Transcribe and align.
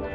Hallo, 0.00 0.06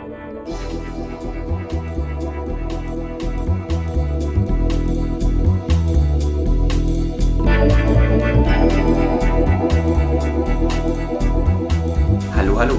hallo. 12.58 12.78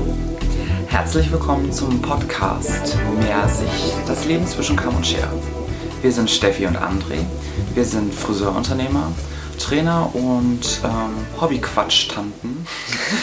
Herzlich 0.86 1.30
willkommen 1.30 1.70
zum 1.70 2.00
Podcast 2.00 2.96
Mehr 3.20 3.46
Sicht, 3.48 3.68
das 4.06 4.24
Leben 4.24 4.46
zwischen 4.46 4.76
Kamm 4.76 4.96
und 4.96 5.06
Schere. 5.06 5.28
Wir 6.00 6.10
sind 6.10 6.30
Steffi 6.30 6.64
und 6.64 6.78
André. 6.78 7.26
Wir 7.74 7.84
sind 7.84 8.14
Friseurunternehmer, 8.14 9.12
Trainer 9.58 10.08
und 10.14 10.80
ähm, 10.82 11.26
Hobbyquatsch-Tanten 11.38 12.66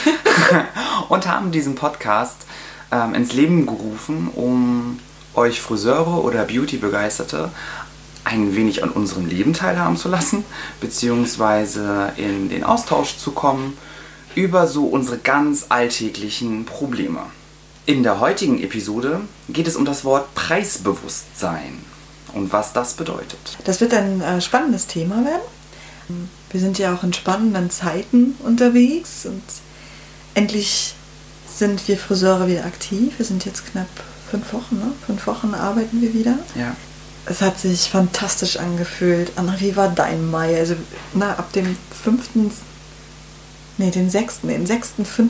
und 1.10 1.28
haben 1.28 1.52
diesen 1.52 1.76
Podcast 1.76 2.46
ähm, 2.92 3.14
ins 3.14 3.34
Leben 3.34 3.66
gerufen, 3.66 4.30
um 4.36 5.00
euch 5.34 5.62
Friseure 5.62 6.24
oder 6.24 6.46
Beauty-Begeisterte 6.46 7.50
ein 8.24 8.56
wenig 8.56 8.84
an 8.84 8.90
unserem 8.90 9.26
Leben 9.26 9.54
teilhaben 9.54 9.98
zu 9.98 10.10
lassen, 10.10 10.44
beziehungsweise 10.80 12.14
in 12.18 12.50
den 12.50 12.64
Austausch 12.64 13.18
zu 13.18 13.32
kommen 13.32 13.78
über 14.36 14.68
so 14.68 14.86
unsere 14.86 15.18
ganz 15.18 15.66
alltäglichen 15.70 16.66
Probleme. 16.66 17.22
In 17.86 18.04
der 18.04 18.20
heutigen 18.20 18.62
Episode 18.62 19.22
geht 19.50 19.68
es 19.68 19.76
um 19.76 19.86
das 19.86 20.06
Wort 20.06 20.34
Preisbewusstsein 20.36 21.80
und 22.34 22.54
was 22.54 22.74
das 22.74 22.94
bedeutet. 22.94 23.58
Das 23.66 23.82
wird 23.82 23.94
ein 23.94 24.22
äh, 24.22 24.40
spannendes 24.40 24.88
Thema 24.88 25.26
werden. 25.26 26.30
Wir 26.50 26.60
sind 26.60 26.78
ja 26.78 26.94
auch 26.94 27.04
in 27.04 27.14
spannenden 27.14 27.70
Zeiten 27.70 28.36
unterwegs 28.44 29.26
und 29.26 29.44
endlich 30.34 30.96
sind 31.58 31.88
wir 31.88 31.98
Friseure 31.98 32.48
wieder 32.48 32.66
aktiv. 32.66 33.14
Wir 33.18 33.26
sind 33.26 33.46
jetzt 33.46 33.66
knapp 33.72 33.88
fünf 34.30 34.54
Wochen, 34.54 34.78
ne? 34.78 34.92
Fünf 35.06 35.28
Wochen 35.28 35.54
arbeiten 35.54 36.02
wir 36.02 36.14
wieder. 36.14 36.36
Ja. 36.56 36.76
Es 37.26 37.42
hat 37.42 37.60
sich 37.60 37.90
fantastisch 37.90 38.58
angefühlt. 38.58 39.32
Anna, 39.36 39.60
wie 39.60 39.76
war 39.76 39.90
dein 39.90 40.30
Mai? 40.32 40.58
Also, 40.58 40.76
na, 41.14 41.34
ab 41.34 41.52
dem 41.54 41.78
5. 42.04 42.30
Nee, 43.78 43.92
den 43.92 44.10
6. 44.10 44.42
Den 44.42 44.66
6.5. 44.66 45.30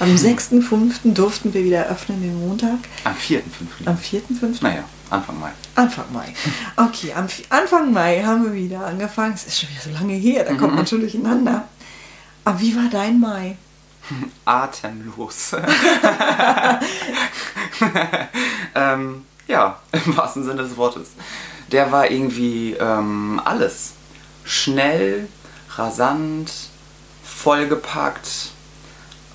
Am 0.00 0.14
6.5. 0.14 1.14
durften 1.14 1.54
wir 1.54 1.64
wieder 1.64 1.86
öffnen, 1.86 2.20
den 2.22 2.46
Montag. 2.46 2.78
Am 3.04 3.14
4.5. 3.14 3.42
Am 3.86 3.96
4.5. 3.96 4.62
Naja, 4.62 4.84
Anfang 5.10 5.38
Mai. 5.38 5.50
Anfang 5.74 6.12
Mai. 6.12 6.34
Okay, 6.76 7.12
am 7.14 7.28
Anfang 7.50 7.92
Mai 7.92 8.22
haben 8.22 8.44
wir 8.44 8.54
wieder 8.54 8.86
angefangen. 8.86 9.34
Es 9.34 9.46
ist 9.46 9.60
schon 9.60 9.70
wieder 9.70 9.82
so 9.82 9.90
lange 9.90 10.14
her, 10.14 10.44
da 10.44 10.54
kommt 10.54 10.74
man 10.74 10.86
schon 10.86 11.00
durcheinander. 11.00 11.68
Aber 12.44 12.60
wie 12.60 12.74
war 12.74 12.88
dein 12.90 13.20
Mai? 13.20 13.56
Atemlos. 14.44 15.52
ähm, 18.74 19.24
ja, 19.46 19.78
im 19.92 20.16
wahrsten 20.16 20.44
Sinne 20.44 20.62
des 20.62 20.76
Wortes. 20.76 21.10
Der 21.72 21.92
war 21.92 22.10
irgendwie 22.10 22.74
ähm, 22.74 23.40
alles. 23.44 23.92
Schnell, 24.44 25.28
rasant, 25.76 26.52
vollgepackt, 27.22 28.50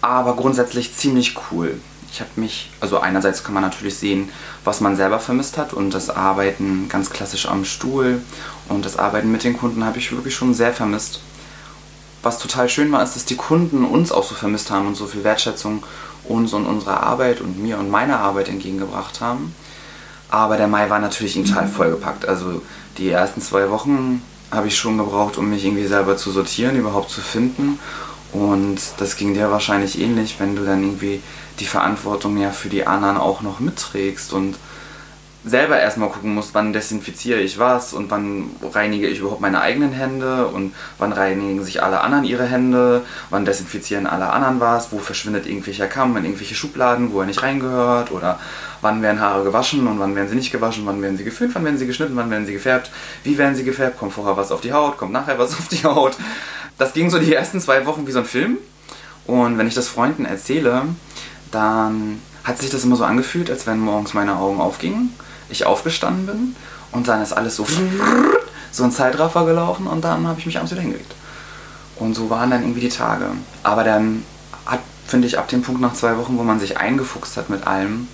aber 0.01 0.35
grundsätzlich 0.35 0.95
ziemlich 0.95 1.35
cool. 1.51 1.79
Ich 2.11 2.19
habe 2.19 2.29
mich, 2.35 2.69
also 2.79 2.99
einerseits 2.99 3.44
kann 3.44 3.55
man 3.55 3.63
natürlich 3.63 3.97
sehen, 3.97 4.29
was 4.63 4.81
man 4.81 4.95
selber 4.95 5.19
vermisst 5.19 5.57
hat 5.57 5.73
und 5.73 5.91
das 5.95 6.11
Arbeiten 6.11 6.88
ganz 6.89 7.09
klassisch 7.09 7.47
am 7.47 7.66
Stuhl 7.66 8.21
und 8.69 8.85
das 8.85 8.97
Arbeiten 8.97 9.31
mit 9.31 9.44
den 9.44 9.57
Kunden 9.57 9.83
habe 9.83 9.97
ich 9.97 10.11
wirklich 10.11 10.35
schon 10.35 10.53
sehr 10.53 10.73
vermisst. 10.73 11.21
Was 12.23 12.39
total 12.39 12.69
schön 12.69 12.91
war, 12.91 13.03
ist, 13.03 13.16
dass 13.16 13.25
die 13.25 13.35
Kunden 13.35 13.85
uns 13.85 14.11
auch 14.11 14.23
so 14.23 14.33
vermisst 14.33 14.71
haben 14.71 14.88
und 14.88 14.95
so 14.95 15.05
viel 15.05 15.23
Wertschätzung 15.23 15.83
uns 16.23 16.53
und 16.53 16.66
unserer 16.66 17.03
Arbeit 17.03 17.41
und 17.41 17.61
mir 17.61 17.77
und 17.77 17.91
meiner 17.91 18.19
Arbeit 18.19 18.47
entgegengebracht 18.47 19.19
haben. 19.21 19.53
Aber 20.29 20.57
der 20.57 20.67
Mai 20.67 20.89
war 20.89 20.99
natürlich 20.99 21.35
total 21.35 21.67
vollgepackt. 21.67 22.27
Also 22.27 22.61
die 22.97 23.09
ersten 23.09 23.41
zwei 23.41 23.69
Wochen 23.69 24.21
habe 24.51 24.67
ich 24.67 24.77
schon 24.77 24.97
gebraucht, 24.97 25.38
um 25.38 25.49
mich 25.49 25.66
irgendwie 25.66 25.85
selber 25.85 26.16
zu 26.16 26.31
sortieren, 26.31 26.78
überhaupt 26.78 27.09
zu 27.09 27.22
finden. 27.22 27.78
Und 28.31 28.79
das 28.97 29.16
ging 29.17 29.34
dir 29.34 29.51
wahrscheinlich 29.51 30.00
ähnlich, 30.00 30.35
wenn 30.40 30.55
du 30.55 30.63
dann 30.66 30.84
irgendwie 30.84 31.22
die 31.59 31.66
Verantwortung 31.66 32.38
ja 32.38 32.51
für 32.51 32.69
die 32.69 32.88
anderen 32.88 33.17
auch 33.17 33.41
noch 33.41 33.59
mitträgst 33.59 34.34
und 34.34 34.55
selber 35.45 35.79
erstmal 35.79 36.09
gucken 36.09 36.33
musst, 36.33 36.53
wann 36.53 36.71
desinfiziere 36.71 37.39
ich 37.39 37.59
was 37.59 37.93
und 37.93 38.09
wann 38.09 38.49
reinige 38.71 39.07
ich 39.07 39.19
überhaupt 39.19 39.41
meine 39.41 39.59
eigenen 39.59 39.91
Hände 39.91 40.47
und 40.47 40.73
wann 40.97 41.11
reinigen 41.11 41.63
sich 41.63 41.83
alle 41.83 41.99
anderen 41.99 42.23
ihre 42.23 42.45
Hände, 42.45 43.01
wann 43.29 43.43
desinfizieren 43.43 44.07
alle 44.07 44.29
anderen 44.29 44.61
was, 44.61 44.91
wo 44.91 44.99
verschwindet 44.99 45.45
irgendwelcher 45.45 45.87
Kamm 45.87 46.15
in 46.15 46.23
irgendwelche 46.23 46.55
Schubladen, 46.55 47.11
wo 47.11 47.19
er 47.19 47.25
nicht 47.25 47.43
reingehört 47.43 48.11
oder 48.11 48.39
wann 48.81 49.01
werden 49.01 49.19
Haare 49.19 49.43
gewaschen 49.43 49.85
und 49.87 49.99
wann 49.99 50.15
werden 50.15 50.29
sie 50.29 50.35
nicht 50.35 50.51
gewaschen, 50.51 50.85
wann 50.85 51.01
werden 51.01 51.17
sie 51.17 51.25
geföhnt, 51.25 51.53
wann 51.55 51.65
werden 51.65 51.77
sie 51.77 51.87
geschnitten, 51.87 52.15
wann 52.15 52.31
werden 52.31 52.45
sie 52.45 52.53
gefärbt, 52.53 52.89
wie 53.23 53.37
werden 53.37 53.55
sie 53.55 53.65
gefärbt, 53.65 53.97
kommt 53.97 54.13
vorher 54.13 54.37
was 54.37 54.51
auf 54.51 54.61
die 54.61 54.71
Haut, 54.71 54.97
kommt 54.97 55.11
nachher 55.11 55.37
was 55.39 55.53
auf 55.59 55.67
die 55.67 55.83
Haut. 55.83 56.15
Das 56.77 56.93
ging 56.93 57.09
so 57.09 57.19
die 57.19 57.33
ersten 57.33 57.59
zwei 57.59 57.85
Wochen 57.85 58.07
wie 58.07 58.11
so 58.11 58.19
ein 58.19 58.25
Film 58.25 58.57
und 59.27 59.57
wenn 59.57 59.67
ich 59.67 59.75
das 59.75 59.89
Freunden 59.89 60.23
erzähle, 60.25 60.83
dann 61.51 62.21
hat 62.45 62.59
sich 62.59 62.69
das 62.69 62.83
immer 62.83 62.95
so 62.95 63.03
angefühlt, 63.03 63.49
als 63.49 63.67
wenn 63.67 63.79
morgens 63.79 64.13
meine 64.13 64.37
Augen 64.37 64.59
aufgingen, 64.59 65.13
ich 65.53 65.66
aufgestanden 65.66 66.25
bin 66.25 66.56
und 66.91 67.08
dann 67.08 67.22
ist 67.22 67.34
alles 67.34 67.56
so 67.56 67.66
so 68.72 68.84
ein 68.84 68.91
Zeitraffer 68.91 69.46
gelaufen 69.46 69.88
und 69.88 70.03
dann 70.03 70.28
habe 70.28 70.40
ich 70.40 70.46
mich 70.46 70.58
abends 70.58 70.72
wieder 70.72 70.81
hingelegt. 70.81 71.14
Und 71.96 72.16
so 72.16 72.30
waren 72.30 72.50
dann 72.50 72.64
irgendwie 72.64 72.81
die 72.81 72.90
Tage. 72.90 73.28
Aber 73.62 73.84
dann 73.84 74.25
hat, 74.66 74.80
finde 75.06 75.28
ich, 75.28 75.38
ab 75.38 75.47
dem 75.47 75.62
Punkt 75.62 75.80
nach 75.80 75.94
zwei 75.94 76.18
Wochen, 76.18 76.38
wo 76.38 76.44
man 76.44 76.59
sich 76.59 76.78
eingefuchst 76.78 77.38
hat 77.38 77.50
mit 77.50 77.68
allem 77.68 78.08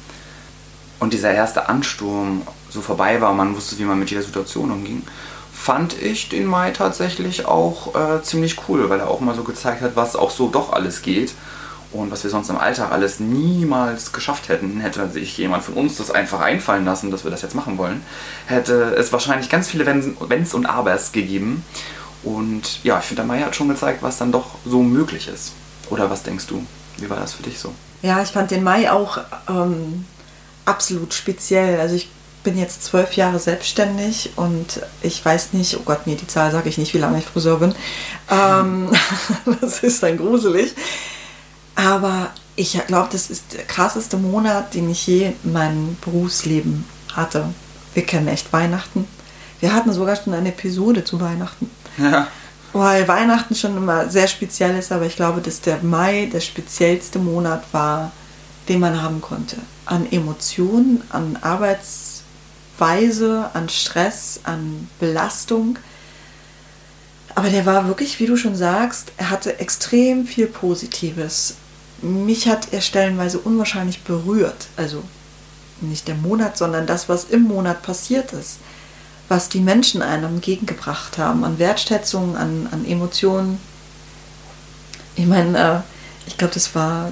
und 1.00 1.14
dieser 1.14 1.32
erste 1.32 1.70
Ansturm 1.70 2.42
so 2.70 2.82
vorbei 2.82 3.22
war 3.22 3.32
und 3.32 3.38
man 3.38 3.56
wusste, 3.56 3.80
wie 3.80 3.86
man 3.86 3.98
mit 3.98 4.10
jeder 4.12 4.22
Situation 4.22 4.70
umging, 4.70 5.04
fand 5.54 6.00
ich 6.02 6.30
den 6.30 6.46
Mai 6.46 6.72
tatsächlich 6.72 7.46
auch 7.46 7.96
äh, 7.96 8.22
ziemlich 8.22 8.58
cool, 8.68 8.90
weil 8.90 9.00
er 9.00 9.10
auch 9.10 9.22
mal 9.22 9.36
so 9.36 9.44
gezeigt 9.44 9.82
hat, 9.82 9.96
was 9.96 10.16
auch 10.16 10.32
so 10.32 10.50
doch 10.50 10.74
alles 10.74 11.02
geht 11.02 11.34
und 11.92 12.12
was 12.12 12.24
wir 12.24 12.30
sonst 12.30 12.50
im 12.50 12.58
Alltag 12.58 12.92
alles 12.92 13.20
niemals 13.20 14.12
geschafft 14.12 14.48
hätten, 14.48 14.80
hätte 14.80 15.10
sich 15.10 15.36
jemand 15.38 15.64
von 15.64 15.74
uns 15.74 15.98
das 15.98 16.12
einfach 16.12 16.40
einfallen 16.40 16.86
lassen, 16.86 17.10
dass 17.10 17.24
wir 17.24 17.32
das 17.32 17.42
jetzt 17.42 17.56
machen 17.56 17.78
wollen, 17.78 18.04
hätte 18.46 18.96
es 18.96 19.12
wahrscheinlich 19.12 19.50
ganz 19.50 19.68
viele 19.70 19.86
Wenns 19.86 20.54
und 20.54 20.68
Abers 20.68 21.12
gegeben. 21.12 21.66
Und 22.24 22.84
ja, 22.84 23.00
ich 23.00 23.06
finde, 23.06 23.24
der 23.24 23.28
Mai 23.28 23.42
hat 23.42 23.56
schon 23.56 23.70
gezeigt, 23.70 24.04
was 24.04 24.18
dann 24.18 24.32
doch 24.32 24.56
so 24.66 24.84
möglich 24.84 25.28
ist. 25.28 25.54
Oder 25.90 26.10
was 26.12 26.22
denkst 26.22 26.46
du? 26.48 26.64
Wie 26.98 27.10
war 27.10 27.18
das 27.18 27.34
für 27.34 27.44
dich 27.44 27.58
so? 27.58 27.74
Ja, 28.02 28.22
ich 28.22 28.30
fand 28.30 28.52
den 28.52 28.64
Mai 28.64 28.92
auch 28.92 29.20
ähm, 29.50 30.06
absolut 30.66 31.14
speziell. 31.14 31.80
Also 31.80 31.96
ich 31.96 32.10
bin 32.44 32.58
jetzt 32.58 32.84
zwölf 32.84 33.14
Jahre 33.14 33.40
selbstständig 33.40 34.32
und 34.36 34.82
ich 35.02 35.24
weiß 35.24 35.54
nicht, 35.54 35.78
oh 35.78 35.84
Gott, 35.84 36.02
nee, 36.06 36.16
die 36.16 36.28
Zahl 36.28 36.52
sage 36.52 36.70
ich 36.70 36.78
nicht, 36.78 36.94
wie 36.94 37.00
lange 37.00 37.20
ich 37.20 37.26
Friseur 37.26 37.60
bin. 37.60 37.74
Ähm, 38.30 38.90
das 39.62 39.80
ist 39.80 40.04
dann 40.04 40.18
gruselig. 40.18 40.76
Aber 41.80 42.32
ich 42.58 42.78
glaube, 42.88 43.08
das 43.10 43.30
ist 43.30 43.54
der 43.54 43.64
krasseste 43.64 44.18
Monat, 44.18 44.74
den 44.74 44.90
ich 44.90 45.08
je 45.08 45.32
in 45.44 45.54
meinem 45.54 45.96
Berufsleben 46.02 46.84
hatte. 47.14 47.46
Wir 47.94 48.06
kennen 48.06 48.28
echt 48.28 48.52
Weihnachten. 48.52 49.08
Wir 49.62 49.74
hatten 49.74 49.94
sogar 49.94 50.18
schon 50.18 50.34
eine 50.34 50.50
Episode 50.50 51.06
zu 51.06 51.22
Weihnachten. 51.22 51.72
Ja. 51.98 52.28
Weil 52.74 53.08
Weihnachten 53.08 53.56
schon 53.56 53.78
immer 53.78 54.10
sehr 54.10 54.28
speziell 54.28 54.78
ist, 54.78 54.92
aber 54.92 55.06
ich 55.06 55.16
glaube, 55.16 55.40
dass 55.40 55.62
der 55.62 55.82
Mai 55.82 56.30
der 56.32 56.42
speziellste 56.42 57.18
Monat 57.18 57.64
war, 57.72 58.12
den 58.68 58.82
man 58.82 59.02
haben 59.02 59.22
konnte. 59.22 59.56
An 59.86 60.06
Emotionen, 60.12 61.02
an 61.10 61.40
Arbeitsweise, 61.42 63.52
an 63.54 63.70
Stress, 63.70 64.42
an 64.44 64.90
Belastung. 65.00 65.80
Aber 67.36 67.50
der 67.50 67.66
war 67.66 67.88
wirklich, 67.88 68.20
wie 68.20 68.26
du 68.26 68.36
schon 68.36 68.58
sagst, 68.58 69.14
er 69.16 69.30
hatte 69.30 69.60
extrem 69.60 70.26
viel 70.26 70.48
Positives. 70.48 71.56
Mich 72.02 72.48
hat 72.48 72.74
er 72.74 72.82
stellenweise 72.82 73.40
unwahrscheinlich 73.40 74.04
berührt. 74.04 74.68
Also 74.78 75.04
nicht 75.82 76.08
der 76.08 76.16
Monat, 76.16 76.58
sondern 76.58 76.88
das, 76.88 77.10
was 77.10 77.26
im 77.26 77.44
Monat 77.44 77.82
passiert 77.82 78.34
ist. 78.34 78.58
Was 79.28 79.50
die 79.50 79.60
Menschen 79.60 80.02
einem 80.02 80.36
entgegengebracht 80.36 81.18
haben, 81.18 81.44
an 81.44 81.60
Wertschätzung, 81.60 82.36
an, 82.36 82.68
an 82.72 82.86
Emotionen. 82.86 83.60
Ich 85.16 85.26
meine, 85.26 85.58
äh, 85.58 86.28
ich 86.28 86.38
glaube, 86.38 86.54
das 86.54 86.74
war 86.76 87.12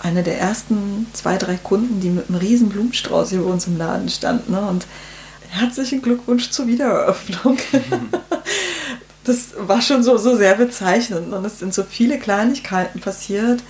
eine 0.00 0.22
der 0.22 0.38
ersten 0.38 1.06
zwei, 1.12 1.36
drei 1.36 1.56
Kunden, 1.56 2.00
die 2.00 2.10
mit 2.10 2.28
einem 2.28 2.38
riesen 2.38 2.68
Blumenstrauß 2.68 3.30
hier 3.30 3.40
bei 3.40 3.50
uns 3.50 3.66
im 3.66 3.78
Laden 3.78 4.08
standen. 4.08 4.52
Ne? 4.52 4.60
Und 4.60 4.86
herzlichen 5.48 6.02
Glückwunsch 6.02 6.50
zur 6.50 6.66
Wiedereröffnung. 6.66 7.58
das 9.24 9.48
war 9.58 9.82
schon 9.82 10.02
so, 10.02 10.16
so 10.16 10.36
sehr 10.36 10.54
bezeichnend. 10.54 11.32
Und 11.32 11.44
es 11.44 11.58
sind 11.58 11.74
so 11.74 11.82
viele 11.82 12.18
Kleinigkeiten 12.18 13.00
passiert, 13.00 13.62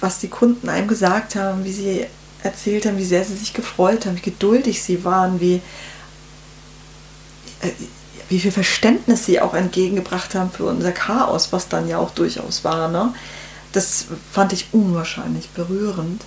was 0.00 0.18
die 0.18 0.28
Kunden 0.28 0.68
einem 0.68 0.88
gesagt 0.88 1.36
haben, 1.36 1.64
wie 1.64 1.72
sie 1.72 2.06
erzählt 2.42 2.86
haben, 2.86 2.98
wie 2.98 3.04
sehr 3.04 3.24
sie 3.24 3.36
sich 3.36 3.52
gefreut 3.52 4.06
haben, 4.06 4.16
wie 4.16 4.30
geduldig 4.30 4.82
sie 4.82 5.04
waren, 5.04 5.40
wie, 5.40 5.60
äh, 7.60 7.70
wie 8.28 8.40
viel 8.40 8.52
Verständnis 8.52 9.26
sie 9.26 9.40
auch 9.40 9.54
entgegengebracht 9.54 10.34
haben 10.34 10.50
für 10.50 10.64
unser 10.64 10.92
Chaos, 10.92 11.52
was 11.52 11.68
dann 11.68 11.88
ja 11.88 11.98
auch 11.98 12.10
durchaus 12.10 12.64
war. 12.64 12.88
Ne? 12.88 13.12
Das 13.72 14.06
fand 14.32 14.52
ich 14.52 14.68
unwahrscheinlich 14.72 15.50
berührend. 15.50 16.22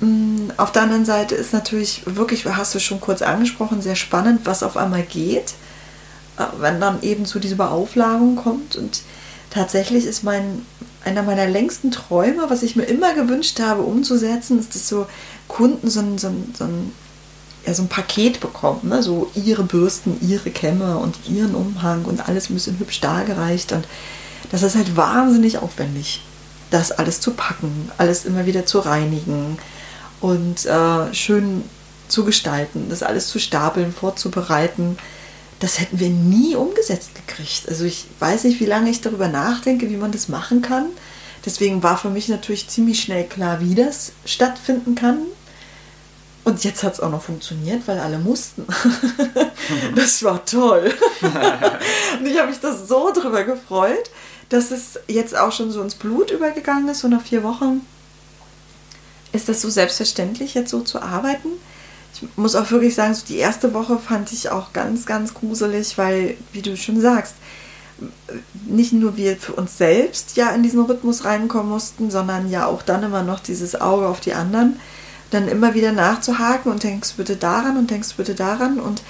Mm, 0.00 0.50
Auf 0.56 0.72
der 0.72 0.82
anderen 0.82 1.04
Seite 1.04 1.34
ist 1.34 1.52
natürlich 1.52 2.02
wirklich, 2.06 2.44
hast 2.46 2.74
du 2.74 2.80
schon 2.80 3.00
kurz 3.00 3.22
angesprochen, 3.22 3.82
sehr 3.82 3.96
spannend, 3.96 4.40
was 4.44 4.62
auf 4.62 4.76
einmal 4.76 5.02
geht, 5.02 5.54
äh, 6.38 6.44
wenn 6.58 6.80
dann 6.80 7.02
eben 7.02 7.26
zu 7.26 7.38
dieser 7.38 7.56
Beauflagung 7.56 8.36
kommt. 8.36 8.76
Und 8.76 9.02
tatsächlich 9.50 10.04
ist 10.06 10.24
mein, 10.24 10.66
einer 11.04 11.22
meiner 11.22 11.46
längsten 11.46 11.90
Träume, 11.90 12.46
was 12.48 12.62
ich 12.62 12.76
mir 12.76 12.84
immer 12.84 13.14
gewünscht 13.14 13.60
habe 13.60 13.82
umzusetzen, 13.82 14.58
ist, 14.58 14.74
dass 14.74 14.88
so 14.88 15.06
Kunden 15.48 15.88
so 15.90 16.00
ein, 16.00 16.18
so 16.18 16.28
ein, 16.28 16.54
so 16.56 16.64
ein, 16.64 16.92
ja, 17.66 17.74
so 17.74 17.82
ein 17.82 17.88
Paket 17.88 18.40
bekommen. 18.40 18.88
Ne? 18.88 19.02
So 19.02 19.30
ihre 19.34 19.62
Bürsten, 19.62 20.16
ihre 20.20 20.50
Kämme 20.50 20.98
und 20.98 21.16
ihren 21.28 21.54
Umhang 21.54 22.04
und 22.04 22.28
alles 22.28 22.50
ein 22.50 22.54
bisschen 22.54 22.78
hübsch 22.78 23.00
dargereicht. 23.00 23.72
Und 23.72 23.86
das 24.50 24.62
ist 24.62 24.76
halt 24.76 24.96
wahnsinnig 24.96 25.58
aufwendig, 25.58 26.22
das 26.70 26.92
alles 26.92 27.20
zu 27.20 27.32
packen, 27.32 27.90
alles 27.98 28.24
immer 28.24 28.46
wieder 28.46 28.66
zu 28.66 28.80
reinigen 28.80 29.58
und 30.20 30.64
äh, 30.66 31.14
schön 31.14 31.62
zu 32.08 32.24
gestalten, 32.24 32.86
das 32.88 33.02
alles 33.02 33.28
zu 33.28 33.38
stapeln, 33.38 33.92
vorzubereiten. 33.92 34.96
Das 35.60 35.80
hätten 35.80 36.00
wir 36.00 36.10
nie 36.10 36.56
umgesetzt 36.56 37.10
gekriegt. 37.14 37.68
Also 37.68 37.84
ich 37.84 38.06
weiß 38.18 38.44
nicht, 38.44 38.60
wie 38.60 38.66
lange 38.66 38.90
ich 38.90 39.00
darüber 39.00 39.28
nachdenke, 39.28 39.88
wie 39.88 39.96
man 39.96 40.12
das 40.12 40.28
machen 40.28 40.62
kann. 40.62 40.86
Deswegen 41.44 41.82
war 41.82 41.98
für 41.98 42.10
mich 42.10 42.28
natürlich 42.28 42.68
ziemlich 42.68 43.00
schnell 43.00 43.24
klar, 43.24 43.60
wie 43.60 43.74
das 43.74 44.12
stattfinden 44.24 44.94
kann. 44.94 45.18
Und 46.42 46.62
jetzt 46.64 46.82
hat 46.82 46.94
es 46.94 47.00
auch 47.00 47.10
noch 47.10 47.22
funktioniert, 47.22 47.86
weil 47.86 47.98
alle 47.98 48.18
mussten. 48.18 48.66
das 49.94 50.22
war 50.22 50.44
toll. 50.44 50.92
und 51.22 52.26
ich 52.26 52.38
habe 52.38 52.48
mich 52.48 52.60
da 52.60 52.76
so 52.76 53.12
drüber 53.12 53.44
gefreut, 53.44 54.10
dass 54.50 54.70
es 54.70 54.98
jetzt 55.08 55.36
auch 55.36 55.52
schon 55.52 55.70
so 55.70 55.80
ins 55.80 55.94
Blut 55.94 56.30
übergegangen 56.30 56.88
ist, 56.88 57.00
so 57.00 57.08
nach 57.08 57.22
vier 57.22 57.42
Wochen 57.42 57.80
ist 59.34 59.48
das 59.48 59.60
so 59.60 59.68
selbstverständlich, 59.68 60.54
jetzt 60.54 60.70
so 60.70 60.80
zu 60.80 61.02
arbeiten. 61.02 61.48
Ich 62.14 62.36
muss 62.36 62.54
auch 62.54 62.70
wirklich 62.70 62.94
sagen, 62.94 63.14
so 63.14 63.24
die 63.26 63.38
erste 63.38 63.74
Woche 63.74 63.98
fand 63.98 64.32
ich 64.32 64.50
auch 64.50 64.72
ganz, 64.72 65.06
ganz 65.06 65.34
gruselig, 65.34 65.98
weil, 65.98 66.36
wie 66.52 66.62
du 66.62 66.76
schon 66.76 67.00
sagst, 67.00 67.34
nicht 68.66 68.92
nur 68.92 69.16
wir 69.16 69.36
für 69.36 69.52
uns 69.52 69.78
selbst 69.78 70.36
ja 70.36 70.50
in 70.50 70.62
diesen 70.62 70.84
Rhythmus 70.84 71.24
reinkommen 71.24 71.70
mussten, 71.70 72.10
sondern 72.10 72.50
ja 72.50 72.66
auch 72.66 72.82
dann 72.82 73.02
immer 73.02 73.22
noch 73.22 73.40
dieses 73.40 73.80
Auge 73.80 74.08
auf 74.08 74.20
die 74.20 74.34
anderen, 74.34 74.80
dann 75.30 75.48
immer 75.48 75.74
wieder 75.74 75.92
nachzuhaken 75.92 76.70
und 76.70 76.82
denkst 76.82 77.14
bitte 77.16 77.36
daran 77.36 77.76
und 77.76 77.90
denkst 77.90 78.14
bitte 78.16 78.34
daran 78.34 78.80
und 78.80 79.02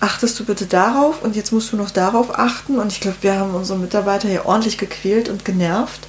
achtest 0.00 0.38
du 0.38 0.44
bitte 0.44 0.66
darauf 0.66 1.22
und 1.22 1.36
jetzt 1.36 1.52
musst 1.52 1.72
du 1.72 1.76
noch 1.76 1.90
darauf 1.90 2.38
achten. 2.38 2.78
Und 2.78 2.92
ich 2.92 3.00
glaube, 3.00 3.18
wir 3.22 3.36
haben 3.36 3.54
unsere 3.54 3.78
Mitarbeiter 3.78 4.28
hier 4.28 4.46
ordentlich 4.46 4.78
gequält 4.78 5.28
und 5.28 5.44
genervt 5.44 6.06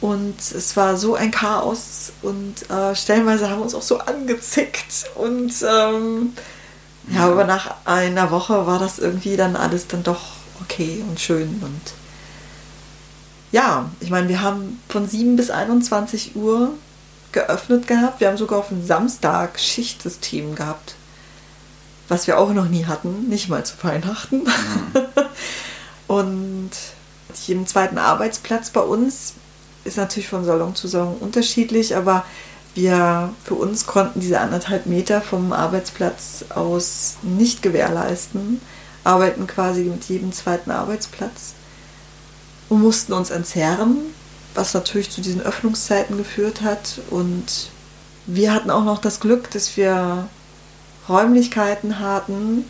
und 0.00 0.36
es 0.38 0.76
war 0.76 0.96
so 0.96 1.14
ein 1.16 1.30
Chaos 1.30 2.12
und 2.22 2.70
äh, 2.70 2.94
stellenweise 2.94 3.50
haben 3.50 3.58
wir 3.58 3.64
uns 3.64 3.74
auch 3.74 3.82
so 3.82 3.98
angezickt. 3.98 5.10
Und 5.16 5.52
ähm, 5.68 6.34
ja. 7.08 7.16
ja, 7.16 7.32
aber 7.32 7.44
nach 7.44 7.74
einer 7.84 8.30
Woche 8.30 8.66
war 8.66 8.78
das 8.78 8.98
irgendwie 8.98 9.36
dann 9.36 9.56
alles 9.56 9.88
dann 9.88 10.04
doch 10.04 10.22
okay 10.62 11.02
und 11.08 11.18
schön. 11.18 11.60
Und 11.62 11.80
ja, 13.50 13.90
ich 13.98 14.10
meine, 14.10 14.28
wir 14.28 14.40
haben 14.40 14.80
von 14.88 15.08
7 15.08 15.34
bis 15.34 15.50
21 15.50 16.36
Uhr 16.36 16.74
geöffnet 17.32 17.88
gehabt. 17.88 18.20
Wir 18.20 18.28
haben 18.28 18.36
sogar 18.36 18.60
auf 18.60 18.68
dem 18.68 18.86
Samstag 18.86 19.58
Schichtsystem 19.58 20.54
gehabt. 20.54 20.94
Was 22.08 22.26
wir 22.26 22.38
auch 22.38 22.52
noch 22.52 22.68
nie 22.68 22.86
hatten, 22.86 23.28
nicht 23.28 23.48
mal 23.48 23.66
zu 23.66 23.74
Weihnachten. 23.82 24.44
Mhm. 24.44 24.92
und 26.06 26.70
jedem 27.46 27.66
zweiten 27.66 27.98
Arbeitsplatz 27.98 28.70
bei 28.70 28.80
uns 28.80 29.34
ist 29.88 29.96
natürlich 29.96 30.28
von 30.28 30.44
Salon 30.44 30.74
zu 30.74 30.86
Salon 30.86 31.16
unterschiedlich, 31.18 31.96
aber 31.96 32.24
wir 32.74 33.30
für 33.44 33.54
uns 33.54 33.86
konnten 33.86 34.20
diese 34.20 34.40
anderthalb 34.40 34.86
Meter 34.86 35.20
vom 35.20 35.52
Arbeitsplatz 35.52 36.44
aus 36.50 37.16
nicht 37.22 37.62
gewährleisten, 37.62 38.60
arbeiten 39.02 39.46
quasi 39.46 39.82
mit 39.82 40.04
jedem 40.04 40.32
zweiten 40.32 40.70
Arbeitsplatz 40.70 41.54
und 42.68 42.82
mussten 42.82 43.12
uns 43.14 43.30
entzerren, 43.30 43.96
was 44.54 44.74
natürlich 44.74 45.10
zu 45.10 45.20
diesen 45.20 45.40
Öffnungszeiten 45.40 46.16
geführt 46.16 46.62
hat. 46.62 47.00
Und 47.10 47.70
wir 48.26 48.52
hatten 48.52 48.70
auch 48.70 48.84
noch 48.84 49.00
das 49.00 49.18
Glück, 49.18 49.50
dass 49.50 49.76
wir 49.76 50.28
Räumlichkeiten 51.08 51.98
hatten, 51.98 52.64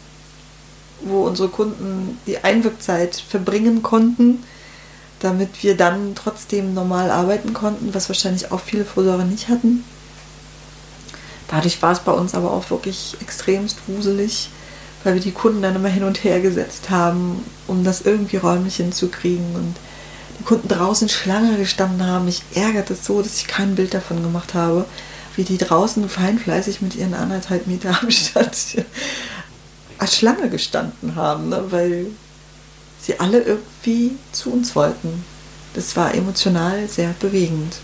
wo 1.03 1.27
unsere 1.27 1.49
Kunden 1.49 2.19
die 2.27 2.39
Einwirkzeit 2.39 3.17
verbringen 3.17 3.83
konnten 3.83 4.43
damit 5.21 5.63
wir 5.63 5.77
dann 5.77 6.15
trotzdem 6.15 6.75
normal 6.75 7.11
arbeiten 7.11 7.53
konnten, 7.53 7.95
was 7.95 8.09
wahrscheinlich 8.09 8.53
auch 8.53 8.61
viele 8.61 8.85
Friseure 8.85 9.25
nicht 9.25 9.49
hatten. 9.49 9.85
Dadurch 11.49 11.81
war 11.83 11.93
es 11.93 12.01
bei 12.01 12.13
uns 12.13 12.35
aber 12.35 12.53
auch 12.53 12.71
wirklich 12.71 13.17
extremst 13.21 13.79
wuselig, 13.87 14.51
weil 15.03 15.15
wir 15.15 15.21
die 15.21 15.33
Kunden 15.33 15.63
dann 15.63 15.77
immer 15.77 15.89
hin 15.89 16.05
und 16.05 16.23
her 16.23 16.41
gesetzt 16.41 16.91
haben, 16.91 17.45
um 17.67 17.85
das 17.85 18.03
irgendwie 18.03 18.37
räumlich 18.37 18.77
hinzukriegen 18.77 19.55
und 19.55 19.75
die 20.39 20.45
Kunden 20.45 20.69
draußen 20.69 21.09
Schlange 21.09 21.57
gestanden 21.57 22.07
haben. 22.07 22.27
Mich 22.27 22.43
ärgert 22.55 22.91
es 22.91 23.05
so, 23.05 23.23
dass 23.23 23.39
ich 23.39 23.47
kein 23.47 23.75
Bild 23.75 23.95
davon 23.95 24.23
gemacht 24.23 24.55
habe, 24.55 24.85
wie 25.37 25.45
die 25.45 25.59
draußen 25.59 26.09
feinfleißig 26.09 26.83
mit 26.83 26.95
ihren 26.95 27.15
anderthalb 27.15 27.67
Meter 27.67 27.91
Abstand 27.91 28.57
als 29.99 30.17
Schlange 30.17 30.51
gestanden 30.51 31.17
haben, 31.17 31.49
ne? 31.49 31.65
weil 31.71 32.07
sie 33.01 33.21
alle 33.21 33.41
irgendwie 33.41 34.13
zu 34.33 34.53
uns 34.53 34.75
wollten. 34.77 35.25
Das 35.75 35.97
war 35.97 36.15
emotional 36.15 36.89
sehr 36.89 37.15
bewegend. 37.21 37.77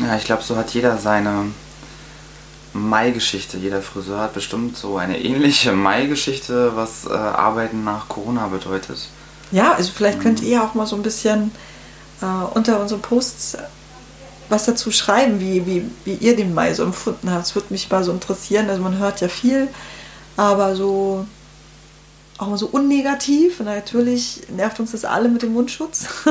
Ja, 0.00 0.16
ich 0.16 0.24
glaube, 0.24 0.42
so 0.42 0.56
hat 0.56 0.70
jeder 0.70 0.98
seine 0.98 1.46
Mai-Geschichte. 2.72 3.56
Jeder 3.56 3.80
Friseur 3.80 4.20
hat 4.20 4.34
bestimmt 4.34 4.76
so 4.76 4.98
eine 4.98 5.18
ähnliche 5.18 5.72
Mai-Geschichte, 5.72 6.72
was 6.74 7.06
äh, 7.06 7.10
Arbeiten 7.12 7.84
nach 7.84 8.08
Corona 8.08 8.48
bedeutet. 8.48 9.08
Ja, 9.52 9.72
also 9.72 9.90
vielleicht 9.94 10.20
könnt 10.20 10.42
mhm. 10.42 10.48
ihr 10.48 10.62
auch 10.62 10.74
mal 10.74 10.86
so 10.86 10.96
ein 10.96 11.02
bisschen 11.02 11.50
äh, 12.20 12.26
unter 12.54 12.80
unseren 12.80 13.00
Posts 13.00 13.56
was 14.48 14.64
dazu 14.64 14.90
schreiben, 14.92 15.40
wie, 15.40 15.66
wie, 15.66 15.90
wie 16.04 16.14
ihr 16.14 16.36
den 16.36 16.54
Mai 16.54 16.72
so 16.72 16.84
empfunden 16.84 17.30
habt. 17.30 17.46
Es 17.46 17.54
würde 17.54 17.68
mich 17.70 17.90
mal 17.90 18.04
so 18.04 18.12
interessieren. 18.12 18.70
Also 18.70 18.82
man 18.82 18.98
hört 18.98 19.20
ja 19.20 19.28
viel, 19.28 19.68
aber 20.36 20.76
so 20.76 21.26
auch 22.38 22.48
mal 22.48 22.58
so 22.58 22.66
unnegativ. 22.66 23.60
Und 23.60 23.66
natürlich 23.66 24.42
nervt 24.54 24.80
uns 24.80 24.92
das 24.92 25.04
alle 25.04 25.28
mit 25.28 25.42
dem 25.42 25.52
Mundschutz. 25.52 26.06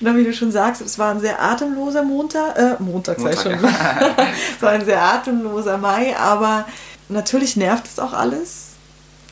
Und 0.00 0.06
dann, 0.06 0.16
wie 0.16 0.24
du 0.24 0.32
schon 0.32 0.50
sagst, 0.50 0.80
es 0.80 0.98
war 0.98 1.10
ein 1.10 1.20
sehr 1.20 1.42
atemloser 1.42 2.02
Montag, 2.02 2.56
äh, 2.56 2.76
Montag, 2.78 3.18
Montag 3.18 3.36
sei 3.36 3.50
schon. 3.50 3.64
es 4.56 4.62
war 4.62 4.70
ein 4.70 4.84
sehr 4.84 5.02
atemloser 5.02 5.76
Mai, 5.76 6.16
aber 6.16 6.66
natürlich 7.10 7.56
nervt 7.56 7.86
es 7.86 7.98
auch 7.98 8.14
alles. 8.14 8.68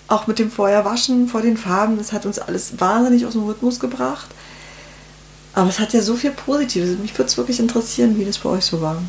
Auch 0.08 0.26
mit 0.26 0.38
dem 0.38 0.50
Feuerwaschen 0.50 1.26
vor 1.28 1.40
den 1.40 1.56
Farben, 1.56 1.96
das 1.96 2.12
hat 2.12 2.26
uns 2.26 2.38
alles 2.38 2.78
wahnsinnig 2.80 3.24
aus 3.24 3.32
dem 3.32 3.44
Rhythmus 3.44 3.80
gebracht. 3.80 4.28
Aber 5.54 5.70
es 5.70 5.80
hat 5.80 5.94
ja 5.94 6.02
so 6.02 6.16
viel 6.16 6.32
Positives. 6.32 6.98
Mich 6.98 7.16
würde 7.16 7.28
es 7.28 7.36
wirklich 7.38 7.60
interessieren, 7.60 8.18
wie 8.18 8.24
das 8.26 8.38
bei 8.38 8.50
euch 8.50 8.64
so 8.64 8.82
war. 8.82 9.02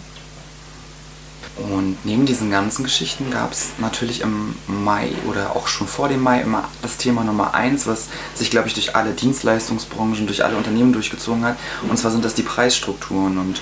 Und 1.80 2.04
neben 2.04 2.26
diesen 2.26 2.52
ganzen 2.52 2.84
Geschichten 2.84 3.32
gab 3.32 3.54
es 3.54 3.70
natürlich 3.78 4.20
im 4.20 4.54
Mai 4.68 5.12
oder 5.30 5.56
auch 5.56 5.70
schon 5.70 5.88
vor 5.88 6.10
dem 6.10 6.22
Mai 6.22 6.42
immer 6.42 6.66
das 6.82 6.98
Thema 6.98 7.24
Nummer 7.24 7.54
eins, 7.54 7.88
was 7.88 8.10
sich, 8.36 8.52
glaube 8.52 8.68
ich, 8.68 8.74
durch 8.74 8.98
alle 8.98 9.12
Dienstleistungsbranchen, 9.12 10.28
durch 10.28 10.44
alle 10.44 10.58
Unternehmen 10.58 10.92
durchgezogen 10.92 11.46
hat. 11.46 11.56
Und 11.90 11.98
zwar 11.98 12.12
sind 12.12 12.26
das 12.26 12.34
die 12.34 12.42
Preisstrukturen. 12.42 13.38
Und 13.38 13.62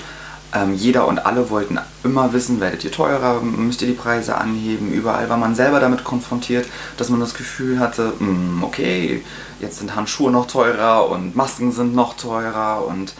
ähm, 0.52 0.74
jeder 0.74 1.06
und 1.06 1.26
alle 1.26 1.48
wollten 1.48 1.78
immer 2.02 2.32
wissen, 2.32 2.60
werdet 2.60 2.82
ihr 2.82 2.90
teurer, 2.90 3.40
müsst 3.40 3.82
ihr 3.82 3.88
die 3.88 3.94
Preise 3.94 4.36
anheben. 4.36 4.90
Überall 4.90 5.28
war 5.28 5.36
man 5.36 5.54
selber 5.54 5.78
damit 5.78 6.02
konfrontiert, 6.02 6.66
dass 6.96 7.10
man 7.10 7.20
das 7.20 7.34
Gefühl 7.34 7.78
hatte, 7.78 8.14
mh, 8.18 8.26
hm, 8.26 8.64
okay, 8.64 9.22
jetzt 9.60 9.78
sind 9.78 9.94
Handschuhe 9.94 10.32
noch 10.32 10.48
teurer 10.48 11.08
und 11.08 11.36
Masken 11.36 11.70
sind 11.70 11.94
noch 11.94 12.16
teurer 12.16 12.84
und 12.84 13.14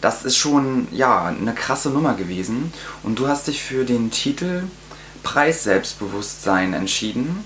das 0.00 0.24
ist 0.24 0.36
schon 0.36 0.88
ja 0.92 1.24
eine 1.24 1.54
krasse 1.54 1.90
Nummer 1.90 2.14
gewesen. 2.14 2.72
Und 3.02 3.18
du 3.18 3.28
hast 3.28 3.48
dich 3.48 3.62
für 3.62 3.84
den 3.84 4.10
Titel 4.10 4.64
Preis-Selbstbewusstsein 5.22 6.72
entschieden. 6.74 7.44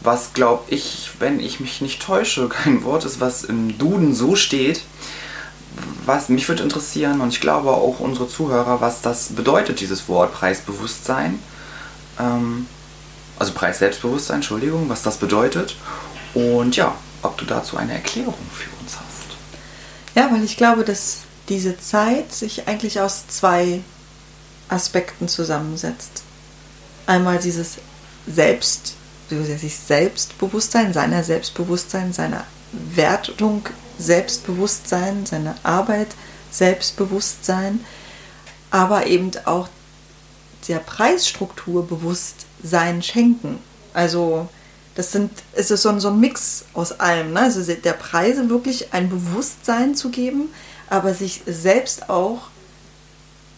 Was 0.00 0.32
glaube 0.32 0.64
ich, 0.68 1.10
wenn 1.18 1.38
ich 1.38 1.60
mich 1.60 1.80
nicht 1.80 2.02
täusche, 2.02 2.48
kein 2.48 2.84
Wort 2.84 3.04
ist, 3.04 3.20
was 3.20 3.44
im 3.44 3.78
Duden 3.78 4.14
so 4.14 4.36
steht. 4.36 4.82
Was 6.04 6.28
mich 6.28 6.48
würde 6.48 6.64
interessieren 6.64 7.20
und 7.20 7.30
ich 7.30 7.40
glaube 7.40 7.70
auch 7.70 7.98
unsere 8.00 8.28
Zuhörer, 8.28 8.82
was 8.82 9.00
das 9.00 9.28
bedeutet, 9.28 9.80
dieses 9.80 10.06
Wort 10.08 10.34
Preisbewusstsein. 10.34 11.38
Ähm, 12.18 12.66
also 13.38 13.52
Preis-Selbstbewusstsein, 13.54 14.36
Entschuldigung, 14.36 14.88
was 14.88 15.02
das 15.02 15.16
bedeutet. 15.16 15.76
Und 16.34 16.76
ja, 16.76 16.94
ob 17.22 17.38
du 17.38 17.44
dazu 17.44 17.76
eine 17.76 17.94
Erklärung 17.94 18.34
für 18.52 18.68
uns 18.82 18.96
hast. 18.96 19.36
Ja, 20.14 20.30
weil 20.30 20.44
ich 20.44 20.56
glaube, 20.56 20.84
dass 20.84 21.20
diese 21.48 21.78
Zeit 21.78 22.32
sich 22.32 22.68
eigentlich 22.68 23.00
aus 23.00 23.26
zwei 23.28 23.82
Aspekten 24.68 25.28
zusammensetzt. 25.28 26.22
Einmal 27.06 27.38
dieses 27.38 27.78
Selbst, 28.26 28.94
sich 29.28 29.76
Selbstbewusstsein, 29.76 30.92
seiner 30.92 31.24
Selbstbewusstsein, 31.24 32.12
seiner 32.12 32.44
Wertung 32.72 33.68
Selbstbewusstsein, 33.98 35.26
seine 35.26 35.54
Arbeit 35.62 36.08
Selbstbewusstsein, 36.50 37.80
aber 38.70 39.06
eben 39.06 39.30
auch 39.44 39.68
der 40.68 40.78
Preisstruktur 40.78 41.86
Bewusstsein 41.86 43.02
schenken. 43.02 43.58
Also 43.94 44.48
das 44.94 45.12
sind, 45.12 45.30
es 45.52 45.70
ist 45.70 45.82
so 45.82 45.88
ein, 45.88 46.00
so 46.00 46.08
ein 46.08 46.20
Mix 46.20 46.66
aus 46.74 47.00
allem. 47.00 47.32
Ne? 47.32 47.40
Also 47.40 47.62
der 47.62 47.92
Preise 47.92 48.50
wirklich 48.50 48.92
ein 48.92 49.08
Bewusstsein 49.08 49.94
zu 49.94 50.10
geben, 50.10 50.50
aber 50.92 51.14
sich 51.14 51.40
selbst 51.46 52.10
auch 52.10 52.42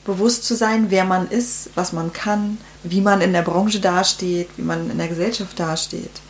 bewusst 0.05 0.45
zu 0.45 0.55
sein, 0.55 0.87
wer 0.91 1.05
man 1.05 1.29
ist, 1.29 1.71
was 1.75 1.93
man 1.93 2.13
kann, 2.13 2.59
wie 2.85 3.01
man 3.01 3.21
in 3.21 3.33
der 3.33 3.43
Branche 3.43 3.81
dasteht, 3.81 4.51
wie 4.57 4.63
man 4.63 4.89
in 4.89 4.99
der 4.99 5.09
Gesellschaft 5.09 5.59
dasteht. 5.59 6.21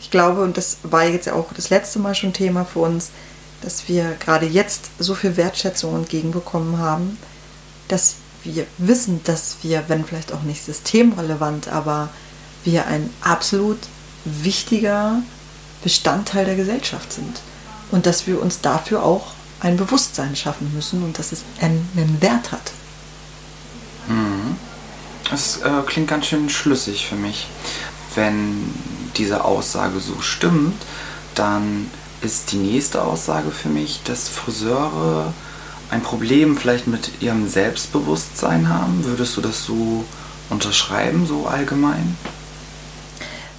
Ich 0.00 0.12
glaube, 0.12 0.44
und 0.44 0.56
das 0.56 0.78
war 0.84 1.04
jetzt 1.04 1.26
ja 1.26 1.32
auch 1.32 1.52
das 1.52 1.70
letzte 1.70 1.98
Mal 1.98 2.14
schon 2.14 2.32
Thema 2.32 2.64
für 2.64 2.78
uns, 2.78 3.10
dass 3.62 3.88
wir 3.88 4.14
gerade 4.20 4.46
jetzt 4.46 4.90
so 5.00 5.16
viel 5.16 5.36
Wertschätzung 5.36 5.96
entgegenbekommen 5.96 6.78
haben, 6.78 7.18
dass 7.88 8.14
wir 8.44 8.66
wissen, 8.78 9.22
dass 9.24 9.56
wir, 9.62 9.84
wenn 9.88 10.04
vielleicht 10.04 10.32
auch 10.32 10.42
nicht 10.42 10.64
systemrelevant, 10.64 11.66
aber 11.66 12.10
wir 12.62 12.86
ein 12.86 13.10
absolut 13.20 13.78
wichtiger 14.24 15.22
Bestandteil 15.82 16.44
der 16.44 16.54
Gesellschaft 16.54 17.12
sind. 17.12 17.40
Und 17.90 18.06
dass 18.06 18.28
wir 18.28 18.40
uns 18.40 18.60
dafür 18.60 19.02
auch 19.02 19.32
ein 19.60 19.76
Bewusstsein 19.76 20.36
schaffen 20.36 20.72
müssen 20.74 21.02
und 21.02 21.18
dass 21.18 21.32
es 21.32 21.42
einen 21.60 22.18
Wert 22.20 22.52
hat. 22.52 22.72
Mhm. 24.08 24.56
Das 25.30 25.58
äh, 25.58 25.82
klingt 25.86 26.08
ganz 26.08 26.26
schön 26.26 26.48
schlüssig 26.48 27.06
für 27.06 27.16
mich. 27.16 27.48
Wenn 28.14 28.72
diese 29.16 29.44
Aussage 29.44 30.00
so 30.00 30.20
stimmt, 30.20 30.80
dann 31.34 31.90
ist 32.22 32.52
die 32.52 32.56
nächste 32.56 33.02
Aussage 33.02 33.50
für 33.50 33.68
mich, 33.68 34.00
dass 34.04 34.28
Friseure 34.28 35.32
ein 35.90 36.02
Problem 36.02 36.56
vielleicht 36.56 36.86
mit 36.86 37.10
ihrem 37.20 37.48
Selbstbewusstsein 37.48 38.68
haben. 38.68 39.04
Würdest 39.04 39.36
du 39.36 39.40
das 39.40 39.64
so 39.64 40.04
unterschreiben, 40.50 41.26
so 41.26 41.46
allgemein? 41.46 42.16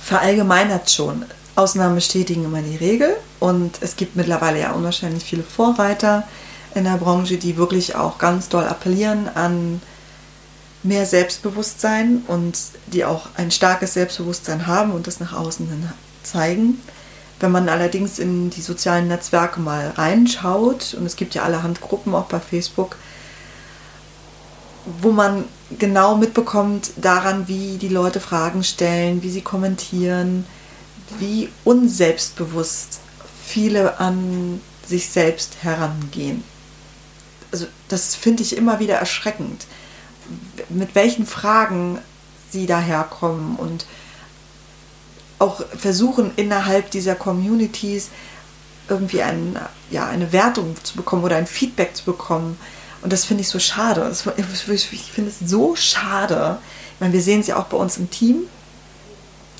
Verallgemeinert 0.01 0.89
schon. 0.89 1.25
Ausnahmen 1.57 1.95
bestätigen 1.95 2.45
immer 2.45 2.61
die 2.61 2.75
Regel 2.75 3.15
und 3.39 3.79
es 3.81 3.95
gibt 3.95 4.15
mittlerweile 4.15 4.59
ja 4.59 4.73
unwahrscheinlich 4.73 5.23
viele 5.23 5.41
Vorreiter 5.41 6.27
in 6.75 6.83
der 6.83 6.97
Branche, 6.97 7.37
die 7.37 7.57
wirklich 7.57 7.95
auch 7.95 8.19
ganz 8.19 8.47
doll 8.47 8.65
appellieren 8.65 9.27
an 9.33 9.81
mehr 10.83 11.07
Selbstbewusstsein 11.07 12.21
und 12.27 12.59
die 12.87 13.03
auch 13.05 13.29
ein 13.35 13.49
starkes 13.49 13.95
Selbstbewusstsein 13.95 14.67
haben 14.67 14.91
und 14.91 15.07
das 15.07 15.19
nach 15.19 15.33
außen 15.33 15.67
hin 15.67 15.91
zeigen. 16.21 16.79
Wenn 17.39 17.51
man 17.51 17.69
allerdings 17.69 18.19
in 18.19 18.51
die 18.51 18.61
sozialen 18.61 19.07
Netzwerke 19.07 19.59
mal 19.59 19.93
reinschaut, 19.95 20.93
und 20.93 21.07
es 21.07 21.15
gibt 21.15 21.33
ja 21.33 21.41
allerhand 21.41 21.81
Gruppen 21.81 22.13
auch 22.13 22.25
bei 22.25 22.39
Facebook, 22.39 22.97
wo 25.01 25.11
man 25.11 25.45
genau 25.77 26.15
mitbekommt 26.15 26.91
daran, 26.97 27.47
wie 27.47 27.77
die 27.77 27.89
Leute 27.89 28.19
Fragen 28.19 28.63
stellen, 28.63 29.23
wie 29.23 29.31
sie 29.31 29.41
kommentieren, 29.41 30.45
wie 31.19 31.49
unselbstbewusst 31.63 32.99
viele 33.45 33.99
an 33.99 34.61
sich 34.85 35.09
selbst 35.09 35.57
herangehen. 35.61 36.43
Also 37.51 37.65
das 37.87 38.15
finde 38.15 38.43
ich 38.43 38.57
immer 38.57 38.79
wieder 38.79 38.95
erschreckend, 38.95 39.65
mit 40.69 40.95
welchen 40.95 41.25
Fragen 41.25 41.99
sie 42.51 42.65
daherkommen 42.65 43.55
und 43.55 43.85
auch 45.39 45.61
versuchen 45.77 46.31
innerhalb 46.35 46.91
dieser 46.91 47.15
Communities 47.15 48.09
irgendwie 48.89 49.21
ein, 49.21 49.59
ja, 49.91 50.07
eine 50.07 50.31
Wertung 50.31 50.75
zu 50.83 50.95
bekommen 50.95 51.23
oder 51.23 51.35
ein 51.35 51.47
Feedback 51.47 51.95
zu 51.95 52.05
bekommen. 52.05 52.57
Und 53.01 53.13
das 53.13 53.25
finde 53.25 53.41
ich 53.41 53.49
so 53.49 53.59
schade. 53.59 54.11
Ich 54.37 55.11
finde 55.11 55.29
es 55.29 55.39
so 55.39 55.75
schade. 55.75 56.57
Ich 56.95 56.99
meine, 56.99 57.13
wir 57.13 57.21
sehen 57.21 57.41
es 57.41 57.47
ja 57.47 57.57
auch 57.57 57.65
bei 57.65 57.77
uns 57.77 57.97
im 57.97 58.09
Team. 58.09 58.43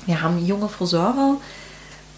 Wir 0.08 0.22
haben 0.22 0.42
junge 0.42 0.70
Friseure 0.70 1.36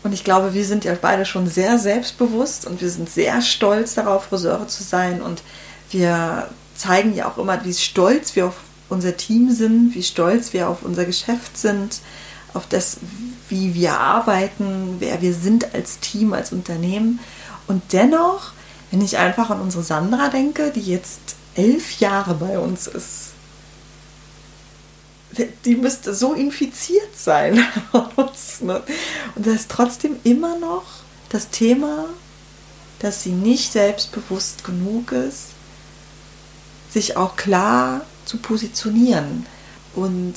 und 0.04 0.12
ich 0.12 0.22
glaube, 0.22 0.54
wir 0.54 0.64
sind 0.64 0.84
ja 0.84 0.94
beide 1.00 1.26
schon 1.26 1.48
sehr 1.48 1.76
selbstbewusst 1.76 2.64
und 2.64 2.80
wir 2.80 2.88
sind 2.88 3.10
sehr 3.10 3.42
stolz 3.42 3.94
darauf, 3.94 4.26
Friseure 4.26 4.68
zu 4.68 4.84
sein. 4.84 5.20
Und 5.20 5.42
wir 5.90 6.48
zeigen 6.76 7.16
ja 7.16 7.28
auch 7.28 7.36
immer, 7.36 7.64
wie 7.64 7.74
stolz 7.74 8.36
wir 8.36 8.46
auf 8.46 8.60
unser 8.88 9.16
Team 9.16 9.50
sind, 9.50 9.94
wie 9.96 10.04
stolz 10.04 10.52
wir 10.52 10.68
auf 10.68 10.82
unser 10.82 11.04
Geschäft 11.04 11.58
sind, 11.58 12.00
auf 12.54 12.68
das, 12.68 12.98
wie 13.48 13.74
wir 13.74 13.98
arbeiten, 13.98 14.96
wer 15.00 15.20
wir 15.20 15.34
sind 15.34 15.74
als 15.74 15.98
Team, 15.98 16.32
als 16.32 16.52
Unternehmen. 16.52 17.18
Und 17.66 17.82
dennoch, 17.92 18.52
wenn 18.92 19.02
ich 19.02 19.18
einfach 19.18 19.50
an 19.50 19.60
unsere 19.60 19.82
Sandra 19.82 20.28
denke, 20.28 20.70
die 20.70 20.80
jetzt 20.80 21.34
elf 21.56 21.98
Jahre 21.98 22.34
bei 22.34 22.56
uns 22.60 22.86
ist, 22.86 23.29
die 25.64 25.76
müsste 25.76 26.14
so 26.14 26.34
infiziert 26.34 27.16
sein? 27.16 27.64
Und 27.92 29.46
da 29.46 29.50
ist 29.52 29.70
trotzdem 29.70 30.16
immer 30.24 30.56
noch 30.58 30.84
das 31.28 31.50
Thema, 31.50 32.06
dass 32.98 33.22
sie 33.22 33.32
nicht 33.32 33.72
selbstbewusst 33.72 34.64
genug 34.64 35.12
ist, 35.12 35.48
sich 36.90 37.16
auch 37.16 37.36
klar 37.36 38.02
zu 38.24 38.38
positionieren 38.38 39.46
und 39.94 40.34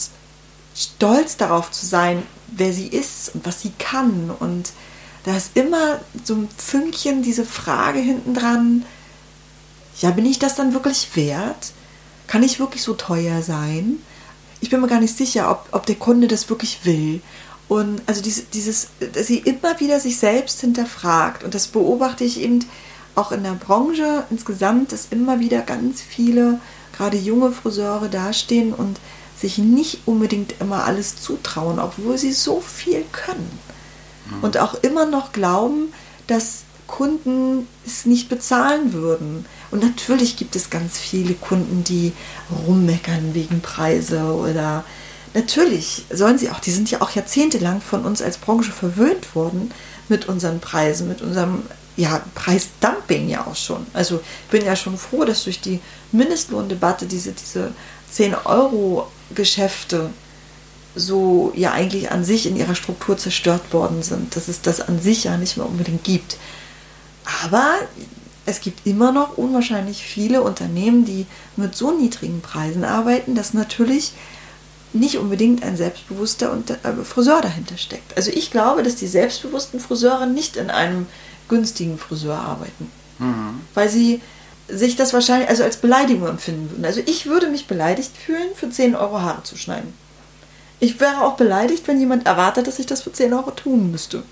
stolz 0.76 1.38
darauf 1.38 1.72
zu 1.72 1.86
sein, 1.86 2.24
wer 2.48 2.74
sie 2.74 2.88
ist 2.88 3.36
und 3.36 3.46
was 3.46 3.62
sie 3.62 3.72
kann. 3.78 4.32
Und 4.40 4.72
da 5.24 5.36
ist 5.36 5.52
immer 5.56 6.00
so 6.24 6.36
ein 6.36 6.50
Fünkchen 6.58 7.22
diese 7.22 7.46
Frage 7.46 8.00
hinten 8.00 8.34
dran, 8.34 8.86
ja, 10.02 10.12
bin 10.12 10.26
ich 10.26 10.40
das 10.40 10.56
dann 10.56 10.74
wirklich 10.74 11.16
wert? 11.16 11.72
Kann 12.28 12.44
ich 12.44 12.60
wirklich 12.60 12.82
so 12.82 12.94
teuer 12.94 13.42
sein? 13.42 14.00
Ich 14.64 14.70
bin 14.70 14.80
mir 14.80 14.88
gar 14.88 15.02
nicht 15.02 15.18
sicher, 15.18 15.52
ob, 15.52 15.68
ob 15.72 15.86
der 15.86 15.96
Kunde 15.96 16.30
das 16.30 16.50
wirklich 16.50 16.86
will. 16.86 17.22
Und 17.68 18.02
also 18.06 18.22
dieses, 18.22 18.50
dieses, 18.50 18.88
dass 19.14 19.28
sie 19.28 19.40
immer 19.40 19.82
wieder 19.82 20.00
sich 20.00 20.18
selbst 20.18 20.62
hinterfragt. 20.62 21.44
Und 21.44 21.54
das 21.54 21.68
beobachte 21.68 22.24
ich 22.24 22.40
eben 22.40 22.64
auch 23.14 23.34
in 23.34 23.44
der 23.44 23.56
Branche 23.56 24.24
insgesamt, 24.30 24.94
dass 24.94 25.08
immer 25.12 25.42
wieder 25.42 25.64
ganz 25.64 26.02
viele, 26.02 26.62
gerade 26.96 27.18
junge 27.18 27.52
Friseure 27.52 28.08
dastehen 28.08 28.74
und 28.74 29.02
sich 29.38 29.58
nicht 29.58 30.04
unbedingt 30.06 30.56
immer 30.62 30.86
alles 30.86 31.22
zutrauen, 31.22 31.78
obwohl 31.78 32.18
sie 32.18 32.32
so 32.32 32.62
viel 32.62 33.04
können. 33.12 33.60
Mhm. 34.30 34.44
Und 34.46 34.58
auch 34.60 34.76
immer 34.76 35.06
noch 35.06 35.34
glauben, 35.34 35.92
dass 36.28 36.62
Kunden 36.88 37.68
es 37.86 38.06
nicht 38.06 38.30
bezahlen 38.30 38.94
würden. 38.94 39.46
Und 39.74 39.82
natürlich 39.82 40.38
gibt 40.38 40.56
es 40.56 40.70
ganz 40.70 41.00
viele 41.00 41.34
Kunden, 41.34 41.84
die 41.84 42.14
rummeckern 42.68 43.34
wegen 43.34 43.60
Preise 43.60 44.22
oder 44.22 44.84
natürlich 45.34 46.06
sollen 46.12 46.38
sie 46.38 46.52
auch, 46.52 46.60
die 46.60 46.70
sind 46.70 46.92
ja 46.92 47.02
auch 47.02 47.10
jahrzehntelang 47.10 47.82
von 47.82 48.06
uns 48.06 48.22
als 48.22 48.38
Branche 48.38 48.72
verwöhnt 48.72 49.34
worden 49.34 49.72
mit 50.10 50.30
unseren 50.30 50.60
Preisen, 50.60 51.08
mit 51.08 51.24
unserem 51.24 51.64
ja, 51.98 52.22
Preisdumping 52.36 53.28
ja 53.30 53.48
auch 53.48 53.56
schon. 53.56 53.88
Also 53.94 54.22
ich 54.46 54.52
bin 54.52 54.64
ja 54.64 54.76
schon 54.76 54.96
froh, 54.96 55.26
dass 55.26 55.44
durch 55.46 55.60
die 55.60 55.80
Mindestlohndebatte 56.12 57.08
diese, 57.08 57.32
diese 57.32 57.72
10 58.12 58.36
Euro 58.46 59.12
Geschäfte 59.34 60.12
so 60.94 61.52
ja 61.56 61.72
eigentlich 61.72 62.12
an 62.12 62.24
sich 62.24 62.46
in 62.46 62.58
ihrer 62.58 62.76
Struktur 62.76 63.18
zerstört 63.18 63.74
worden 63.74 64.04
sind, 64.04 64.36
dass 64.36 64.50
es 64.50 64.62
das 64.62 64.82
an 64.82 65.02
sich 65.02 65.24
ja 65.24 65.36
nicht 65.38 65.58
mehr 65.58 65.66
unbedingt 65.66 66.04
gibt. 66.04 66.38
Aber 67.44 67.74
es 68.46 68.62
gibt 68.62 68.86
immer 68.86 69.12
noch 69.12 69.38
unwahrscheinlich 69.38 70.04
viele 70.04 70.42
Unternehmen, 70.42 71.06
die 71.06 71.26
mit 71.56 71.76
so 71.76 71.92
niedrigen 71.92 72.42
Preisen 72.42 72.84
arbeiten, 72.84 73.36
dass 73.36 73.54
natürlich 73.54 74.14
nicht 74.92 75.18
unbedingt 75.18 75.64
ein 75.64 75.76
selbstbewusster 75.76 76.56
äh, 76.84 77.04
Friseur 77.04 77.42
dahinter 77.42 77.78
steckt. 77.78 78.16
Also 78.16 78.32
ich 78.32 78.52
glaube, 78.52 78.84
dass 78.84 78.96
die 78.96 79.08
selbstbewussten 79.08 79.80
Friseure 79.80 80.28
nicht 80.28 80.56
in 80.56 80.70
einem 80.70 81.08
günstigen 81.48 81.98
Friseur 81.98 82.38
arbeiten, 82.38 82.92
mhm. 83.20 83.62
weil 83.74 83.90
sie 83.90 84.22
sich 84.68 84.96
das 84.96 85.14
wahrscheinlich 85.14 85.50
also 85.50 85.64
als 85.64 85.78
Beleidigung 85.78 86.28
empfinden 86.28 86.70
würden. 86.70 86.86
Also 86.86 87.02
ich 87.06 87.26
würde 87.26 87.50
mich 87.50 87.68
beleidigt 87.68 88.12
fühlen, 88.16 88.50
für 88.56 88.70
10 88.70 88.96
Euro 88.96 89.22
Haare 89.22 89.44
zu 89.44 89.58
schneiden. 89.58 89.94
Ich 90.80 91.00
wäre 91.00 91.22
auch 91.22 91.36
beleidigt, 91.36 91.88
wenn 91.88 92.00
jemand 92.00 92.26
erwartet, 92.26 92.68
dass 92.68 92.80
ich 92.80 92.86
das 92.86 93.02
für 93.02 93.12
10 93.12 93.34
Euro 93.34 93.52
tun 93.52 93.92
müsste. 93.92 94.20
Mhm. 94.20 94.24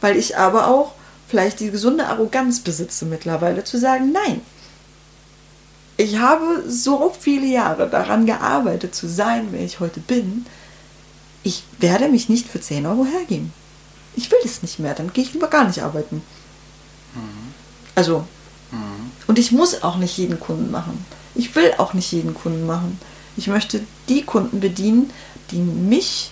Weil 0.00 0.16
ich 0.16 0.38
aber 0.38 0.68
auch 0.68 0.92
vielleicht 1.28 1.60
die 1.60 1.70
gesunde 1.70 2.06
Arroganz 2.06 2.60
besitze 2.60 3.04
mittlerweile, 3.04 3.64
zu 3.64 3.78
sagen, 3.78 4.12
nein. 4.12 4.40
Ich 5.96 6.18
habe 6.18 6.64
so 6.68 7.14
viele 7.18 7.46
Jahre 7.46 7.88
daran 7.88 8.26
gearbeitet 8.26 8.94
zu 8.94 9.08
sein, 9.08 9.48
wer 9.50 9.62
ich 9.62 9.80
heute 9.80 10.00
bin. 10.00 10.44
Ich 11.42 11.64
werde 11.78 12.08
mich 12.08 12.28
nicht 12.28 12.48
für 12.48 12.60
10 12.60 12.86
Euro 12.86 13.06
hergeben. 13.06 13.52
Ich 14.14 14.30
will 14.30 14.38
es 14.44 14.62
nicht 14.62 14.78
mehr, 14.78 14.94
dann 14.94 15.12
gehe 15.12 15.24
ich 15.24 15.32
lieber 15.32 15.48
gar 15.48 15.66
nicht 15.66 15.82
arbeiten. 15.82 16.22
Mhm. 17.14 17.54
Also, 17.94 18.24
Mhm. 18.70 19.10
Und 19.26 19.38
ich 19.38 19.52
muss 19.52 19.82
auch 19.82 19.96
nicht 19.96 20.16
jeden 20.18 20.40
Kunden 20.40 20.70
machen. 20.70 21.04
Ich 21.34 21.54
will 21.54 21.72
auch 21.78 21.94
nicht 21.94 22.10
jeden 22.12 22.34
Kunden 22.34 22.66
machen. 22.66 22.98
Ich 23.36 23.48
möchte 23.48 23.80
die 24.08 24.22
Kunden 24.22 24.60
bedienen, 24.60 25.10
die 25.50 25.58
mich 25.58 26.30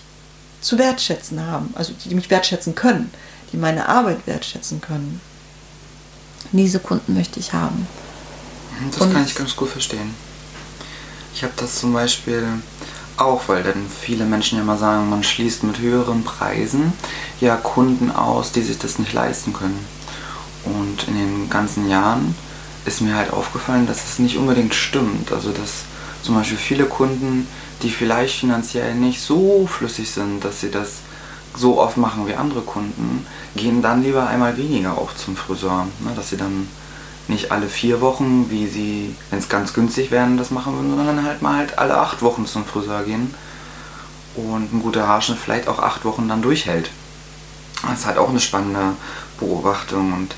zu 0.61 0.77
wertschätzen 0.77 1.45
haben, 1.45 1.71
also 1.75 1.93
die 2.05 2.15
mich 2.15 2.29
wertschätzen 2.29 2.73
können, 2.73 3.11
die 3.51 3.57
meine 3.57 3.87
Arbeit 3.87 4.25
wertschätzen 4.27 4.81
können. 4.81 5.21
Diese 6.51 6.79
Kunden 6.79 7.15
möchte 7.15 7.39
ich 7.39 7.53
haben. 7.53 7.87
Das 8.91 9.01
Und 9.01 9.13
kann 9.13 9.25
ich 9.25 9.35
ganz 9.35 9.55
gut 9.55 9.69
verstehen. 9.69 10.13
Ich 11.33 11.43
habe 11.43 11.53
das 11.57 11.79
zum 11.79 11.93
Beispiel 11.93 12.43
auch, 13.17 13.47
weil 13.47 13.63
dann 13.63 13.85
viele 14.01 14.25
Menschen 14.25 14.57
ja 14.57 14.63
mal 14.63 14.77
sagen, 14.77 15.09
man 15.09 15.23
schließt 15.23 15.63
mit 15.63 15.79
höheren 15.79 16.23
Preisen 16.23 16.93
ja 17.39 17.55
Kunden 17.55 18.11
aus, 18.11 18.51
die 18.51 18.61
sich 18.61 18.77
das 18.77 18.99
nicht 18.99 19.13
leisten 19.13 19.53
können. 19.53 19.85
Und 20.65 21.07
in 21.07 21.15
den 21.15 21.49
ganzen 21.49 21.89
Jahren 21.89 22.35
ist 22.85 23.01
mir 23.01 23.15
halt 23.15 23.31
aufgefallen, 23.31 23.87
dass 23.87 24.05
es 24.05 24.19
nicht 24.19 24.37
unbedingt 24.37 24.73
stimmt. 24.73 25.31
Also 25.31 25.51
dass 25.51 25.83
zum 26.23 26.35
Beispiel 26.35 26.57
viele 26.57 26.85
Kunden, 26.85 27.47
die 27.81 27.89
vielleicht 27.89 28.39
finanziell 28.39 28.95
nicht 28.95 29.21
so 29.21 29.67
flüssig 29.67 30.09
sind, 30.09 30.43
dass 30.43 30.61
sie 30.61 30.71
das 30.71 30.99
so 31.57 31.79
oft 31.79 31.97
machen 31.97 32.27
wie 32.27 32.35
andere 32.35 32.61
Kunden, 32.61 33.25
gehen 33.55 33.81
dann 33.81 34.03
lieber 34.03 34.27
einmal 34.27 34.57
weniger 34.57 34.97
auch 34.97 35.13
zum 35.15 35.35
Friseur. 35.35 35.87
Ne? 35.99 36.11
Dass 36.15 36.29
sie 36.29 36.37
dann 36.37 36.67
nicht 37.27 37.51
alle 37.51 37.67
vier 37.67 38.01
Wochen, 38.01 38.49
wie 38.49 38.67
sie, 38.67 39.15
wenn 39.29 39.39
es 39.39 39.49
ganz 39.49 39.73
günstig 39.73 40.11
wären, 40.11 40.37
das 40.37 40.51
machen 40.51 40.75
würden, 40.75 40.95
sondern 40.95 41.25
halt 41.25 41.41
mal 41.41 41.57
halt 41.57 41.79
alle 41.79 41.97
acht 41.97 42.21
Wochen 42.21 42.45
zum 42.45 42.65
Friseur 42.65 43.03
gehen 43.03 43.33
und 44.35 44.73
ein 44.73 44.81
guter 44.81 45.07
Haarschnitt 45.07 45.39
vielleicht 45.39 45.67
auch 45.67 45.79
acht 45.79 46.05
Wochen 46.05 46.27
dann 46.27 46.41
durchhält. 46.41 46.91
Das 47.81 47.99
ist 47.99 48.05
halt 48.05 48.17
auch 48.17 48.29
eine 48.29 48.39
spannende 48.39 48.93
Beobachtung 49.39 50.13
und 50.13 50.35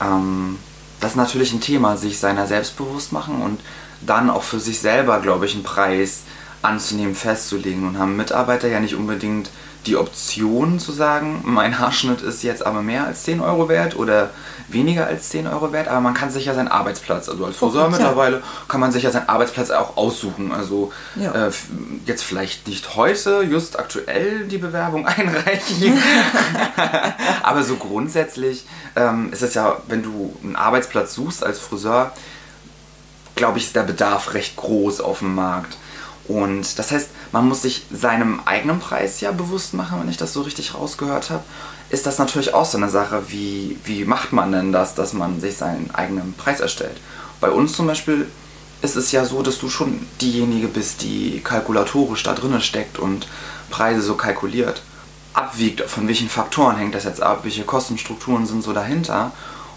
ähm, 0.00 0.58
das 1.00 1.12
ist 1.12 1.16
natürlich 1.16 1.52
ein 1.52 1.60
Thema, 1.60 1.96
sich 1.96 2.18
seiner 2.18 2.46
selbst 2.46 2.76
bewusst 2.76 3.12
machen 3.12 3.42
und 3.42 3.60
dann 4.00 4.30
auch 4.30 4.42
für 4.42 4.60
sich 4.60 4.80
selber, 4.80 5.20
glaube 5.20 5.46
ich, 5.46 5.54
einen 5.54 5.64
Preis 5.64 6.22
anzunehmen, 6.62 7.14
festzulegen 7.14 7.86
und 7.86 7.98
haben 7.98 8.16
Mitarbeiter 8.16 8.68
ja 8.68 8.80
nicht 8.80 8.94
unbedingt 8.94 9.50
die 9.86 9.96
Option 9.96 10.78
zu 10.78 10.92
sagen, 10.92 11.42
mein 11.44 11.78
Haarschnitt 11.78 12.22
ist 12.22 12.42
jetzt 12.42 12.64
aber 12.64 12.82
mehr 12.82 13.06
als 13.06 13.24
10 13.24 13.40
Euro 13.40 13.68
wert 13.68 13.96
oder 13.96 14.30
weniger 14.68 15.06
als 15.06 15.30
10 15.30 15.46
Euro 15.46 15.72
wert, 15.72 15.88
aber 15.88 16.00
man 16.00 16.14
kann 16.14 16.30
sich 16.30 16.44
ja 16.44 16.54
seinen 16.54 16.68
Arbeitsplatz, 16.68 17.28
also 17.28 17.44
als 17.44 17.56
Friseur 17.56 17.90
mittlerweile, 17.90 18.42
kann 18.68 18.80
man 18.80 18.92
sich 18.92 19.02
ja 19.02 19.10
seinen 19.10 19.28
Arbeitsplatz 19.28 19.70
auch 19.70 19.96
aussuchen. 19.96 20.52
Also 20.52 20.92
ja. 21.16 21.48
äh, 21.48 21.50
jetzt 22.06 22.22
vielleicht 22.22 22.68
nicht 22.68 22.94
heute, 22.96 23.42
just 23.42 23.78
aktuell 23.78 24.46
die 24.46 24.58
Bewerbung 24.58 25.06
einreichen, 25.06 26.00
aber 27.42 27.62
so 27.64 27.76
grundsätzlich 27.76 28.64
ähm, 28.94 29.32
ist 29.32 29.42
es 29.42 29.54
ja, 29.54 29.76
wenn 29.88 30.02
du 30.02 30.36
einen 30.42 30.56
Arbeitsplatz 30.56 31.14
suchst 31.14 31.44
als 31.44 31.58
Friseur, 31.58 32.12
glaube 33.34 33.58
ich, 33.58 33.64
ist 33.64 33.76
der 33.76 33.82
Bedarf 33.82 34.34
recht 34.34 34.56
groß 34.56 35.00
auf 35.00 35.20
dem 35.20 35.34
Markt. 35.34 35.76
Und 36.28 36.78
das 36.78 36.92
heißt, 36.92 37.08
man 37.32 37.48
muss 37.48 37.62
sich 37.62 37.84
seinem 37.92 38.40
eigenen 38.44 38.78
Preis 38.78 39.20
ja 39.20 39.32
bewusst 39.32 39.74
machen, 39.74 40.00
wenn 40.00 40.08
ich 40.08 40.16
das 40.16 40.32
so 40.32 40.42
richtig 40.42 40.74
rausgehört 40.74 41.30
habe. 41.30 41.42
Ist 41.90 42.06
das 42.06 42.18
natürlich 42.18 42.54
auch 42.54 42.64
so 42.64 42.78
eine 42.78 42.88
Sache, 42.88 43.24
wie, 43.28 43.76
wie 43.84 44.04
macht 44.04 44.32
man 44.32 44.52
denn 44.52 44.72
das, 44.72 44.94
dass 44.94 45.12
man 45.12 45.40
sich 45.40 45.56
seinen 45.56 45.90
eigenen 45.92 46.32
Preis 46.34 46.60
erstellt? 46.60 46.96
Bei 47.40 47.50
uns 47.50 47.72
zum 47.74 47.86
Beispiel 47.86 48.28
ist 48.82 48.96
es 48.96 49.12
ja 49.12 49.24
so, 49.24 49.42
dass 49.42 49.58
du 49.58 49.68
schon 49.68 50.06
diejenige 50.20 50.68
bist, 50.68 51.02
die 51.02 51.40
kalkulatorisch 51.42 52.22
da 52.22 52.34
drinnen 52.34 52.60
steckt 52.60 52.98
und 52.98 53.26
Preise 53.70 54.02
so 54.02 54.14
kalkuliert. 54.14 54.82
Abwiegt, 55.34 55.80
von 55.82 56.08
welchen 56.08 56.28
Faktoren 56.28 56.76
hängt 56.76 56.94
das 56.94 57.04
jetzt 57.04 57.22
ab, 57.22 57.40
welche 57.42 57.64
Kostenstrukturen 57.64 58.46
sind 58.46 58.62
so 58.62 58.72
dahinter. 58.72 59.32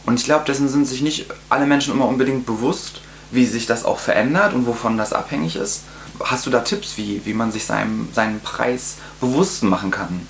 Und 0.05 0.19
ich 0.19 0.25
glaube, 0.25 0.45
dessen 0.45 0.69
sind 0.69 0.85
sich 0.87 1.01
nicht 1.01 1.25
alle 1.49 1.65
Menschen 1.65 1.93
immer 1.93 2.07
unbedingt 2.07 2.45
bewusst, 2.45 3.01
wie 3.31 3.45
sich 3.45 3.65
das 3.65 3.85
auch 3.85 3.99
verändert 3.99 4.53
und 4.53 4.67
wovon 4.67 4.97
das 4.97 5.13
abhängig 5.13 5.55
ist. 5.55 5.83
Hast 6.23 6.45
du 6.45 6.49
da 6.49 6.61
Tipps, 6.61 6.97
wie, 6.97 7.25
wie 7.25 7.33
man 7.33 7.51
sich 7.51 7.65
seinem, 7.65 8.09
seinen 8.13 8.39
Preis 8.41 8.95
bewusst 9.19 9.63
machen 9.63 9.91
kann? 9.91 10.27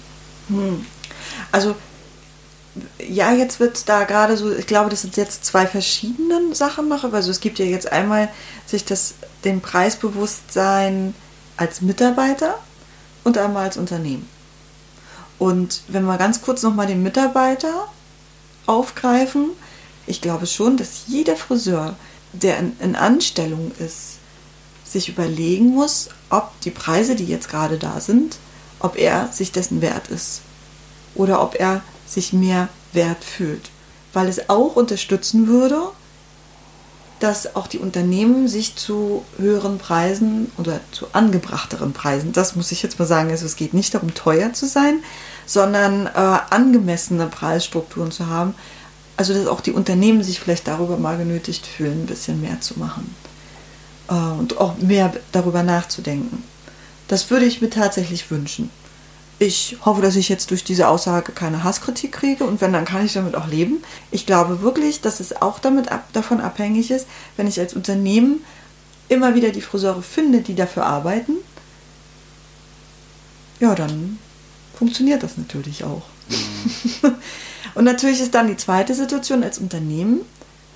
Hm. 0.48 0.86
Also, 1.52 1.76
ja, 3.00 3.32
jetzt 3.32 3.60
wird 3.60 3.78
es 3.78 3.86
da 3.86 4.04
gerade 4.04 4.38
so, 4.38 4.54
ich 4.54 4.68
glaube, 4.68 4.90
das 4.90 5.02
sind 5.02 5.18
jetzt 5.18 5.46
zwei 5.46 5.66
verschiedene 5.66 6.54
Sachen 6.54 6.90
noch. 6.90 7.04
Also 7.14 7.32
es 7.32 7.40
gibt 7.40 7.60
ja 7.60 7.66
jetzt 7.66 7.92
einmal 7.92 8.30
sich 8.66 8.84
das, 8.84 9.16
den 9.44 9.62
Preisbewusstsein 9.62 11.14
als 11.58 11.82
Mitarbeiter 11.82 12.60
und 13.24 13.38
einmal 13.38 13.64
als 13.64 13.78
Unternehmen. 13.78 14.28
Und 15.38 15.82
wenn 15.88 16.06
wir 16.06 16.18
ganz 16.18 16.42
kurz 16.42 16.64
nochmal 16.64 16.88
den 16.88 17.04
Mitarbeiter 17.04 17.88
aufgreifen, 18.66 19.50
ich 20.08 20.22
glaube 20.22 20.46
schon, 20.46 20.78
dass 20.78 21.04
jeder 21.08 21.36
Friseur, 21.36 21.96
der 22.34 22.60
in, 22.60 22.78
in 22.80 22.96
Anstellung 22.96 23.72
ist, 23.80 24.15
sich 24.86 25.10
überlegen 25.10 25.68
muss, 25.74 26.10
ob 26.30 26.60
die 26.62 26.72
Preise, 26.72 27.16
die 27.16 27.26
jetzt 27.26 27.50
gerade 27.50 27.78
da 27.78 28.00
sind, 28.00 28.38
ob 28.80 28.98
er 28.98 29.30
sich 29.32 29.52
dessen 29.52 29.82
wert 29.82 30.08
ist 30.10 30.42
oder 31.16 31.42
ob 31.42 31.56
er 31.56 31.82
sich 32.06 32.34
mehr 32.34 32.70
wert 32.94 33.24
fühlt. 33.24 33.70
Weil 34.14 34.28
es 34.28 34.50
auch 34.50 34.76
unterstützen 34.76 35.48
würde, 35.48 35.82
dass 37.20 37.56
auch 37.56 37.68
die 37.68 37.80
Unternehmen 37.80 38.48
sich 38.48 38.76
zu 38.76 39.24
höheren 39.38 39.78
Preisen 39.78 40.52
oder 40.58 40.80
zu 40.92 41.08
angebrachteren 41.14 41.94
Preisen, 41.94 42.34
das 42.34 42.56
muss 42.56 42.72
ich 42.72 42.84
jetzt 42.84 43.00
mal 43.00 43.06
sagen, 43.06 43.32
also 43.32 43.46
es 43.46 43.56
geht 43.56 43.74
nicht 43.74 43.94
darum, 43.94 44.14
teuer 44.14 44.54
zu 44.54 44.68
sein, 44.68 45.02
sondern 45.46 46.08
äh, 46.08 46.10
angemessene 46.50 47.28
Preisstrukturen 47.28 48.12
zu 48.12 48.28
haben. 48.28 48.54
Also 49.18 49.34
dass 49.34 49.48
auch 49.48 49.62
die 49.62 49.72
Unternehmen 49.72 50.24
sich 50.24 50.42
vielleicht 50.42 50.68
darüber 50.68 50.98
mal 50.98 51.18
genötigt 51.18 51.66
fühlen, 51.66 52.04
ein 52.04 52.06
bisschen 52.06 52.42
mehr 52.42 52.60
zu 52.60 52.78
machen 52.78 53.16
und 54.08 54.58
auch 54.58 54.78
mehr 54.78 55.14
darüber 55.32 55.64
nachzudenken. 55.64 56.44
Das 57.08 57.30
würde 57.30 57.46
ich 57.46 57.62
mir 57.62 57.70
tatsächlich 57.70 58.30
wünschen. 58.32 58.70
Ich 59.38 59.78
hoffe, 59.84 60.02
dass 60.02 60.16
ich 60.16 60.30
jetzt 60.30 60.52
durch 60.52 60.64
diese 60.64 60.88
Aussage 60.88 61.34
keine 61.34 61.64
Hasskritik 61.64 62.14
kriege 62.14 62.46
und 62.46 62.62
wenn, 62.62 62.72
dann 62.72 62.86
kann 62.86 63.06
ich 63.06 63.14
damit 63.14 63.36
auch 63.36 63.48
leben. 63.48 63.84
Ich 64.12 64.26
glaube 64.26 64.62
wirklich, 64.62 65.02
dass 65.02 65.20
es 65.20 65.42
auch 65.42 65.60
damit 65.60 65.92
ab, 65.92 66.08
davon 66.14 66.40
abhängig 66.40 66.90
ist, 66.90 67.06
wenn 67.36 67.48
ich 67.48 67.60
als 67.60 67.74
Unternehmen 67.74 68.44
immer 69.10 69.36
wieder 69.36 69.50
die 69.50 69.62
Friseure 69.62 70.02
finde, 70.02 70.40
die 70.40 70.56
dafür 70.56 70.86
arbeiten, 70.86 71.34
ja, 73.60 73.76
dann 73.76 74.20
funktioniert 74.78 75.24
das 75.24 75.38
natürlich 75.38 75.84
auch. 75.84 76.04
Mhm. 76.30 77.16
und 77.76 77.84
natürlich 77.84 78.22
ist 78.22 78.36
dann 78.36 78.48
die 78.48 78.58
zweite 78.58 78.94
Situation 78.94 79.44
als 79.44 79.60
Unternehmen, 79.60 80.22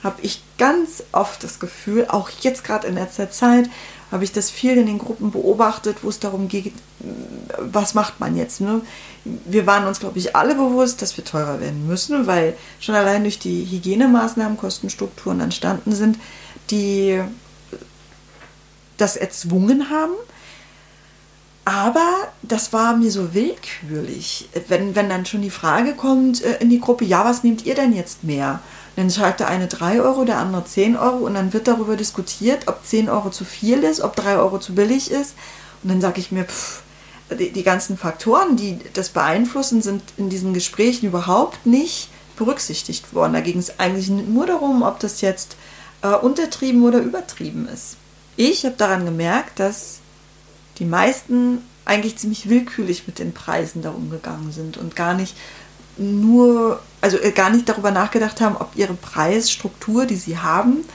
habe 0.03 0.21
ich 0.21 0.41
ganz 0.57 1.03
oft 1.11 1.43
das 1.43 1.59
Gefühl, 1.59 2.07
auch 2.07 2.29
jetzt 2.41 2.63
gerade 2.63 2.87
in 2.87 2.95
letzter 2.95 3.31
Zeit, 3.31 3.69
habe 4.11 4.23
ich 4.23 4.31
das 4.31 4.49
viel 4.49 4.77
in 4.77 4.87
den 4.87 4.97
Gruppen 4.97 5.31
beobachtet, 5.31 5.97
wo 6.01 6.09
es 6.09 6.19
darum 6.19 6.47
geht, 6.47 6.73
was 7.59 7.93
macht 7.93 8.19
man 8.19 8.35
jetzt. 8.35 8.59
Ne? 8.59 8.81
Wir 9.23 9.67
waren 9.67 9.85
uns, 9.85 9.99
glaube 9.99 10.17
ich, 10.17 10.35
alle 10.35 10.55
bewusst, 10.55 11.01
dass 11.01 11.15
wir 11.15 11.23
teurer 11.23 11.59
werden 11.59 11.85
müssen, 11.85 12.25
weil 12.25 12.55
schon 12.79 12.95
allein 12.95 13.23
durch 13.23 13.39
die 13.39 13.65
Hygienemaßnahmen 13.65 14.57
Kostenstrukturen 14.57 15.41
entstanden 15.41 15.93
sind, 15.93 16.17
die 16.71 17.21
das 18.97 19.15
erzwungen 19.15 19.89
haben. 19.89 20.13
Aber 21.65 22.29
das 22.41 22.73
war 22.73 22.95
mir 22.97 23.11
so 23.11 23.33
willkürlich. 23.33 24.49
Wenn, 24.67 24.95
wenn 24.95 25.09
dann 25.09 25.25
schon 25.25 25.41
die 25.41 25.49
Frage 25.49 25.93
kommt 25.93 26.43
äh, 26.43 26.57
in 26.59 26.69
die 26.69 26.79
Gruppe, 26.79 27.05
ja, 27.05 27.25
was 27.25 27.43
nehmt 27.43 27.65
ihr 27.65 27.75
denn 27.75 27.93
jetzt 27.93 28.23
mehr? 28.23 28.59
Dann 28.95 29.09
schreibt 29.09 29.39
der 29.39 29.47
eine 29.47 29.67
3 29.67 30.01
Euro, 30.01 30.25
der 30.25 30.39
andere 30.39 30.65
10 30.65 30.97
Euro 30.97 31.17
und 31.25 31.35
dann 31.35 31.53
wird 31.53 31.67
darüber 31.67 31.95
diskutiert, 31.95 32.67
ob 32.67 32.85
10 32.85 33.09
Euro 33.09 33.29
zu 33.29 33.45
viel 33.45 33.83
ist, 33.83 34.01
ob 34.01 34.15
3 34.15 34.37
Euro 34.37 34.59
zu 34.59 34.73
billig 34.73 35.11
ist. 35.11 35.35
Und 35.83 35.89
dann 35.89 36.01
sage 36.01 36.19
ich 36.19 36.31
mir, 36.31 36.45
pff, 36.45 36.81
die, 37.37 37.51
die 37.51 37.63
ganzen 37.63 37.97
Faktoren, 37.97 38.55
die 38.55 38.79
das 38.93 39.09
beeinflussen, 39.09 39.81
sind 39.81 40.01
in 40.17 40.29
diesen 40.29 40.53
Gesprächen 40.53 41.07
überhaupt 41.07 41.65
nicht 41.65 42.09
berücksichtigt 42.35 43.13
worden. 43.13 43.33
Da 43.33 43.41
ging 43.41 43.59
es 43.59 43.79
eigentlich 43.79 44.09
nur 44.09 44.45
darum, 44.45 44.81
ob 44.81 44.99
das 44.99 45.21
jetzt 45.21 45.55
äh, 46.01 46.07
untertrieben 46.07 46.83
oder 46.83 46.99
übertrieben 46.99 47.67
ist. 47.67 47.97
Ich 48.35 48.65
habe 48.65 48.75
daran 48.77 49.05
gemerkt, 49.05 49.59
dass 49.59 49.99
die 50.79 50.85
meisten 50.85 51.59
eigentlich 51.85 52.17
ziemlich 52.17 52.49
willkürlich 52.49 53.07
mit 53.07 53.19
den 53.19 53.33
Preisen 53.33 53.81
da 53.81 53.89
umgegangen 53.91 54.51
sind 54.51 54.77
und 54.77 54.95
gar 54.95 55.13
nicht 55.13 55.35
nur, 55.97 56.79
also 57.01 57.17
äh, 57.17 57.31
gar 57.31 57.49
nicht 57.49 57.67
darüber 57.67 57.91
nachgedacht 57.91 58.41
haben, 58.41 58.55
ob 58.57 58.75
ihre 58.75 58.93
Preisstruktur, 58.93 60.05
die 60.05 60.15
sie 60.15 60.37
haben, 60.37 60.85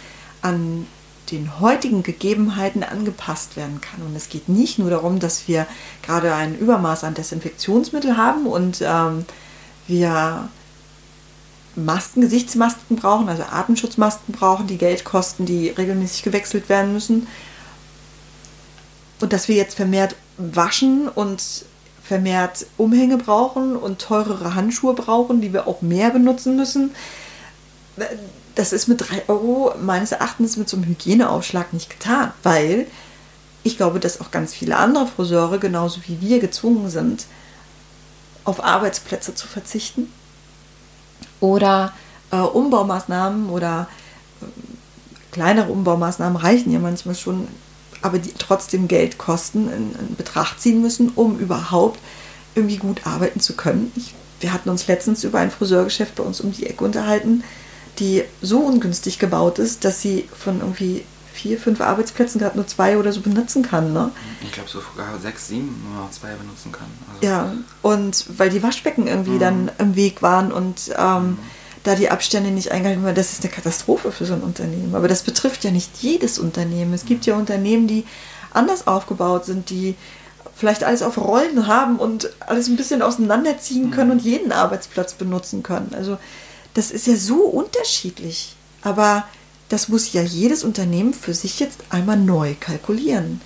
an 0.40 0.86
den 1.30 1.58
heutigen 1.60 2.02
Gegebenheiten 2.02 2.82
angepasst 2.82 3.56
werden 3.56 3.80
kann. 3.80 4.02
Und 4.06 4.14
es 4.14 4.28
geht 4.28 4.48
nicht 4.48 4.78
nur 4.78 4.90
darum, 4.90 5.18
dass 5.18 5.48
wir 5.48 5.66
gerade 6.02 6.34
ein 6.34 6.56
Übermaß 6.58 7.04
an 7.04 7.14
Desinfektionsmittel 7.14 8.16
haben 8.16 8.46
und 8.46 8.82
ähm, 8.82 9.24
wir 9.86 10.48
Masken, 11.76 12.20
Gesichtsmasken 12.20 12.96
brauchen, 12.96 13.28
also 13.28 13.42
Atemschutzmasken 13.42 14.32
brauchen, 14.32 14.66
die 14.66 14.78
Geld 14.78 15.04
kosten, 15.04 15.44
die 15.44 15.68
regelmäßig 15.68 16.22
gewechselt 16.22 16.68
werden 16.68 16.92
müssen. 16.92 17.26
Und 19.20 19.32
dass 19.32 19.48
wir 19.48 19.56
jetzt 19.56 19.74
vermehrt 19.74 20.16
waschen 20.36 21.08
und 21.08 21.42
vermehrt 22.02 22.66
Umhänge 22.76 23.16
brauchen 23.16 23.76
und 23.76 23.98
teurere 23.98 24.54
Handschuhe 24.54 24.94
brauchen, 24.94 25.40
die 25.40 25.52
wir 25.52 25.66
auch 25.66 25.80
mehr 25.80 26.10
benutzen 26.10 26.56
müssen. 26.56 26.94
Das 28.54 28.72
ist 28.72 28.88
mit 28.88 29.08
3 29.08 29.28
Euro 29.28 29.74
meines 29.80 30.12
Erachtens 30.12 30.56
mit 30.56 30.68
so 30.68 30.76
einem 30.76 30.86
Hygieneaufschlag 30.86 31.72
nicht 31.72 31.88
getan, 31.88 32.32
weil 32.42 32.86
ich 33.62 33.78
glaube, 33.78 33.98
dass 33.98 34.20
auch 34.20 34.30
ganz 34.30 34.52
viele 34.52 34.76
andere 34.76 35.06
Friseure, 35.06 35.58
genauso 35.58 36.00
wie 36.06 36.20
wir, 36.20 36.38
gezwungen 36.40 36.90
sind, 36.90 37.24
auf 38.44 38.62
Arbeitsplätze 38.62 39.34
zu 39.34 39.46
verzichten 39.46 40.12
oder 41.40 41.92
äh, 42.30 42.36
Umbaumaßnahmen 42.36 43.48
oder 43.48 43.88
äh, 44.42 44.46
kleinere 45.32 45.72
Umbaumaßnahmen 45.72 46.36
reichen 46.36 46.70
ja 46.70 46.78
manchmal 46.78 47.14
schon 47.14 47.48
aber 48.04 48.18
die 48.18 48.34
trotzdem 48.38 48.86
Geld 48.86 49.16
kosten, 49.16 49.68
in, 49.68 49.94
in 49.98 50.16
Betracht 50.16 50.60
ziehen 50.60 50.82
müssen, 50.82 51.10
um 51.14 51.38
überhaupt 51.38 51.98
irgendwie 52.54 52.76
gut 52.76 53.06
arbeiten 53.06 53.40
zu 53.40 53.54
können. 53.54 53.90
Ich, 53.96 54.14
wir 54.40 54.52
hatten 54.52 54.68
uns 54.68 54.86
letztens 54.86 55.24
über 55.24 55.38
ein 55.38 55.50
Friseurgeschäft 55.50 56.14
bei 56.14 56.22
uns 56.22 56.42
um 56.42 56.52
die 56.52 56.66
Ecke 56.66 56.84
unterhalten, 56.84 57.42
die 57.98 58.22
so 58.42 58.60
ungünstig 58.60 59.18
gebaut 59.18 59.58
ist, 59.58 59.86
dass 59.86 60.02
sie 60.02 60.28
von 60.36 60.60
irgendwie 60.60 61.04
vier, 61.32 61.58
fünf 61.58 61.80
Arbeitsplätzen 61.80 62.38
gerade 62.38 62.56
nur 62.56 62.66
zwei 62.66 62.98
oder 62.98 63.10
so 63.10 63.22
benutzen 63.22 63.62
kann. 63.62 63.94
Ne? 63.94 64.10
Ich 64.42 64.52
glaube 64.52 64.68
sogar 64.68 65.18
sechs, 65.18 65.48
sieben 65.48 65.82
nur 65.88 66.04
noch 66.04 66.10
zwei 66.10 66.34
benutzen 66.34 66.72
kann. 66.72 66.86
Also 67.08 67.26
ja, 67.26 67.54
und 67.80 68.26
weil 68.36 68.50
die 68.50 68.62
Waschbecken 68.62 69.06
irgendwie 69.06 69.32
mhm. 69.32 69.40
dann 69.40 69.70
im 69.78 69.96
Weg 69.96 70.20
waren 70.20 70.52
und 70.52 70.92
ähm, 70.96 71.22
mhm. 71.22 71.38
Da 71.84 71.94
die 71.94 72.10
Abstände 72.10 72.50
nicht 72.50 72.72
eingehalten 72.72 73.04
waren, 73.04 73.14
das 73.14 73.32
ist 73.32 73.44
eine 73.44 73.52
Katastrophe 73.52 74.10
für 74.10 74.24
so 74.24 74.34
ein 74.34 74.42
Unternehmen. 74.42 74.94
Aber 74.94 75.06
das 75.06 75.22
betrifft 75.22 75.64
ja 75.64 75.70
nicht 75.70 75.90
jedes 76.00 76.38
Unternehmen. 76.38 76.94
Es 76.94 77.04
gibt 77.04 77.26
ja 77.26 77.36
Unternehmen, 77.36 77.86
die 77.86 78.04
anders 78.52 78.86
aufgebaut 78.86 79.44
sind, 79.44 79.70
die 79.70 79.94
vielleicht 80.56 80.84
alles 80.84 81.02
auf 81.02 81.18
Rollen 81.18 81.66
haben 81.66 81.98
und 81.98 82.30
alles 82.40 82.68
ein 82.68 82.76
bisschen 82.76 83.02
auseinanderziehen 83.02 83.90
können 83.90 84.10
mhm. 84.10 84.16
und 84.16 84.24
jeden 84.24 84.52
Arbeitsplatz 84.52 85.12
benutzen 85.12 85.62
können. 85.62 85.92
Also 85.94 86.16
das 86.72 86.90
ist 86.90 87.06
ja 87.06 87.16
so 87.16 87.42
unterschiedlich. 87.42 88.56
Aber 88.82 89.24
das 89.68 89.88
muss 89.88 90.12
ja 90.12 90.22
jedes 90.22 90.64
Unternehmen 90.64 91.14
für 91.14 91.34
sich 91.34 91.60
jetzt 91.60 91.80
einmal 91.90 92.16
neu 92.16 92.54
kalkulieren. 92.58 93.40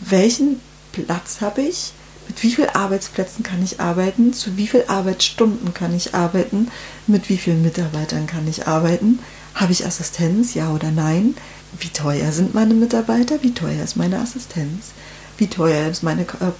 Welchen 0.00 0.60
Platz 0.92 1.40
habe 1.40 1.62
ich? 1.62 1.92
Mit 2.28 2.42
wie 2.42 2.52
vielen 2.52 2.70
Arbeitsplätzen 2.70 3.42
kann 3.42 3.62
ich 3.62 3.80
arbeiten? 3.80 4.32
Zu 4.32 4.56
wie 4.56 4.68
vielen 4.68 4.88
Arbeitsstunden 4.88 5.74
kann 5.74 5.94
ich 5.94 6.14
arbeiten? 6.14 6.70
Mit 7.10 7.28
wie 7.28 7.38
vielen 7.38 7.62
Mitarbeitern 7.62 8.28
kann 8.28 8.46
ich 8.46 8.68
arbeiten? 8.68 9.18
Habe 9.56 9.72
ich 9.72 9.84
Assistenz, 9.84 10.54
ja 10.54 10.72
oder 10.72 10.92
nein? 10.92 11.34
Wie 11.76 11.88
teuer 11.88 12.30
sind 12.30 12.54
meine 12.54 12.72
Mitarbeiter? 12.72 13.42
Wie 13.42 13.52
teuer 13.52 13.82
ist 13.82 13.96
meine 13.96 14.20
Assistenz? 14.20 14.92
Wie 15.36 15.48
teuer 15.48 15.88
ist 15.88 16.04
meine 16.04 16.22
äh, 16.22 16.52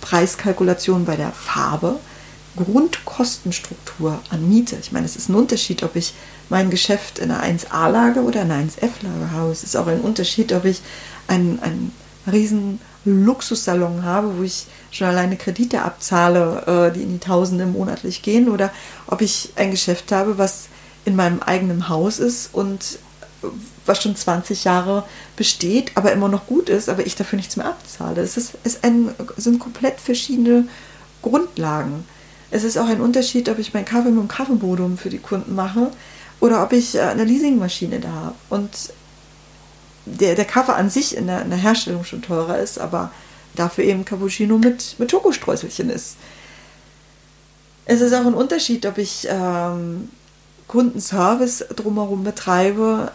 Preiskalkulation 0.00 1.04
bei 1.04 1.16
der 1.16 1.32
Farbe? 1.32 1.98
Grundkostenstruktur 2.54 4.20
an 4.30 4.48
Miete. 4.48 4.76
Ich 4.80 4.92
meine, 4.92 5.04
es 5.04 5.16
ist 5.16 5.28
ein 5.28 5.34
Unterschied, 5.34 5.82
ob 5.82 5.96
ich 5.96 6.14
mein 6.48 6.70
Geschäft 6.70 7.18
in 7.18 7.32
einer 7.32 7.42
1a-Lage 7.42 8.22
oder 8.22 8.42
in 8.42 8.52
einer 8.52 8.68
1f-Lage 8.68 9.32
habe. 9.32 9.50
Es 9.50 9.64
ist 9.64 9.76
auch 9.76 9.88
ein 9.88 10.00
Unterschied, 10.00 10.52
ob 10.52 10.64
ich 10.64 10.80
einen, 11.26 11.58
einen 11.60 11.92
riesen 12.30 12.80
Luxussalon 13.04 14.04
habe, 14.04 14.38
wo 14.38 14.42
ich 14.42 14.66
schon 14.90 15.06
alleine 15.06 15.36
Kredite 15.36 15.82
abzahle, 15.82 16.90
äh, 16.90 16.94
die 16.94 17.02
in 17.02 17.12
die 17.12 17.18
Tausende 17.18 17.66
monatlich 17.66 18.22
gehen, 18.22 18.48
oder 18.48 18.72
ob 19.06 19.20
ich 19.20 19.52
ein 19.56 19.70
Geschäft 19.70 20.12
habe, 20.12 20.38
was 20.38 20.66
in 21.04 21.16
meinem 21.16 21.40
eigenen 21.40 21.88
Haus 21.88 22.18
ist 22.18 22.52
und 22.52 22.98
was 23.84 24.02
schon 24.02 24.16
20 24.16 24.64
Jahre 24.64 25.04
besteht, 25.36 25.92
aber 25.94 26.12
immer 26.12 26.28
noch 26.28 26.46
gut 26.46 26.68
ist, 26.68 26.88
aber 26.88 27.06
ich 27.06 27.14
dafür 27.14 27.36
nichts 27.36 27.56
mehr 27.56 27.66
abzahle. 27.66 28.22
Es, 28.22 28.36
ist, 28.36 28.54
es 28.64 28.80
sind 29.36 29.58
komplett 29.60 30.00
verschiedene 30.00 30.66
Grundlagen. 31.22 32.04
Es 32.50 32.64
ist 32.64 32.76
auch 32.76 32.88
ein 32.88 33.00
Unterschied, 33.00 33.48
ob 33.48 33.58
ich 33.58 33.74
meinen 33.74 33.84
Kaffee 33.84 34.10
mit 34.10 34.18
dem 34.18 34.28
Kaffeeboden 34.28 34.98
für 34.98 35.10
die 35.10 35.18
Kunden 35.18 35.54
mache 35.54 35.90
oder 36.40 36.62
ob 36.62 36.72
ich 36.72 36.94
äh, 36.94 37.00
eine 37.00 37.24
Leasingmaschine 37.24 38.00
da 38.00 38.08
habe. 38.08 38.34
Und 38.50 38.70
der, 40.06 40.34
der 40.34 40.44
Kaffee 40.44 40.72
an 40.72 40.88
sich 40.88 41.16
in 41.16 41.26
der, 41.26 41.42
in 41.42 41.50
der 41.50 41.58
Herstellung 41.58 42.04
schon 42.04 42.22
teurer 42.22 42.58
ist, 42.58 42.78
aber 42.78 43.10
dafür 43.54 43.84
eben 43.84 44.04
Cappuccino 44.04 44.58
mit, 44.58 44.96
mit 44.98 45.10
Schokostreuselchen 45.10 45.90
ist. 45.90 46.16
Es 47.84 48.00
ist 48.00 48.12
auch 48.12 48.26
ein 48.26 48.34
Unterschied, 48.34 48.86
ob 48.86 48.98
ich 48.98 49.26
ähm, 49.30 50.08
Kundenservice 50.66 51.66
drumherum 51.74 52.24
betreibe, 52.24 53.12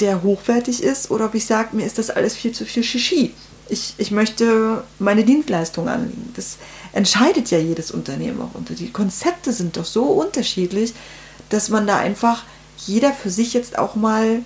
der 0.00 0.22
hochwertig 0.22 0.82
ist, 0.82 1.10
oder 1.10 1.26
ob 1.26 1.34
ich 1.34 1.46
sage, 1.46 1.76
mir 1.76 1.86
ist 1.86 1.98
das 1.98 2.10
alles 2.10 2.34
viel 2.34 2.52
zu 2.52 2.64
viel 2.64 2.82
Shishi. 2.82 3.34
Ich, 3.68 3.94
ich 3.98 4.10
möchte 4.10 4.84
meine 4.98 5.24
Dienstleistung 5.24 5.88
anlegen. 5.88 6.32
Das 6.34 6.58
entscheidet 6.92 7.50
ja 7.50 7.58
jedes 7.58 7.90
Unternehmen 7.90 8.40
auch 8.42 8.54
unter. 8.54 8.74
Die 8.74 8.90
Konzepte 8.90 9.52
sind 9.52 9.76
doch 9.76 9.84
so 9.84 10.04
unterschiedlich, 10.04 10.94
dass 11.48 11.68
man 11.68 11.86
da 11.86 11.98
einfach 11.98 12.44
jeder 12.86 13.12
für 13.12 13.30
sich 13.30 13.54
jetzt 13.54 13.78
auch 13.78 13.94
mal 13.94 14.42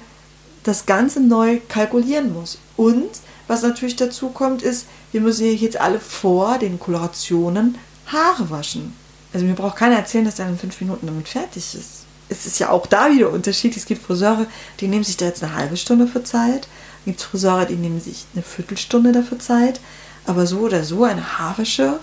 das 0.67 0.87
Ganze 0.87 1.21
neu 1.21 1.61
kalkulieren 1.69 2.33
muss. 2.33 2.59
Und 2.77 3.09
was 3.47 3.63
natürlich 3.63 3.97
dazu 3.97 4.29
kommt, 4.29 4.63
ist, 4.63 4.87
wir 5.13 5.21
müssen 5.21 5.47
jetzt 5.57 5.81
alle 5.81 6.01
vor 6.01 6.59
den 6.59 6.79
Kolorationen 6.79 7.79
Haare 8.07 8.51
waschen. 8.51 8.95
Also 9.33 9.47
mir 9.47 9.55
braucht 9.55 9.77
keiner 9.77 9.97
erzählen, 9.97 10.25
dass 10.25 10.39
er 10.39 10.49
in 10.49 10.59
fünf 10.59 10.81
Minuten 10.81 11.07
damit 11.07 11.29
fertig 11.29 11.75
ist. 11.75 12.05
Es 12.29 12.47
ist 12.47 12.59
ja 12.59 12.71
auch 12.71 12.87
da 12.87 13.11
wieder 13.11 13.31
unterschiedlich. 13.31 13.83
Es 13.83 13.87
gibt 13.87 14.03
Friseure, 14.03 14.47
die 14.81 14.89
nehmen 14.89 15.05
sich 15.05 15.17
da 15.17 15.27
jetzt 15.27 15.43
eine 15.43 15.55
halbe 15.55 15.77
Stunde 15.77 16.07
für 16.07 16.25
Zeit. 16.25 16.69
Es 17.01 17.05
gibt 17.05 17.23
Friseure, 17.23 17.67
die 17.67 17.77
nehmen 17.77 18.01
sich 18.01 18.25
eine 18.35 18.43
Viertelstunde 18.43 19.13
dafür 19.13 19.39
Zeit. 19.39 19.81
Aber 20.25 20.47
so 20.47 20.61
oder 20.61 20.83
so 20.83 21.05
eine 21.05 21.39
Haarwäsche 21.39 22.01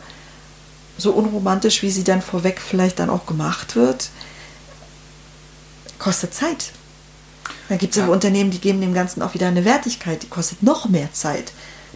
so 0.97 1.11
unromantisch, 1.11 1.81
wie 1.81 1.91
sie 1.91 2.03
dann 2.03 2.21
vorweg 2.21 2.61
vielleicht 2.61 2.99
dann 2.99 3.09
auch 3.09 3.25
gemacht 3.25 3.75
wird, 3.75 4.09
kostet 5.99 6.33
Zeit. 6.33 6.71
Dann 7.73 7.79
gibt 7.79 7.93
es 7.93 7.97
ja. 7.97 8.03
aber 8.03 8.13
Unternehmen, 8.13 8.51
die 8.51 8.59
geben 8.59 8.81
dem 8.81 8.93
Ganzen 8.93 9.23
auch 9.23 9.33
wieder 9.33 9.47
eine 9.47 9.65
Wertigkeit, 9.65 10.21
die 10.21 10.27
kostet 10.27 10.61
noch 10.61 10.89
mehr 10.89 11.11
Zeit. 11.11 11.53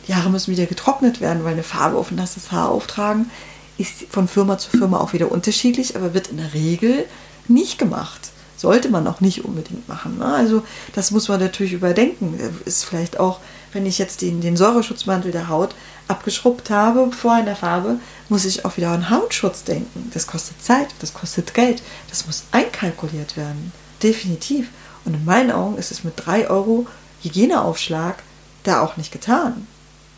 Die 0.08 0.16
Haare 0.16 0.32
müssen 0.32 0.52
wieder 0.52 0.66
getrocknet 0.66 1.22
werden, 1.22 1.44
weil 1.44 1.54
eine 1.54 1.62
Farbe 1.62 1.98
auf 1.98 2.10
ein 2.10 2.16
nasses 2.16 2.52
Haar 2.52 2.70
auftragen 2.70 3.30
ist 3.78 4.08
von 4.10 4.28
Firma 4.28 4.58
zu 4.58 4.72
Firma 4.72 5.00
auch 5.00 5.14
wieder 5.14 5.32
unterschiedlich, 5.32 5.96
aber 5.96 6.16
wird 6.16 6.30
in 6.30 6.38
der 6.38 6.56
Regel 6.56 7.06
nicht 7.48 7.78
gemacht. 7.78 8.32
Sollte 8.56 8.90
man 8.90 9.06
auch 9.06 9.22
nicht 9.22 9.46
unbedingt 9.46 9.88
machen. 9.88 10.18
Ne? 10.18 10.26
Also 10.26 10.64
das 10.96 11.12
muss 11.12 11.30
man 11.30 11.40
natürlich 11.40 11.74
überdenken. 11.74 12.40
Ist 12.66 12.86
vielleicht 12.86 13.20
auch, 13.20 13.40
wenn 13.72 13.86
ich 13.86 14.00
jetzt 14.00 14.24
den, 14.24 14.42
den 14.42 14.58
Säureschutzmantel 14.58 15.32
der 15.32 15.48
Haut 15.48 15.76
abgeschrubbt 16.08 16.72
habe 16.72 17.12
vor 17.12 17.34
einer 17.34 17.56
Farbe, 17.56 18.00
muss 18.30 18.46
ich 18.46 18.66
auch 18.66 18.78
wieder 18.78 18.90
an 18.90 19.12
Hautschutz 19.12 19.64
denken. 19.64 20.10
Das 20.12 20.26
kostet 20.26 20.60
Zeit, 20.64 20.88
das 21.02 21.14
kostet 21.14 21.54
Geld, 21.54 21.84
das 22.10 22.26
muss 22.26 22.46
einkalkuliert 22.52 23.38
werden. 23.38 23.72
Definitiv. 24.02 24.70
Und 25.08 25.14
in 25.14 25.24
meinen 25.24 25.52
Augen 25.52 25.78
ist 25.78 25.90
es 25.90 26.04
mit 26.04 26.14
3 26.18 26.50
Euro 26.50 26.86
Hygieneaufschlag 27.24 28.22
da 28.64 28.82
auch 28.82 28.98
nicht 28.98 29.14
getan. 29.14 29.66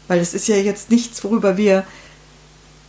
Weil 0.07 0.19
es 0.19 0.33
ist 0.33 0.47
ja 0.47 0.55
jetzt 0.55 0.89
nichts, 0.89 1.23
worüber 1.23 1.57
wir 1.57 1.85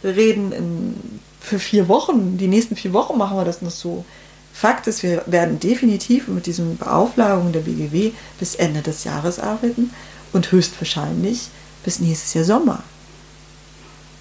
reden 0.03 0.51
in, 0.51 1.21
für 1.41 1.59
vier 1.59 1.89
Wochen. 1.89 2.39
Die 2.39 2.49
nächsten 2.49 2.75
vier 2.75 2.95
Wochen 2.95 3.19
machen 3.19 3.37
wir 3.37 3.45
das 3.45 3.61
noch 3.61 3.71
so. 3.71 4.07
Fakt 4.55 4.87
ist, 4.87 5.03
wir 5.03 5.25
werden 5.27 5.61
definitiv 5.61 6.27
mit 6.29 6.47
diesen 6.47 6.79
Beauflagungen 6.79 7.53
der 7.53 7.61
BGW 7.61 8.13
bis 8.39 8.55
Ende 8.55 8.81
des 8.81 9.05
Jahres 9.05 9.39
arbeiten 9.39 9.91
und 10.33 10.51
höchstwahrscheinlich 10.53 11.49
bis 11.85 12.01
nächstes 12.01 12.33
Jahr 12.33 12.45
Sommer. 12.45 12.83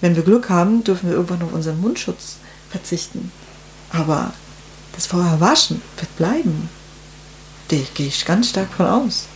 Wenn 0.01 0.17
wir 0.17 0.23
Glück 0.23 0.49
haben, 0.49 0.83
dürfen 0.83 1.07
wir 1.07 1.15
irgendwann 1.15 1.43
auf 1.43 1.53
unseren 1.53 1.79
Mundschutz 1.79 2.39
verzichten. 2.69 3.31
Aber 3.91 4.33
das 4.95 5.07
vorher 5.07 5.39
waschen 5.39 5.81
wird 5.97 6.17
bleiben. 6.17 6.69
Gehe 7.69 8.08
ich 8.08 8.25
ganz 8.25 8.49
stark 8.49 8.67
von 8.75 8.88
aus. 8.88 9.27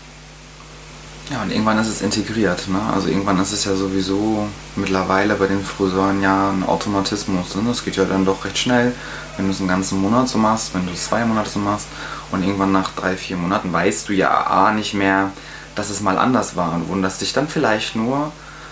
Ja, 1.32 1.42
und 1.42 1.52
irgendwann 1.52 1.78
ist 1.78 1.88
es 1.88 2.02
integriert. 2.02 2.68
Ne? 2.68 2.80
Also 2.94 3.08
irgendwann 3.08 3.40
ist 3.40 3.54
es 3.54 3.64
ja 3.64 3.76
sowieso 3.76 4.48
mittlerweile 4.76 5.36
bei 5.36 5.48
den 5.48 5.64
Friseuren 5.64 6.22
ja 6.22 6.50
ein 6.50 6.64
Automatismus. 6.64 7.56
Ne? 7.56 7.62
Das 7.68 7.86
geht 7.86 7.96
ja 7.96 8.06
dann 8.06 8.26
doch 8.26 8.44
recht 8.44 8.58
schnell, 8.58 8.94
wenn 9.38 9.46
du 9.46 9.52
es 9.52 9.60
einen 9.60 9.70
ganzen 9.70 10.02
Monat 10.02 10.28
so 10.28 10.38
machst, 10.38 10.74
wenn 10.74 10.86
du 10.86 10.92
es 10.92 11.06
zwei 11.06 11.24
Monate 11.24 11.50
so 11.50 11.60
machst. 11.60 11.88
Und 12.32 12.44
irgendwann 12.44 12.72
nach 12.72 12.92
drei, 12.92 13.16
vier 13.16 13.38
Monaten 13.38 13.72
weißt 13.72 14.10
du 14.10 14.14
ja 14.14 14.48
A 14.48 14.74
nicht 14.74 14.94
mehr, 14.94 15.32
dass 15.76 15.90
es 15.90 16.02
mal 16.02 16.18
anders 16.18 16.56
war 16.56 16.74
und 16.74 16.90
wunderst 16.90 17.22
dich 17.22 17.34
dann 17.34 17.48
vielleicht 17.48 17.96
nur, 17.96 18.32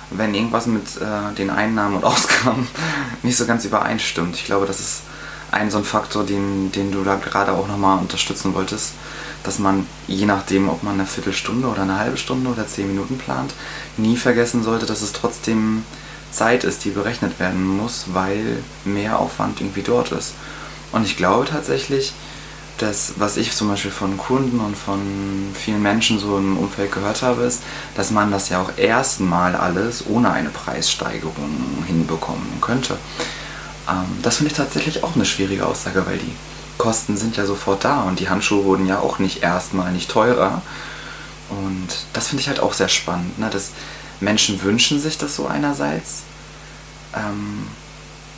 wenn 0.09 0.33
irgendwas 0.33 0.65
mit 0.65 0.97
äh, 0.97 1.33
den 1.37 1.49
Einnahmen 1.49 1.95
und 1.95 2.03
Ausgaben 2.03 2.67
nicht 3.23 3.37
so 3.37 3.45
ganz 3.45 3.63
übereinstimmt. 3.63 4.35
Ich 4.35 4.45
glaube, 4.45 4.65
das 4.65 4.79
ist 4.79 5.01
ein 5.51 5.71
so 5.71 5.77
ein 5.77 5.83
Faktor, 5.83 6.25
den, 6.25 6.71
den 6.71 6.91
du 6.91 7.03
da 7.03 7.15
gerade 7.15 7.53
auch 7.53 7.67
nochmal 7.67 7.99
unterstützen 7.99 8.53
wolltest, 8.53 8.93
dass 9.43 9.59
man 9.59 9.85
je 10.07 10.25
nachdem, 10.25 10.69
ob 10.69 10.83
man 10.83 10.95
eine 10.95 11.05
Viertelstunde 11.05 11.67
oder 11.67 11.83
eine 11.83 11.97
halbe 11.97 12.17
Stunde 12.17 12.49
oder 12.49 12.67
zehn 12.67 12.87
Minuten 12.87 13.17
plant, 13.17 13.53
nie 13.97 14.17
vergessen 14.17 14.63
sollte, 14.63 14.85
dass 14.85 15.01
es 15.01 15.13
trotzdem 15.13 15.83
Zeit 16.31 16.63
ist, 16.63 16.85
die 16.85 16.91
berechnet 16.91 17.39
werden 17.39 17.65
muss, 17.65 18.05
weil 18.13 18.63
mehr 18.85 19.19
Aufwand 19.19 19.59
irgendwie 19.59 19.81
dort 19.81 20.11
ist. 20.11 20.33
Und 20.91 21.05
ich 21.05 21.17
glaube 21.17 21.45
tatsächlich, 21.45 22.13
das, 22.77 23.13
was 23.17 23.37
ich 23.37 23.55
zum 23.55 23.67
Beispiel 23.67 23.91
von 23.91 24.17
Kunden 24.17 24.59
und 24.59 24.75
von 24.75 24.99
vielen 25.53 25.81
Menschen 25.81 26.19
so 26.19 26.37
im 26.37 26.57
Umfeld 26.57 26.91
gehört 26.91 27.21
habe, 27.21 27.43
ist, 27.43 27.61
dass 27.95 28.11
man 28.11 28.31
das 28.31 28.49
ja 28.49 28.61
auch 28.61 28.71
erstmal 28.77 29.55
alles 29.55 30.05
ohne 30.07 30.31
eine 30.31 30.49
Preissteigerung 30.49 31.83
hinbekommen 31.85 32.59
könnte. 32.59 32.97
Ähm, 33.87 34.05
das 34.23 34.37
finde 34.37 34.51
ich 34.51 34.57
tatsächlich 34.57 35.03
auch 35.03 35.15
eine 35.15 35.25
schwierige 35.25 35.65
Aussage, 35.65 36.05
weil 36.05 36.17
die 36.17 36.33
Kosten 36.81 37.15
sind 37.15 37.37
ja 37.37 37.45
sofort 37.45 37.85
da 37.85 38.01
und 38.01 38.19
die 38.19 38.27
Handschuhe 38.27 38.63
wurden 38.65 38.87
ja 38.87 38.97
auch 38.97 39.19
nicht 39.19 39.43
erstmal 39.43 39.91
nicht 39.91 40.09
teurer. 40.09 40.63
Und 41.49 41.89
das 42.13 42.29
finde 42.29 42.41
ich 42.41 42.47
halt 42.47 42.59
auch 42.59 42.73
sehr 42.73 42.87
spannend, 42.87 43.37
ne? 43.37 43.51
dass 43.51 43.69
Menschen 44.19 44.63
wünschen 44.63 44.99
sich 44.99 45.19
das 45.19 45.35
so 45.35 45.45
einerseits. 45.45 46.23
Ähm, 47.15 47.67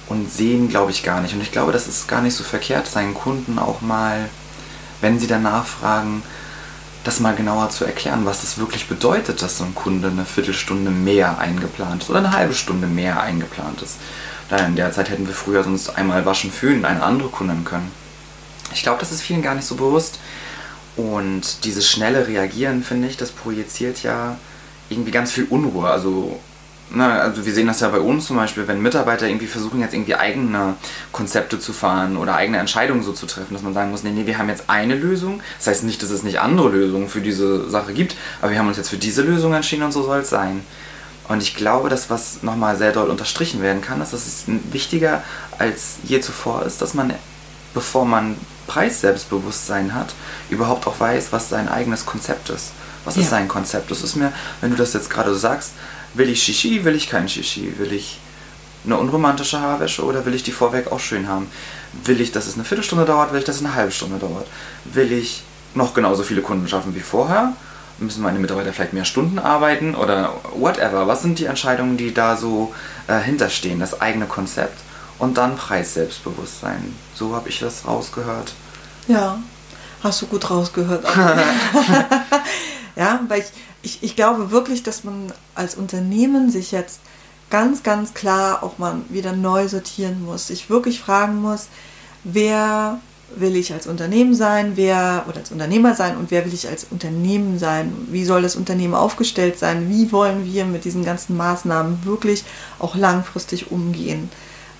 und 0.09 0.29
sehen, 0.29 0.67
glaube 0.67 0.91
ich, 0.91 1.03
gar 1.03 1.21
nicht. 1.21 1.33
Und 1.33 1.41
ich 1.41 1.53
glaube, 1.53 1.71
das 1.71 1.87
ist 1.87 2.09
gar 2.09 2.21
nicht 2.21 2.35
so 2.35 2.43
verkehrt, 2.43 2.85
seinen 2.85 3.13
Kunden 3.13 3.57
auch 3.57 3.79
mal, 3.79 4.29
wenn 4.99 5.19
sie 5.19 5.27
danach 5.27 5.65
fragen, 5.65 6.21
das 7.05 7.21
mal 7.21 7.35
genauer 7.35 7.69
zu 7.69 7.85
erklären, 7.85 8.25
was 8.25 8.41
das 8.41 8.57
wirklich 8.57 8.89
bedeutet, 8.89 9.41
dass 9.41 9.57
so 9.57 9.63
ein 9.63 9.73
Kunde 9.73 10.09
eine 10.09 10.25
Viertelstunde 10.25 10.91
mehr 10.91 11.37
eingeplant 11.37 12.03
ist 12.03 12.09
oder 12.09 12.19
eine 12.19 12.33
halbe 12.33 12.55
Stunde 12.55 12.87
mehr 12.87 13.21
eingeplant 13.21 13.81
ist. 13.81 13.95
Da 14.49 14.57
in 14.57 14.75
der 14.75 14.91
Zeit 14.91 15.09
hätten 15.09 15.27
wir 15.27 15.33
früher 15.33 15.63
sonst 15.63 15.95
einmal 15.97 16.25
waschen, 16.25 16.51
fühlen, 16.51 16.83
eine 16.83 17.03
andere 17.03 17.29
Kunden 17.29 17.63
können. 17.63 18.02
Ich 18.73 18.83
glaube, 18.83 18.99
das 18.99 19.11
ist 19.11 19.21
vielen 19.21 19.41
gar 19.41 19.55
nicht 19.55 19.67
so 19.67 19.75
bewusst. 19.75 20.19
Und 20.95 21.63
dieses 21.63 21.89
schnelle 21.89 22.27
Reagieren, 22.27 22.83
finde 22.83 23.07
ich, 23.07 23.17
das 23.17 23.31
projiziert 23.31 24.03
ja 24.03 24.37
irgendwie 24.89 25.11
ganz 25.11 25.31
viel 25.31 25.45
Unruhe. 25.49 25.89
Also 25.89 26.39
na, 26.95 27.19
also 27.19 27.45
wir 27.45 27.53
sehen 27.53 27.65
das 27.67 27.79
ja 27.79 27.89
bei 27.89 27.99
uns 27.99 28.27
zum 28.27 28.35
Beispiel, 28.35 28.67
wenn 28.67 28.81
Mitarbeiter 28.81 29.27
irgendwie 29.27 29.47
versuchen, 29.47 29.79
jetzt 29.79 29.93
irgendwie 29.93 30.15
eigene 30.15 30.75
Konzepte 31.11 31.59
zu 31.59 31.73
fahren 31.73 32.17
oder 32.17 32.35
eigene 32.35 32.59
Entscheidungen 32.59 33.01
so 33.01 33.13
zu 33.13 33.25
treffen, 33.25 33.53
dass 33.53 33.63
man 33.63 33.73
sagen 33.73 33.89
muss, 33.89 34.03
nee, 34.03 34.11
nee, 34.11 34.27
wir 34.27 34.37
haben 34.37 34.49
jetzt 34.49 34.65
eine 34.69 34.95
Lösung. 34.95 35.41
Das 35.57 35.67
heißt 35.67 35.83
nicht, 35.83 36.03
dass 36.03 36.11
es 36.11 36.21
nicht 36.21 36.39
andere 36.39 36.69
Lösungen 36.69 37.09
für 37.09 37.21
diese 37.21 37.69
Sache 37.69 37.93
gibt, 37.93 38.15
aber 38.41 38.51
wir 38.51 38.59
haben 38.59 38.67
uns 38.67 38.77
jetzt 38.77 38.89
für 38.89 38.97
diese 38.97 39.23
Lösung 39.23 39.53
entschieden 39.53 39.83
und 39.83 39.91
so 39.91 40.03
soll 40.03 40.19
es 40.19 40.29
sein. 40.29 40.63
Und 41.29 41.41
ich 41.41 41.55
glaube, 41.55 41.89
dass 41.89 42.09
was 42.09 42.43
nochmal 42.43 42.77
sehr 42.77 42.91
doll 42.91 43.09
unterstrichen 43.09 43.61
werden 43.61 43.81
kann, 43.81 44.01
ist, 44.01 44.13
dass 44.13 44.27
es 44.27 44.43
wichtiger 44.71 45.23
als 45.57 45.95
je 46.03 46.19
zuvor 46.19 46.63
ist, 46.63 46.81
dass 46.81 46.93
man, 46.93 47.13
bevor 47.73 48.05
man 48.05 48.35
Preisselbstbewusstsein 48.73 49.93
hat, 49.93 50.13
überhaupt 50.49 50.87
auch 50.87 50.99
weiß, 50.99 51.31
was 51.31 51.49
sein 51.49 51.69
eigenes 51.69 52.05
Konzept 52.05 52.49
ist. 52.49 52.71
Was 53.05 53.15
ja. 53.15 53.21
ist 53.21 53.29
sein 53.29 53.47
Konzept? 53.47 53.91
Das 53.91 54.01
ist 54.01 54.15
mir, 54.15 54.31
wenn 54.61 54.71
du 54.71 54.77
das 54.77 54.93
jetzt 54.93 55.09
gerade 55.09 55.33
so 55.33 55.39
sagst, 55.39 55.71
Will 56.13 56.29
ich 56.29 56.43
Shishi, 56.43 56.85
will 56.85 56.95
ich 56.95 57.09
kein 57.09 57.27
Shishi? 57.27 57.73
Will 57.79 57.91
ich 57.91 58.19
eine 58.85 58.97
unromantische 58.97 59.59
Haarwäsche 59.59 60.03
oder 60.03 60.25
will 60.25 60.35
ich 60.35 60.43
die 60.43 60.51
vorweg 60.51 60.91
auch 60.91 60.99
schön 60.99 61.27
haben? 61.27 61.47
Will 62.05 62.21
ich, 62.21 62.31
dass 62.31 62.45
es 62.45 62.53
eine 62.53 62.65
Viertelstunde 62.65 63.05
dauert? 63.05 63.31
Will 63.31 63.39
ich, 63.39 63.45
dass 63.45 63.55
es 63.55 63.65
eine 63.65 63.73
halbe 63.73 63.91
Stunde 63.91 64.19
dauert? 64.19 64.45
Will 64.85 65.11
ich 65.11 65.43
noch 65.73 65.95
genauso 65.95 66.21
viele 66.21 66.41
Kunden 66.41 66.67
schaffen 66.67 66.93
wie 66.93 66.99
vorher? 66.99 67.53
Müssen 67.97 68.21
meine 68.21 68.37
Mitarbeiter 68.37 68.73
vielleicht 68.73 68.93
mehr 68.93 69.05
Stunden 69.05 69.39
arbeiten 69.39 69.95
oder 69.95 70.33
whatever? 70.55 71.07
Was 71.07 71.23
sind 71.23 71.39
die 71.39 71.45
Entscheidungen, 71.45 71.97
die 71.97 72.13
da 72.13 72.37
so 72.37 72.75
äh, 73.07 73.19
hinterstehen? 73.19 73.79
Das 73.79 73.99
eigene 73.99 74.25
Konzept 74.27 74.79
und 75.17 75.37
dann 75.37 75.55
Preisselbstbewusstsein. 75.55 76.95
So 77.15 77.35
habe 77.35 77.49
ich 77.49 77.59
das 77.59 77.87
rausgehört. 77.87 78.53
Ja, 79.07 79.39
hast 80.01 80.21
du 80.21 80.27
gut 80.27 80.49
rausgehört. 80.49 81.05
ja, 82.95 83.21
weil 83.27 83.41
ich, 83.41 83.51
ich, 83.81 84.03
ich 84.03 84.15
glaube 84.15 84.51
wirklich, 84.51 84.83
dass 84.83 85.03
man 85.03 85.31
als 85.55 85.75
Unternehmen 85.75 86.49
sich 86.51 86.71
jetzt 86.71 86.99
ganz, 87.49 87.83
ganz 87.83 88.13
klar 88.13 88.63
auch 88.63 88.77
mal 88.77 88.95
wieder 89.09 89.33
neu 89.33 89.67
sortieren 89.67 90.23
muss. 90.25 90.47
Sich 90.47 90.69
wirklich 90.69 90.99
fragen 90.99 91.41
muss, 91.41 91.67
wer 92.23 92.99
will 93.35 93.55
ich 93.55 93.73
als 93.73 93.87
Unternehmen 93.87 94.35
sein, 94.35 94.73
wer 94.75 95.25
oder 95.27 95.37
als 95.37 95.51
Unternehmer 95.51 95.95
sein 95.95 96.17
und 96.17 96.31
wer 96.31 96.45
will 96.45 96.53
ich 96.53 96.67
als 96.67 96.85
Unternehmen 96.89 97.59
sein? 97.59 97.93
Wie 98.09 98.25
soll 98.25 98.41
das 98.41 98.55
Unternehmen 98.55 98.93
aufgestellt 98.93 99.59
sein? 99.59 99.89
Wie 99.89 100.11
wollen 100.11 100.45
wir 100.45 100.65
mit 100.65 100.85
diesen 100.85 101.03
ganzen 101.03 101.35
Maßnahmen 101.35 102.05
wirklich 102.05 102.43
auch 102.79 102.95
langfristig 102.95 103.71
umgehen? 103.71 104.29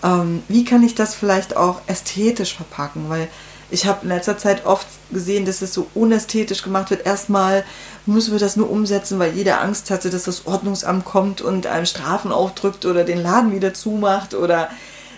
Ähm, 0.03 0.43
wie 0.47 0.65
kann 0.65 0.83
ich 0.83 0.95
das 0.95 1.15
vielleicht 1.15 1.55
auch 1.55 1.81
ästhetisch 1.87 2.55
verpacken? 2.55 3.05
Weil 3.07 3.27
ich 3.73 3.87
habe 3.87 4.03
in 4.03 4.09
letzter 4.09 4.37
Zeit 4.37 4.67
oft 4.67 4.85
gesehen, 5.11 5.45
dass 5.45 5.63
es 5.63 5.73
so 5.73 5.87
unästhetisch 5.95 6.61
gemacht 6.61 6.91
wird. 6.91 7.07
Erstmal 7.07 7.65
müssen 8.05 8.31
wir 8.31 8.39
das 8.39 8.55
nur 8.55 8.69
umsetzen, 8.69 9.17
weil 9.17 9.33
jeder 9.33 9.61
Angst 9.61 9.89
hatte, 9.89 10.11
dass 10.11 10.23
das 10.23 10.45
Ordnungsamt 10.45 11.05
kommt 11.05 11.41
und 11.41 11.65
einem 11.65 11.87
Strafen 11.87 12.31
aufdrückt 12.31 12.85
oder 12.85 13.03
den 13.03 13.21
Laden 13.21 13.51
wieder 13.51 13.73
zumacht 13.73 14.35
oder 14.35 14.69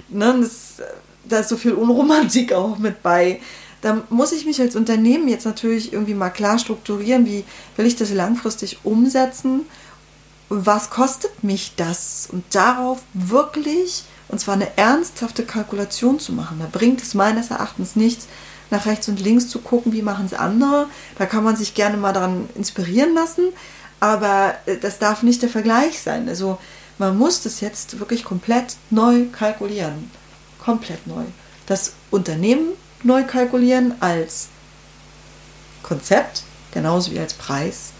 ne, 0.07 0.37
das, 0.39 0.75
da 1.25 1.39
ist 1.39 1.49
so 1.49 1.57
viel 1.57 1.73
Unromantik 1.73 2.53
auch 2.53 2.77
mit 2.77 3.03
bei. 3.03 3.41
Da 3.81 4.01
muss 4.09 4.31
ich 4.31 4.45
mich 4.45 4.61
als 4.61 4.77
Unternehmen 4.77 5.27
jetzt 5.27 5.45
natürlich 5.45 5.91
irgendwie 5.91 6.13
mal 6.13 6.29
klar 6.29 6.57
strukturieren, 6.57 7.25
wie 7.25 7.43
will 7.75 7.85
ich 7.85 7.97
das 7.97 8.11
langfristig 8.11 8.79
umsetzen, 8.83 9.65
was 10.47 10.89
kostet 10.89 11.43
mich 11.43 11.73
das 11.75 12.29
und 12.31 12.43
darauf 12.55 13.01
wirklich 13.13 14.05
und 14.27 14.39
zwar 14.39 14.55
eine 14.55 14.77
ernsthafte 14.77 15.45
Kalkulation 15.45 16.19
zu 16.19 16.33
machen. 16.33 16.59
Da 16.59 16.67
bringt 16.71 17.01
es 17.01 17.13
meines 17.13 17.51
Erachtens 17.51 17.95
nichts, 17.95 18.27
nach 18.71 18.85
rechts 18.85 19.07
und 19.07 19.19
links 19.19 19.47
zu 19.47 19.59
gucken, 19.59 19.93
wie 19.93 20.01
machen 20.01 20.25
es 20.25 20.33
andere. 20.33 20.87
Da 21.17 21.25
kann 21.25 21.43
man 21.43 21.55
sich 21.55 21.73
gerne 21.73 21.97
mal 21.97 22.13
daran 22.13 22.49
inspirieren 22.55 23.13
lassen, 23.13 23.49
aber 23.99 24.55
äh, 24.65 24.77
das 24.77 24.99
darf 24.99 25.23
nicht 25.23 25.41
der 25.41 25.49
Vergleich 25.49 26.01
sein. 26.01 26.27
Also 26.27 26.57
man 26.97 27.17
muss 27.17 27.43
das 27.43 27.61
jetzt 27.61 27.99
wirklich 27.99 28.23
komplett 28.23 28.77
neu 28.89 29.25
kalkulieren. 29.31 30.09
Komplett 30.59 31.05
neu. 31.07 31.23
Das 31.67 31.93
Unternehmen 32.09 32.69
neu 33.03 33.23
kalkulieren 33.23 33.93
als 33.99 34.47
Konzept, 35.83 36.43
genauso 36.71 37.11
wie 37.11 37.19
als 37.19 37.33
Preis. 37.33 37.91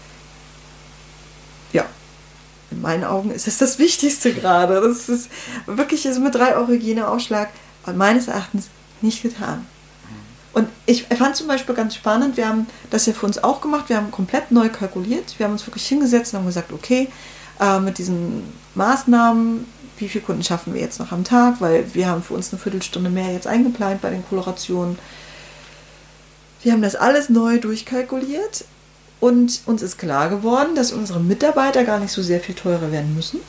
In 2.70 2.80
meinen 2.80 3.04
Augen 3.04 3.30
ist 3.30 3.46
es 3.46 3.58
das 3.58 3.78
Wichtigste 3.78 4.32
gerade. 4.32 4.80
Das 4.80 5.08
ist 5.08 5.30
wirklich 5.66 6.06
also 6.06 6.20
mit 6.20 6.34
3 6.34 6.56
Euro 6.56 6.68
Hygieneaufschlag 6.68 7.50
meines 7.94 8.28
Erachtens 8.28 8.68
nicht 9.00 9.22
getan. 9.22 9.66
Und 10.52 10.68
ich 10.86 11.04
fand 11.04 11.36
zum 11.36 11.48
Beispiel 11.48 11.74
ganz 11.74 11.94
spannend, 11.94 12.38
wir 12.38 12.48
haben 12.48 12.66
das 12.90 13.04
ja 13.04 13.12
für 13.12 13.26
uns 13.26 13.42
auch 13.44 13.60
gemacht, 13.60 13.90
wir 13.90 13.98
haben 13.98 14.10
komplett 14.10 14.50
neu 14.50 14.70
kalkuliert, 14.70 15.38
wir 15.38 15.44
haben 15.44 15.52
uns 15.52 15.66
wirklich 15.66 15.86
hingesetzt 15.86 16.32
und 16.32 16.40
haben 16.40 16.46
gesagt, 16.46 16.72
okay, 16.72 17.08
äh, 17.60 17.78
mit 17.78 17.98
diesen 17.98 18.42
Maßnahmen, 18.74 19.66
wie 19.98 20.08
viele 20.08 20.24
Kunden 20.24 20.42
schaffen 20.42 20.72
wir 20.72 20.80
jetzt 20.80 20.98
noch 20.98 21.12
am 21.12 21.24
Tag, 21.24 21.60
weil 21.60 21.94
wir 21.94 22.06
haben 22.06 22.22
für 22.22 22.32
uns 22.32 22.52
eine 22.52 22.58
Viertelstunde 22.58 23.10
mehr 23.10 23.32
jetzt 23.32 23.46
eingeplant 23.46 24.00
bei 24.00 24.08
den 24.08 24.26
Kolorationen. 24.26 24.98
Wir 26.62 26.72
haben 26.72 26.82
das 26.82 26.96
alles 26.96 27.28
neu 27.28 27.58
durchkalkuliert 27.58 28.64
und 29.26 29.62
uns 29.66 29.82
ist 29.82 29.98
klar 29.98 30.28
geworden, 30.28 30.76
dass 30.76 30.92
unsere 30.92 31.18
Mitarbeiter 31.18 31.82
gar 31.82 31.98
nicht 31.98 32.12
so 32.12 32.22
sehr 32.22 32.38
viel 32.38 32.54
teurer 32.54 32.92
werden 32.92 33.12
müssen, 33.16 33.40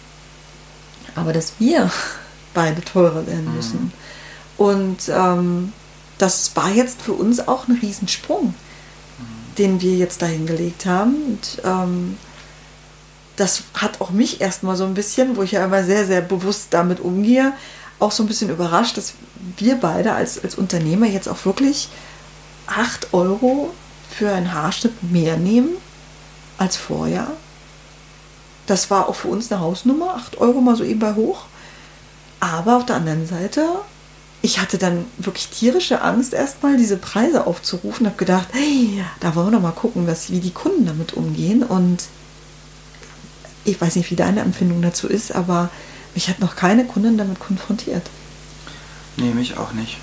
aber 1.13 1.33
dass 1.33 1.53
wir 1.59 1.91
beide 2.55 2.81
teurer 2.81 3.27
werden 3.27 3.49
mhm. 3.49 3.55
müssen. 3.55 3.79
Mhm. 3.79 3.91
Und 4.57 4.97
ähm, 5.09 5.73
das 6.17 6.55
war 6.55 6.71
jetzt 6.71 7.03
für 7.03 7.13
uns 7.13 7.47
auch 7.47 7.67
ein 7.67 7.77
Riesensprung, 7.79 8.55
den 9.59 9.79
wir 9.79 9.95
jetzt 9.95 10.23
dahin 10.23 10.47
gelegt 10.47 10.87
haben. 10.87 11.13
Und 11.13 11.61
ähm, 11.63 12.17
das 13.35 13.61
hat 13.75 14.01
auch 14.01 14.09
mich 14.09 14.41
erstmal 14.41 14.75
so 14.75 14.85
ein 14.85 14.95
bisschen, 14.95 15.37
wo 15.37 15.43
ich 15.43 15.51
ja 15.51 15.63
immer 15.63 15.83
sehr, 15.83 16.07
sehr 16.07 16.21
bewusst 16.21 16.69
damit 16.71 16.99
umgehe, 16.99 17.53
auch 17.99 18.11
so 18.11 18.23
ein 18.23 18.27
bisschen 18.27 18.49
überrascht, 18.49 18.97
dass 18.97 19.13
wir 19.57 19.75
beide 19.75 20.13
als, 20.13 20.43
als 20.43 20.55
Unternehmer 20.55 21.05
jetzt 21.05 21.29
auch 21.29 21.45
wirklich 21.45 21.89
8 22.65 23.13
Euro 23.13 23.75
für 24.17 24.31
einen 24.31 24.53
Haarschnitt 24.53 25.11
mehr 25.11 25.37
nehmen 25.37 25.69
als 26.57 26.75
vorher. 26.75 27.27
Das 28.65 28.89
war 28.89 29.07
auch 29.07 29.15
für 29.15 29.27
uns 29.27 29.51
eine 29.51 29.61
Hausnummer, 29.61 30.15
8 30.15 30.37
Euro 30.39 30.59
mal 30.61 30.75
so 30.75 30.83
eben 30.83 30.99
bei 30.99 31.13
hoch. 31.13 31.45
Aber 32.39 32.77
auf 32.77 32.85
der 32.85 32.97
anderen 32.97 33.25
Seite 33.27 33.63
ich 34.41 34.59
hatte 34.59 34.77
dann 34.77 35.05
wirklich 35.17 35.47
tierische 35.49 36.01
Angst, 36.01 36.33
erstmal 36.33 36.77
diese 36.77 36.97
Preise 36.97 37.47
aufzurufen. 37.47 38.05
Habe 38.05 38.17
gedacht, 38.17 38.47
hey, 38.53 39.03
da 39.19 39.35
wollen 39.35 39.47
wir 39.47 39.51
doch 39.53 39.61
mal 39.61 39.71
gucken, 39.71 40.07
was, 40.07 40.31
wie 40.31 40.39
die 40.39 40.51
Kunden 40.51 40.85
damit 40.85 41.13
umgehen. 41.13 41.63
Und 41.63 42.03
ich 43.65 43.79
weiß 43.79 43.95
nicht, 43.95 44.11
wie 44.11 44.15
deine 44.15 44.41
Empfindung 44.41 44.81
dazu 44.81 45.07
ist, 45.07 45.33
aber 45.33 45.69
mich 46.13 46.29
hat 46.29 46.39
noch 46.39 46.55
keine 46.55 46.85
Kundin 46.85 47.17
damit 47.17 47.39
konfrontiert. 47.39 48.09
Nee, 49.17 49.33
mich 49.33 49.57
auch 49.57 49.73
nicht. 49.73 49.97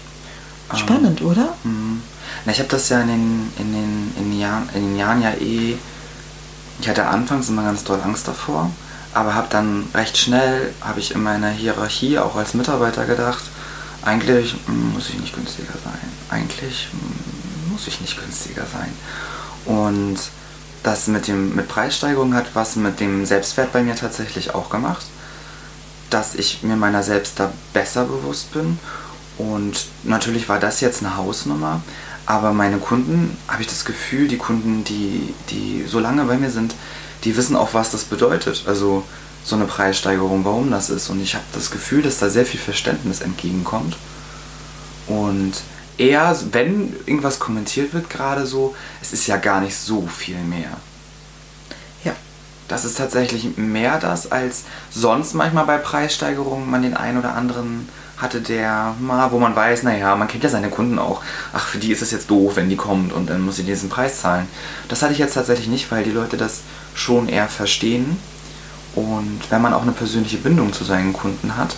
Spannend, 0.75 1.21
ähm, 1.21 1.27
oder? 1.29 1.55
Mh. 1.63 2.01
Na, 2.45 2.53
ich 2.53 2.59
habe 2.59 2.69
das 2.69 2.89
ja 2.89 3.01
in 3.01 3.09
den, 3.09 3.53
in, 3.59 3.73
den, 3.73 4.13
in, 4.19 4.31
den 4.31 4.41
Jahren, 4.41 4.69
in 4.75 4.81
den 4.83 4.97
Jahren 4.97 5.23
ja 5.23 5.33
eh. 5.33 5.77
Ich 6.81 6.89
hatte 6.89 7.07
anfangs 7.07 7.49
immer 7.49 7.63
ganz 7.63 7.85
doll 7.85 8.01
Angst 8.03 8.27
davor, 8.27 8.71
aber 9.13 9.35
habe 9.35 9.47
dann 9.51 9.87
recht 9.95 10.19
schnell, 10.19 10.73
habe 10.81 11.01
ich 11.01 11.15
in 11.15 11.23
meiner 11.23 11.51
Hierarchie 11.51 12.19
auch 12.19 12.37
als 12.37 12.55
Mitarbeiter 12.55 13.07
gedacht, 13.07 13.45
eigentlich 14.05 14.55
muss 14.67 15.09
ich 15.09 15.19
nicht 15.19 15.35
günstiger 15.35 15.73
sein. 15.83 15.99
Eigentlich 16.29 16.89
muss 17.71 17.87
ich 17.87 18.01
nicht 18.01 18.21
günstiger 18.21 18.65
sein. 18.71 18.93
Und 19.65 20.19
das 20.83 21.07
mit, 21.07 21.27
dem, 21.27 21.55
mit 21.57 21.69
Preissteigerung 21.69 22.35
hat 22.35 22.55
was 22.55 22.77
mit 22.77 23.01
dem 23.01 23.25
Selbstwert 23.25 23.73
bei 23.73 23.83
mir 23.83 23.97
tatsächlich 23.97 24.55
auch 24.55 24.69
gemacht. 24.69 25.07
Dass 26.11 26.35
ich 26.35 26.63
mir 26.63 26.77
meiner 26.77 27.03
selbst 27.03 27.41
da 27.41 27.51
besser 27.73 28.05
bewusst 28.05 28.53
bin. 28.53 28.79
Und 29.39 29.87
natürlich 30.05 30.49
war 30.49 30.61
das 30.61 30.81
jetzt 30.83 31.03
eine 31.03 31.17
Hausnummer. 31.17 31.81
Aber 32.27 32.53
meine 32.53 32.79
Kunden, 32.79 33.37
habe 33.49 33.63
ich 33.63 33.69
das 33.69 33.85
Gefühl, 33.85 34.29
die 34.29 34.39
Kunden, 34.39 34.85
die, 34.85 35.35
die 35.51 35.85
so 35.87 35.99
lange 36.01 36.25
bei 36.25 36.37
mir 36.37 36.51
sind, 36.51 36.75
die 37.25 37.37
wissen 37.37 37.57
auch, 37.57 37.75
was 37.75 37.91
das 37.91 38.05
bedeutet. 38.05 38.65
Also 38.67 39.05
so 39.45 39.57
eine 39.57 39.67
Preissteigerung, 39.67 40.45
warum 40.45 40.71
das 40.71 40.91
ist. 40.91 41.11
Und 41.11 41.21
ich 41.21 41.35
habe 41.35 41.45
das 41.53 41.71
Gefühl, 41.71 42.03
dass 42.03 42.19
da 42.19 42.31
sehr 42.31 42.47
viel 42.47 42.61
Verständnis 42.61 43.21
entgegenkommt. 43.21 43.97
Und 45.07 45.53
eher, 45.99 46.37
wenn 46.53 46.95
irgendwas 47.07 47.39
kommentiert 47.39 47.93
wird, 47.93 48.09
gerade 48.09 48.47
so, 48.47 48.75
es 49.03 49.13
ist 49.13 49.27
ja 49.27 49.37
gar 49.37 49.61
nicht 49.61 49.77
so 49.77 50.07
viel 50.07 50.39
mehr. 50.39 50.71
Ja. 52.05 52.13
Das 52.69 52.87
ist 52.87 52.97
tatsächlich 52.97 53.59
mehr 53.59 53.99
das, 53.99 54.33
als 54.33 54.65
sonst 54.91 55.35
manchmal 55.35 55.67
bei 55.67 55.77
Preissteigerungen 55.77 56.71
man 56.71 56.83
den 56.83 56.97
einen 56.97 57.19
oder 57.19 57.35
anderen 57.35 57.89
hatte 58.17 58.41
der 58.41 58.95
mal, 59.01 59.33
wo 59.33 59.39
man 59.39 59.57
weiß, 59.57 59.83
naja, 59.83 60.15
man 60.17 60.29
kennt 60.29 60.45
ja 60.45 60.51
seine 60.51 60.71
Kunden 60.71 60.99
auch. 60.99 61.23
Ach, 61.53 61.67
für 61.67 61.79
die 61.79 61.93
ist 61.93 62.03
es 62.03 62.11
jetzt 62.11 62.31
doof, 62.31 62.57
wenn 62.57 62.69
die 62.69 62.77
kommt 62.77 63.13
und 63.13 63.29
dann 63.31 63.41
muss 63.41 63.57
sie 63.57 63.65
diesen 63.65 63.89
Preis 63.89 64.21
zahlen. 64.21 64.49
Das 64.89 65.03
hatte 65.03 65.13
ich 65.13 65.19
jetzt 65.19 65.35
tatsächlich 65.35 65.69
nicht, 65.69 65.91
weil 65.91 66.05
die 66.05 66.13
Leute 66.13 66.37
das 66.37 66.61
schon 66.95 67.29
eher 67.29 67.49
verstehen. 67.49 68.17
Und 68.95 69.41
wenn 69.51 69.61
man 69.61 69.75
auch 69.75 69.83
eine 69.83 69.93
persönliche 69.93 70.39
Bindung 70.39 70.73
zu 70.73 70.85
seinen 70.85 71.13
Kunden 71.13 71.57
hat 71.57 71.75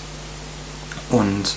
und 1.10 1.56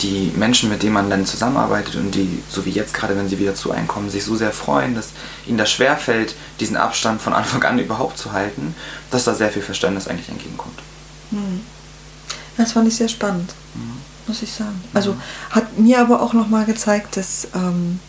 die 0.00 0.32
Menschen, 0.34 0.70
mit 0.70 0.82
denen 0.82 0.94
man 0.94 1.10
dann 1.10 1.26
zusammenarbeitet 1.26 1.96
und 1.96 2.14
die, 2.14 2.42
so 2.48 2.64
wie 2.64 2.70
jetzt 2.70 2.94
gerade, 2.94 3.16
wenn 3.16 3.28
sie 3.28 3.38
wieder 3.38 3.54
zu 3.54 3.70
einem 3.70 3.86
kommen, 3.86 4.08
sich 4.08 4.24
so 4.24 4.34
sehr 4.34 4.52
freuen, 4.52 4.94
dass 4.94 5.10
ihnen 5.46 5.58
das 5.58 5.70
schwerfällt, 5.70 6.34
diesen 6.58 6.78
Abstand 6.78 7.20
von 7.20 7.34
Anfang 7.34 7.62
an 7.64 7.78
überhaupt 7.78 8.16
zu 8.16 8.32
halten, 8.32 8.74
dass 9.10 9.24
da 9.24 9.34
sehr 9.34 9.50
viel 9.50 9.62
Verständnis 9.62 10.08
eigentlich 10.08 10.30
entgegenkommt. 10.30 10.78
Hm. 11.30 11.60
Das 12.56 12.72
fand 12.72 12.88
ich 12.88 12.96
sehr 12.96 13.08
spannend, 13.08 13.54
mhm. 13.74 13.98
muss 14.26 14.42
ich 14.42 14.52
sagen. 14.52 14.82
Also 14.94 15.16
hat 15.50 15.78
mir 15.78 16.00
aber 16.00 16.22
auch 16.22 16.32
nochmal 16.32 16.64
gezeigt, 16.64 17.16
dass 17.16 17.48
ähm, 17.54 18.00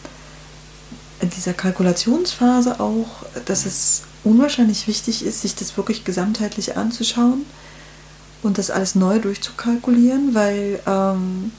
in 1.21 1.29
dieser 1.29 1.53
Kalkulationsphase 1.53 2.79
auch, 2.79 3.23
dass 3.45 3.65
es 3.65 4.03
unwahrscheinlich 4.23 4.87
wichtig 4.87 5.25
ist, 5.25 5.41
sich 5.41 5.55
das 5.55 5.77
wirklich 5.77 6.03
gesamtheitlich 6.03 6.77
anzuschauen 6.77 7.45
und 8.43 8.57
das 8.57 8.71
alles 8.71 8.95
neu 8.95 9.19
durchzukalkulieren, 9.19 10.33
weil 10.33 10.79
ähm, 10.85 11.51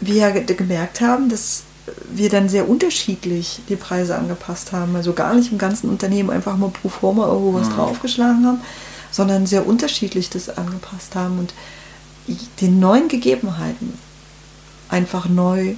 wir 0.00 0.14
ja 0.16 0.30
gemerkt 0.30 1.00
haben, 1.00 1.28
dass 1.28 1.62
wir 2.10 2.28
dann 2.28 2.48
sehr 2.48 2.68
unterschiedlich 2.68 3.60
die 3.68 3.76
Preise 3.76 4.16
angepasst 4.16 4.72
haben. 4.72 4.94
Also 4.94 5.12
gar 5.12 5.34
nicht 5.34 5.50
im 5.52 5.58
ganzen 5.58 5.88
Unternehmen 5.90 6.30
einfach 6.30 6.56
mal 6.56 6.70
pro 6.70 6.88
forma 6.88 7.26
irgendwo 7.26 7.54
was 7.54 7.68
mhm. 7.68 7.74
draufgeschlagen 7.74 8.46
haben, 8.46 8.60
sondern 9.12 9.46
sehr 9.46 9.66
unterschiedlich 9.66 10.28
das 10.30 10.48
angepasst 10.48 11.14
haben 11.14 11.38
und 11.38 11.54
den 12.60 12.80
neuen 12.80 13.06
Gegebenheiten 13.06 13.96
einfach 14.88 15.28
neu 15.28 15.76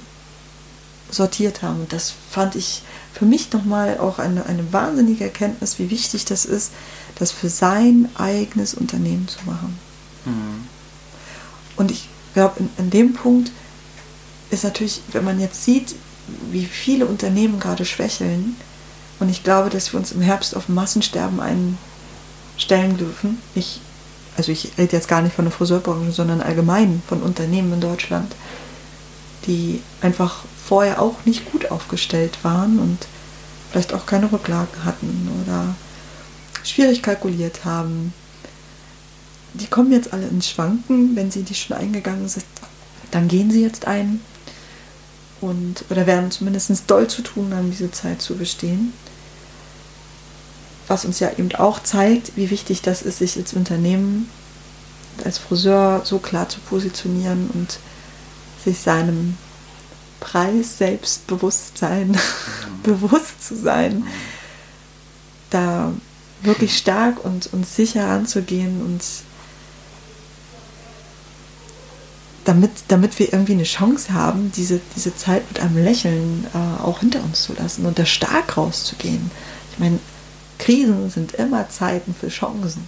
sortiert 1.11 1.61
haben. 1.61 1.81
Und 1.81 1.93
das 1.93 2.13
fand 2.31 2.55
ich 2.55 2.81
für 3.13 3.25
mich 3.25 3.51
nochmal 3.51 3.99
auch 3.99 4.17
eine, 4.17 4.45
eine 4.47 4.73
wahnsinnige 4.73 5.25
Erkenntnis, 5.25 5.77
wie 5.77 5.91
wichtig 5.91 6.25
das 6.25 6.45
ist, 6.45 6.71
das 7.19 7.31
für 7.31 7.49
sein 7.49 8.09
eigenes 8.15 8.73
Unternehmen 8.73 9.27
zu 9.27 9.39
machen. 9.45 9.79
Mhm. 10.25 10.67
Und 11.75 11.91
ich 11.91 12.09
glaube, 12.33 12.59
in, 12.59 12.69
in 12.77 12.89
dem 12.89 13.13
Punkt 13.13 13.51
ist 14.49 14.63
natürlich, 14.63 15.01
wenn 15.11 15.23
man 15.23 15.39
jetzt 15.39 15.63
sieht, 15.63 15.95
wie 16.51 16.65
viele 16.65 17.05
Unternehmen 17.05 17.59
gerade 17.59 17.85
schwächeln, 17.85 18.55
und 19.19 19.29
ich 19.29 19.43
glaube, 19.43 19.69
dass 19.69 19.93
wir 19.93 19.99
uns 19.99 20.11
im 20.11 20.19
Herbst 20.19 20.57
auf 20.57 20.67
Massensterben 20.67 21.39
einen 21.39 21.77
stellen 22.57 22.97
dürfen. 22.97 23.37
Ich, 23.53 23.81
also 24.37 24.51
ich 24.51 24.71
rede 24.77 24.95
jetzt 24.95 25.07
gar 25.07 25.21
nicht 25.21 25.35
von 25.35 25.45
der 25.45 25.51
Friseurbranche, 25.51 26.11
sondern 26.11 26.41
allgemein 26.41 27.01
von 27.07 27.21
Unternehmen 27.21 27.73
in 27.73 27.81
Deutschland, 27.81 28.35
die 29.47 29.81
einfach 30.01 30.43
vorher 30.65 31.01
auch 31.01 31.25
nicht 31.25 31.51
gut 31.51 31.71
aufgestellt 31.71 32.37
waren 32.43 32.79
und 32.79 33.07
vielleicht 33.71 33.93
auch 33.93 34.05
keine 34.05 34.31
Rücklagen 34.31 34.83
hatten 34.83 35.29
oder 35.43 35.75
schwierig 36.63 37.01
kalkuliert 37.03 37.65
haben. 37.65 38.13
Die 39.53 39.67
kommen 39.67 39.91
jetzt 39.91 40.11
alle 40.11 40.27
ins 40.27 40.49
Schwanken, 40.49 41.15
wenn 41.15 41.31
sie 41.31 41.43
die 41.43 41.55
schon 41.55 41.77
eingegangen 41.77 42.27
sind, 42.27 42.45
dann 43.11 43.27
gehen 43.27 43.51
sie 43.51 43.61
jetzt 43.61 43.85
ein 43.87 44.19
und 45.41 45.85
oder 45.89 46.07
werden 46.07 46.31
zumindest 46.31 46.71
doll 46.87 47.07
zu 47.07 47.21
tun 47.21 47.53
haben, 47.53 47.71
diese 47.71 47.91
Zeit 47.91 48.21
zu 48.21 48.35
bestehen 48.35 48.93
was 50.87 51.05
uns 51.05 51.19
ja 51.19 51.31
eben 51.37 51.53
auch 51.55 51.81
zeigt, 51.81 52.35
wie 52.35 52.49
wichtig 52.49 52.81
das 52.81 53.01
ist, 53.01 53.19
sich 53.19 53.37
als 53.37 53.53
Unternehmen, 53.53 54.29
als 55.23 55.37
Friseur 55.37 56.01
so 56.03 56.19
klar 56.19 56.49
zu 56.49 56.59
positionieren 56.59 57.49
und 57.53 57.79
sich 58.63 58.79
seinem 58.79 59.37
Preis 60.19 60.77
Selbstbewusstsein 60.77 62.17
bewusst 62.83 63.47
zu 63.47 63.55
sein, 63.55 64.05
da 65.49 65.93
wirklich 66.41 66.77
stark 66.77 67.23
und, 67.23 67.51
und 67.53 67.67
sicher 67.67 68.07
anzugehen 68.07 68.81
und 68.81 69.01
damit, 72.43 72.71
damit 72.87 73.17
wir 73.17 73.33
irgendwie 73.33 73.53
eine 73.53 73.63
Chance 73.63 74.13
haben, 74.13 74.51
diese, 74.55 74.79
diese 74.95 75.15
Zeit 75.15 75.43
mit 75.51 75.59
einem 75.59 75.83
Lächeln 75.83 76.45
äh, 76.53 76.83
auch 76.83 76.99
hinter 76.99 77.23
uns 77.23 77.43
zu 77.43 77.53
lassen 77.53 77.85
und 77.85 77.97
da 77.97 78.05
stark 78.05 78.57
rauszugehen. 78.57 79.31
Ich 79.71 79.79
meine, 79.79 79.99
Krisen 80.57 81.09
sind 81.09 81.33
immer 81.33 81.69
Zeiten 81.69 82.15
für 82.19 82.29
Chancen. 82.29 82.87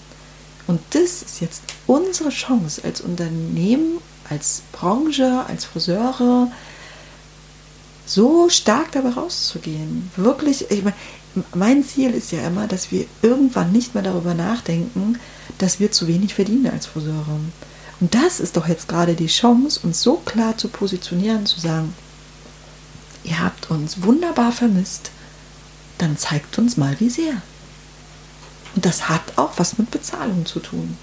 Und 0.68 0.82
das 0.92 1.22
ist 1.22 1.40
jetzt 1.40 1.64
unsere 1.86 2.30
Chance 2.30 2.82
als 2.84 3.02
Unternehmen, 3.02 4.00
als 4.30 4.64
Branche, 4.74 5.46
als 5.48 5.66
Friseure, 5.66 6.52
so 8.06 8.50
stark 8.50 8.92
dabei 8.92 9.10
rauszugehen. 9.10 10.12
Wirklich, 10.16 10.70
ich 10.70 10.84
meine, 10.84 10.96
mein 11.54 11.84
Ziel 11.84 12.12
ist 12.12 12.32
ja 12.32 12.46
immer, 12.46 12.68
dass 12.68 12.92
wir 12.92 13.06
irgendwann 13.22 13.72
nicht 13.72 13.94
mehr 13.94 14.04
darüber 14.04 14.34
nachdenken, 14.34 15.20
dass 15.58 15.80
wir 15.80 15.92
zu 15.92 16.08
wenig 16.08 16.34
verdienen 16.34 16.68
als 16.68 16.86
Friseure. 16.86 17.40
Und 18.00 18.14
das 18.14 18.40
ist 18.40 18.58
doch 18.58 18.68
jetzt 18.68 18.88
gerade 18.88 19.16
die 19.16 19.28
Chance, 19.28 19.80
uns 19.84 20.02
so 20.02 20.16
klar 20.18 20.58
zu 20.58 20.68
positionieren, 20.68 21.46
zu 21.46 21.60
sagen, 21.60 21.94
ihr 23.24 23.40
habt 23.44 23.70
uns 23.72 24.04
wunderbar 24.04 24.52
vermisst, 24.52 25.12
dann 25.98 26.18
zeigt 26.18 26.58
uns 26.58 26.78
mal 26.78 26.96
wie 27.00 27.10
sehr. 27.10 27.42
Und 28.78 28.86
das 28.86 29.10
hat 29.10 29.24
auch 29.38 29.54
was 29.58 29.80
mit 29.80 29.90
Bezahlung 29.90 30.46
zu 30.46 30.60
tun. 30.60 30.96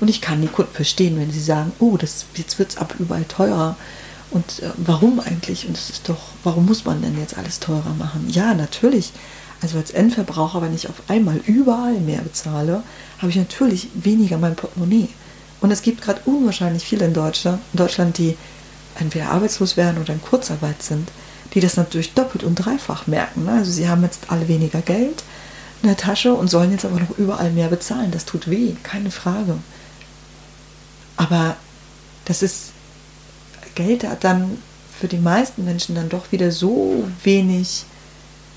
Und 0.00 0.08
ich 0.08 0.22
kann 0.22 0.40
die 0.40 0.48
Kunden 0.48 0.72
verstehen, 0.72 1.20
wenn 1.20 1.30
sie 1.30 1.42
sagen, 1.42 1.70
oh, 1.80 1.98
das, 1.98 2.24
jetzt 2.34 2.58
wird 2.58 2.70
es 2.70 2.78
aber 2.78 2.94
überall 2.98 3.24
teurer. 3.24 3.76
Und 4.30 4.60
äh, 4.60 4.70
warum 4.78 5.20
eigentlich? 5.20 5.68
Und 5.68 5.76
es 5.76 5.90
ist 5.90 6.08
doch, 6.08 6.16
warum 6.44 6.64
muss 6.64 6.86
man 6.86 7.02
denn 7.02 7.18
jetzt 7.18 7.36
alles 7.36 7.60
teurer 7.60 7.92
machen? 7.98 8.26
Ja, 8.30 8.54
natürlich. 8.54 9.12
Also 9.60 9.76
als 9.76 9.90
Endverbraucher, 9.90 10.62
wenn 10.62 10.74
ich 10.74 10.88
auf 10.88 11.02
einmal 11.08 11.36
überall 11.44 12.00
mehr 12.00 12.22
bezahle, 12.22 12.82
habe 13.18 13.28
ich 13.28 13.36
natürlich 13.36 13.88
weniger 13.92 14.38
mein 14.38 14.56
Portemonnaie. 14.56 15.10
Und 15.60 15.72
es 15.72 15.82
gibt 15.82 16.00
gerade 16.00 16.22
unwahrscheinlich 16.24 16.84
viele 16.84 17.04
in 17.04 17.12
Deutschland, 17.12 17.60
in 17.74 17.76
Deutschland, 17.76 18.16
die 18.16 18.38
entweder 18.98 19.28
arbeitslos 19.28 19.76
werden 19.76 20.00
oder 20.00 20.14
in 20.14 20.22
Kurzarbeit 20.22 20.82
sind, 20.82 21.10
die 21.52 21.60
das 21.60 21.76
natürlich 21.76 22.14
doppelt 22.14 22.44
und 22.44 22.54
dreifach 22.54 23.06
merken. 23.06 23.44
Ne? 23.44 23.52
Also 23.52 23.70
sie 23.70 23.90
haben 23.90 24.02
jetzt 24.02 24.30
alle 24.30 24.48
weniger 24.48 24.80
Geld, 24.80 25.22
in 25.82 25.88
der 25.88 25.96
Tasche 25.96 26.32
und 26.32 26.48
sollen 26.48 26.70
jetzt 26.70 26.84
aber 26.84 27.00
noch 27.00 27.18
überall 27.18 27.50
mehr 27.50 27.68
bezahlen. 27.68 28.12
Das 28.12 28.24
tut 28.24 28.48
weh, 28.48 28.74
keine 28.82 29.10
Frage. 29.10 29.58
Aber 31.16 31.56
das 32.24 32.42
ist, 32.42 32.72
Geld 33.74 34.04
hat 34.04 34.24
dann 34.24 34.58
für 34.98 35.08
die 35.08 35.18
meisten 35.18 35.64
Menschen 35.64 35.94
dann 35.94 36.08
doch 36.08 36.30
wieder 36.30 36.52
so 36.52 37.04
wenig 37.24 37.84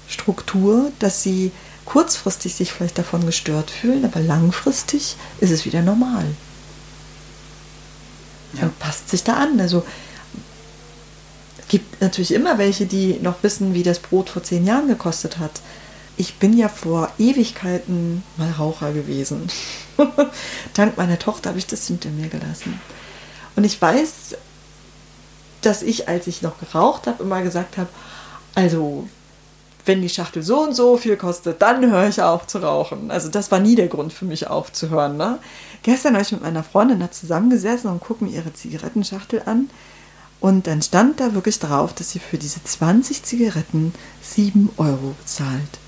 Struktur, 0.07 0.91
dass 0.99 1.23
sie 1.23 1.51
kurzfristig 1.85 2.53
sich 2.53 2.71
vielleicht 2.71 2.97
davon 2.97 3.25
gestört 3.25 3.71
fühlen, 3.71 4.05
aber 4.05 4.19
langfristig 4.19 5.15
ist 5.39 5.51
es 5.51 5.65
wieder 5.65 5.81
normal. 5.81 6.25
Ja. 8.53 8.61
Man 8.61 8.73
passt 8.73 9.09
sich 9.09 9.23
da 9.23 9.37
an. 9.37 9.59
Also 9.59 9.83
es 11.57 11.67
gibt 11.67 12.01
natürlich 12.01 12.33
immer 12.33 12.59
welche, 12.59 12.85
die 12.85 13.19
noch 13.21 13.41
wissen, 13.41 13.73
wie 13.73 13.83
das 13.83 13.99
Brot 13.99 14.29
vor 14.29 14.43
zehn 14.43 14.65
Jahren 14.67 14.87
gekostet 14.87 15.39
hat 15.39 15.61
ich 16.17 16.35
bin 16.35 16.57
ja 16.57 16.69
vor 16.69 17.11
Ewigkeiten 17.17 18.23
mal 18.37 18.51
Raucher 18.51 18.93
gewesen. 18.93 19.49
Dank 20.73 20.97
meiner 20.97 21.19
Tochter 21.19 21.49
habe 21.49 21.59
ich 21.59 21.67
das 21.67 21.87
hinter 21.87 22.09
mir 22.09 22.29
gelassen. 22.29 22.79
Und 23.55 23.63
ich 23.63 23.81
weiß, 23.81 24.37
dass 25.61 25.81
ich, 25.81 26.07
als 26.07 26.27
ich 26.27 26.41
noch 26.41 26.59
geraucht 26.59 27.07
habe, 27.07 27.23
immer 27.23 27.41
gesagt 27.41 27.77
habe, 27.77 27.89
also 28.53 29.07
wenn 29.85 30.01
die 30.01 30.09
Schachtel 30.09 30.41
so 30.41 30.61
und 30.61 30.73
so 30.73 30.97
viel 30.97 31.15
kostet, 31.15 31.61
dann 31.61 31.91
höre 31.91 32.07
ich 32.07 32.21
auf 32.21 32.47
zu 32.47 32.59
rauchen. 32.59 33.11
Also 33.11 33.29
das 33.29 33.51
war 33.51 33.59
nie 33.59 33.75
der 33.75 33.87
Grund 33.87 34.13
für 34.13 34.25
mich 34.25 34.47
aufzuhören. 34.47 35.17
Ne? 35.17 35.39
Gestern 35.83 36.13
habe 36.13 36.23
ich 36.23 36.31
mit 36.31 36.41
meiner 36.41 36.63
Freundin 36.63 36.99
da 36.99 37.11
zusammengesessen 37.11 37.91
und 37.91 37.99
gucke 37.99 38.23
mir 38.23 38.31
ihre 38.31 38.53
Zigarettenschachtel 38.53 39.43
an. 39.45 39.69
Und 40.39 40.67
dann 40.67 40.81
stand 40.81 41.19
da 41.19 41.33
wirklich 41.33 41.59
drauf, 41.59 41.93
dass 41.93 42.11
sie 42.11 42.19
für 42.19 42.37
diese 42.37 42.63
20 42.63 43.23
Zigaretten 43.23 43.93
7 44.21 44.69
Euro 44.77 45.15
bezahlt 45.19 45.79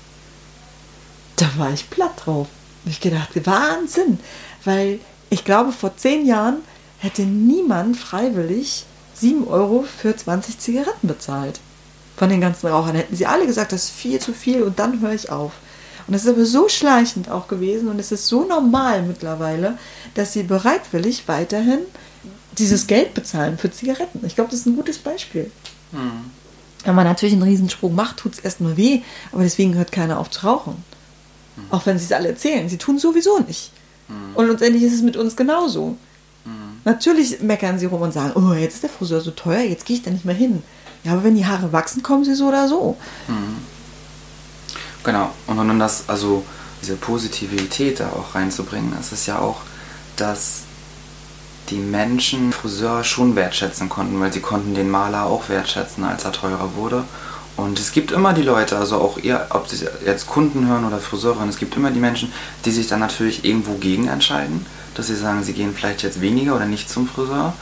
da 1.40 1.50
war 1.56 1.72
ich 1.72 1.90
platt 1.90 2.12
drauf. 2.24 2.48
Ich 2.84 3.00
gedacht, 3.00 3.30
Wahnsinn, 3.46 4.18
weil 4.64 5.00
ich 5.30 5.44
glaube, 5.44 5.72
vor 5.72 5.96
zehn 5.96 6.26
Jahren 6.26 6.58
hätte 6.98 7.22
niemand 7.22 7.96
freiwillig 7.96 8.84
7 9.14 9.46
Euro 9.48 9.84
für 9.84 10.16
20 10.16 10.58
Zigaretten 10.58 11.08
bezahlt. 11.08 11.60
Von 12.16 12.30
den 12.30 12.40
ganzen 12.40 12.68
Rauchern 12.68 12.96
hätten 12.96 13.16
sie 13.16 13.26
alle 13.26 13.46
gesagt, 13.46 13.72
das 13.72 13.84
ist 13.84 13.90
viel 13.90 14.18
zu 14.20 14.32
viel 14.32 14.62
und 14.62 14.78
dann 14.78 15.00
höre 15.00 15.12
ich 15.12 15.30
auf. 15.30 15.52
Und 16.06 16.14
es 16.14 16.24
ist 16.24 16.30
aber 16.30 16.46
so 16.46 16.68
schleichend 16.68 17.30
auch 17.30 17.48
gewesen 17.48 17.88
und 17.88 18.00
es 18.00 18.10
ist 18.12 18.26
so 18.26 18.44
normal 18.44 19.02
mittlerweile, 19.02 19.76
dass 20.14 20.32
sie 20.32 20.42
bereitwillig 20.42 21.28
weiterhin 21.28 21.80
dieses 22.56 22.86
Geld 22.86 23.14
bezahlen 23.14 23.58
für 23.58 23.70
Zigaretten. 23.70 24.24
Ich 24.24 24.34
glaube, 24.34 24.50
das 24.50 24.60
ist 24.60 24.66
ein 24.66 24.76
gutes 24.76 24.98
Beispiel. 24.98 25.50
Mhm. 25.92 26.30
Wenn 26.84 26.94
man 26.94 27.04
natürlich 27.04 27.34
einen 27.34 27.42
Riesensprung 27.42 27.94
macht, 27.94 28.16
tut 28.16 28.34
es 28.34 28.38
erstmal 28.38 28.76
weh, 28.76 29.02
aber 29.32 29.42
deswegen 29.42 29.74
hört 29.74 29.92
keiner 29.92 30.18
auf 30.18 30.30
zu 30.30 30.46
rauchen. 30.46 30.82
Auch 31.70 31.86
wenn 31.86 31.98
sie 31.98 32.04
es 32.04 32.12
alle 32.12 32.28
erzählen. 32.28 32.68
Sie 32.68 32.78
tun 32.78 32.98
sowieso 32.98 33.38
nicht. 33.40 33.72
Mhm. 34.08 34.36
Und 34.36 34.48
letztendlich 34.48 34.82
ist 34.82 34.94
es 34.94 35.02
mit 35.02 35.16
uns 35.16 35.36
genauso. 35.36 35.96
Natürlich 36.84 37.40
meckern 37.40 37.78
sie 37.78 37.86
rum 37.86 38.00
und 38.00 38.12
sagen, 38.12 38.32
oh, 38.34 38.54
jetzt 38.54 38.76
ist 38.76 38.82
der 38.82 38.90
Friseur 38.90 39.20
so 39.20 39.30
teuer, 39.30 39.60
jetzt 39.60 39.84
gehe 39.84 39.96
ich 39.96 40.02
da 40.02 40.10
nicht 40.10 40.24
mehr 40.24 40.34
hin. 40.34 40.62
Ja, 41.04 41.12
aber 41.12 41.24
wenn 41.24 41.36
die 41.36 41.44
Haare 41.44 41.72
wachsen, 41.72 42.02
kommen 42.02 42.24
sie 42.24 42.34
so 42.34 42.48
oder 42.48 42.66
so. 42.66 42.96
Genau. 45.04 45.30
Und 45.46 45.58
um 45.58 45.78
das, 45.78 46.08
also 46.08 46.44
diese 46.80 46.96
Positivität 46.96 48.00
da 48.00 48.08
auch 48.10 48.34
reinzubringen, 48.34 48.98
ist 48.98 49.12
es 49.12 49.26
ja 49.26 49.38
auch, 49.38 49.60
dass 50.16 50.62
die 51.68 51.76
Menschen 51.76 52.52
Friseur 52.52 53.04
schon 53.04 53.36
wertschätzen 53.36 53.90
konnten, 53.90 54.18
weil 54.20 54.32
sie 54.32 54.40
konnten 54.40 54.74
den 54.74 54.90
Maler 54.90 55.24
auch 55.24 55.48
wertschätzen, 55.50 56.04
als 56.04 56.24
er 56.24 56.32
teurer 56.32 56.74
wurde. 56.74 57.04
Und 57.58 57.80
es 57.80 57.90
gibt 57.90 58.12
immer 58.12 58.34
die 58.34 58.42
Leute, 58.42 58.78
also 58.78 58.98
auch 58.98 59.18
ihr, 59.18 59.48
ob 59.50 59.66
sie 59.66 59.84
jetzt 60.06 60.28
Kunden 60.28 60.68
hören 60.68 60.84
oder 60.86 60.98
Friseurinnen, 60.98 61.48
es 61.48 61.58
gibt 61.58 61.76
immer 61.76 61.90
die 61.90 61.98
Menschen, 61.98 62.32
die 62.64 62.70
sich 62.70 62.86
dann 62.86 63.00
natürlich 63.00 63.44
irgendwo 63.44 63.74
gegen 63.74 64.06
entscheiden, 64.06 64.64
dass 64.94 65.08
sie 65.08 65.16
sagen, 65.16 65.42
sie 65.42 65.54
gehen 65.54 65.74
vielleicht 65.74 66.04
jetzt 66.04 66.20
weniger 66.20 66.54
oder 66.54 66.66
nicht 66.66 66.88
zum 66.88 67.08
Friseur. 67.08 67.52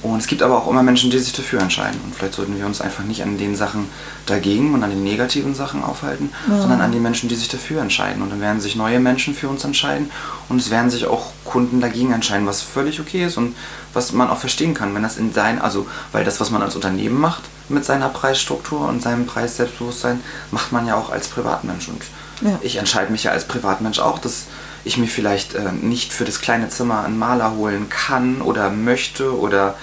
Und 0.00 0.18
es 0.18 0.28
gibt 0.28 0.42
aber 0.42 0.56
auch 0.58 0.70
immer 0.70 0.82
Menschen, 0.84 1.10
die 1.10 1.18
sich 1.18 1.32
dafür 1.32 1.60
entscheiden. 1.60 2.00
Und 2.04 2.14
vielleicht 2.14 2.34
sollten 2.34 2.56
wir 2.56 2.66
uns 2.66 2.80
einfach 2.80 3.02
nicht 3.02 3.22
an 3.22 3.36
den 3.36 3.56
Sachen 3.56 3.88
dagegen 4.26 4.72
und 4.74 4.84
an 4.84 4.90
den 4.90 5.02
negativen 5.02 5.54
Sachen 5.56 5.82
aufhalten, 5.82 6.30
Ja. 6.48 6.60
sondern 6.60 6.80
an 6.80 6.92
die 6.92 7.00
Menschen, 7.00 7.28
die 7.28 7.34
sich 7.34 7.48
dafür 7.48 7.82
entscheiden. 7.82 8.22
Und 8.22 8.30
dann 8.30 8.40
werden 8.40 8.60
sich 8.60 8.76
neue 8.76 9.00
Menschen 9.00 9.34
für 9.34 9.48
uns 9.48 9.64
entscheiden 9.64 10.10
und 10.48 10.60
es 10.60 10.70
werden 10.70 10.88
sich 10.88 11.06
auch 11.06 11.32
Kunden 11.44 11.80
dagegen 11.80 12.12
entscheiden, 12.12 12.46
was 12.46 12.62
völlig 12.62 13.00
okay 13.00 13.24
ist 13.24 13.36
und 13.38 13.56
was 13.92 14.12
man 14.12 14.28
auch 14.30 14.38
verstehen 14.38 14.74
kann, 14.74 14.94
wenn 14.94 15.02
das 15.02 15.16
in 15.16 15.32
sein, 15.32 15.60
also 15.60 15.86
weil 16.12 16.24
das, 16.24 16.38
was 16.40 16.50
man 16.50 16.62
als 16.62 16.76
Unternehmen 16.76 17.18
macht 17.20 17.42
mit 17.68 17.84
seiner 17.84 18.08
Preisstruktur 18.08 18.86
und 18.88 19.02
seinem 19.02 19.26
Preisselbstbewusstsein, 19.26 20.20
macht 20.52 20.70
man 20.72 20.86
ja 20.86 20.94
auch 20.94 21.10
als 21.10 21.26
Privatmensch. 21.28 21.88
Und 21.88 22.02
Ja. 22.40 22.58
ich 22.62 22.76
entscheide 22.76 23.10
mich 23.10 23.24
ja 23.24 23.32
als 23.32 23.48
Privatmensch 23.48 23.98
auch, 23.98 24.18
dass 24.20 24.44
ich 24.84 24.96
mir 24.96 25.06
vielleicht 25.08 25.54
äh, 25.54 25.72
nicht 25.72 26.12
für 26.12 26.24
das 26.24 26.40
kleine 26.40 26.68
Zimmer 26.68 27.04
einen 27.04 27.18
Maler 27.18 27.52
holen 27.56 27.88
kann 27.88 28.40
oder 28.42 28.70
möchte 28.70 29.36
oder 29.38 29.74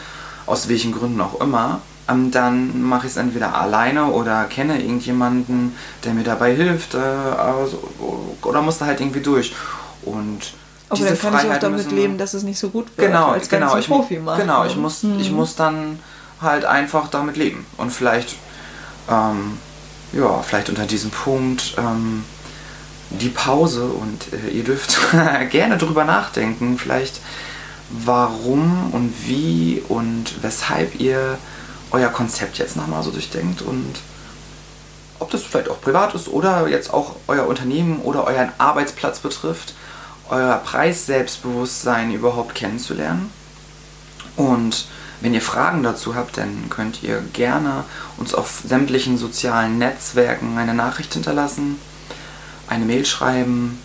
aus 0.45 0.67
welchen 0.69 0.91
Gründen 0.93 1.19
auch 1.21 1.41
immer, 1.41 1.81
ähm, 2.07 2.31
dann 2.31 2.83
mache 2.83 3.07
ich 3.07 3.11
es 3.13 3.17
entweder 3.17 3.55
alleine 3.55 4.05
oder 4.07 4.45
kenne 4.45 4.79
irgendjemanden, 4.81 5.75
der 6.03 6.13
mir 6.13 6.23
dabei 6.23 6.53
hilft 6.55 6.93
äh, 6.93 6.97
also, 6.97 7.83
oder 8.43 8.61
muss 8.61 8.77
da 8.77 8.85
halt 8.85 8.99
irgendwie 9.01 9.21
durch. 9.21 9.53
Und 10.03 10.53
Aber 10.89 10.97
diese 10.97 11.09
dann 11.09 11.19
kann 11.19 11.33
ich 11.33 11.35
auch 11.39 11.41
Freiheit 11.45 11.63
damit 11.63 11.77
müssen- 11.85 11.95
leben, 11.95 12.17
dass 12.17 12.33
es 12.35 12.43
nicht 12.43 12.59
so 12.59 12.69
gut 12.69 12.87
wird, 12.95 13.07
Genau, 13.07 13.29
als 13.29 13.49
genau. 13.49 13.75
Ich, 13.77 13.87
Profi 13.87 14.19
macht. 14.19 14.39
genau, 14.39 14.65
ich 14.65 14.75
muss, 14.75 15.01
Mhm. 15.03 15.19
ich 15.19 15.31
muss 15.31 15.55
dann 15.55 15.99
halt 16.41 16.63
einfach 16.65 17.07
damit 17.09 17.37
leben. 17.37 17.65
Und 17.77 17.91
vielleicht, 17.91 18.35
ähm, 19.09 19.57
ja, 20.13 20.41
vielleicht 20.43 20.69
unter 20.69 20.85
diesem 20.85 21.09
Punkt 21.09 21.73
ähm, 21.77 22.23
die 23.09 23.29
Pause 23.29 23.85
und 23.85 24.33
äh, 24.33 24.49
ihr 24.49 24.63
dürft 24.63 24.97
gerne 25.51 25.77
drüber 25.77 26.05
nachdenken, 26.05 26.77
vielleicht 26.77 27.21
warum 27.89 28.91
und 28.93 29.13
wie 29.25 29.83
und 29.87 30.41
weshalb 30.41 30.99
ihr 30.99 31.37
euer 31.91 32.09
Konzept 32.09 32.57
jetzt 32.57 32.75
nochmal 32.75 33.03
so 33.03 33.11
durchdenkt 33.11 33.61
und 33.61 33.95
ob 35.19 35.31
das 35.31 35.43
vielleicht 35.43 35.69
auch 35.69 35.79
privat 35.79 36.13
ist 36.13 36.27
oder 36.27 36.67
jetzt 36.67 36.93
auch 36.93 37.15
euer 37.27 37.47
Unternehmen 37.47 38.01
oder 38.01 38.25
euren 38.25 38.51
Arbeitsplatz 38.57 39.19
betrifft, 39.19 39.73
euer 40.29 40.57
Preisselbstbewusstsein 40.57 42.11
überhaupt 42.11 42.55
kennenzulernen. 42.55 43.31
Und 44.35 44.87
wenn 45.21 45.33
ihr 45.33 45.41
Fragen 45.41 45.83
dazu 45.83 46.15
habt, 46.15 46.37
dann 46.37 46.69
könnt 46.69 47.01
ihr 47.01 47.21
gerne 47.33 47.85
uns 48.17 48.33
auf 48.33 48.61
sämtlichen 48.67 49.17
sozialen 49.17 49.77
Netzwerken 49.77 50.57
eine 50.57 50.73
Nachricht 50.73 51.13
hinterlassen, 51.13 51.79
eine 52.67 52.85
Mail 52.85 53.05
schreiben 53.05 53.79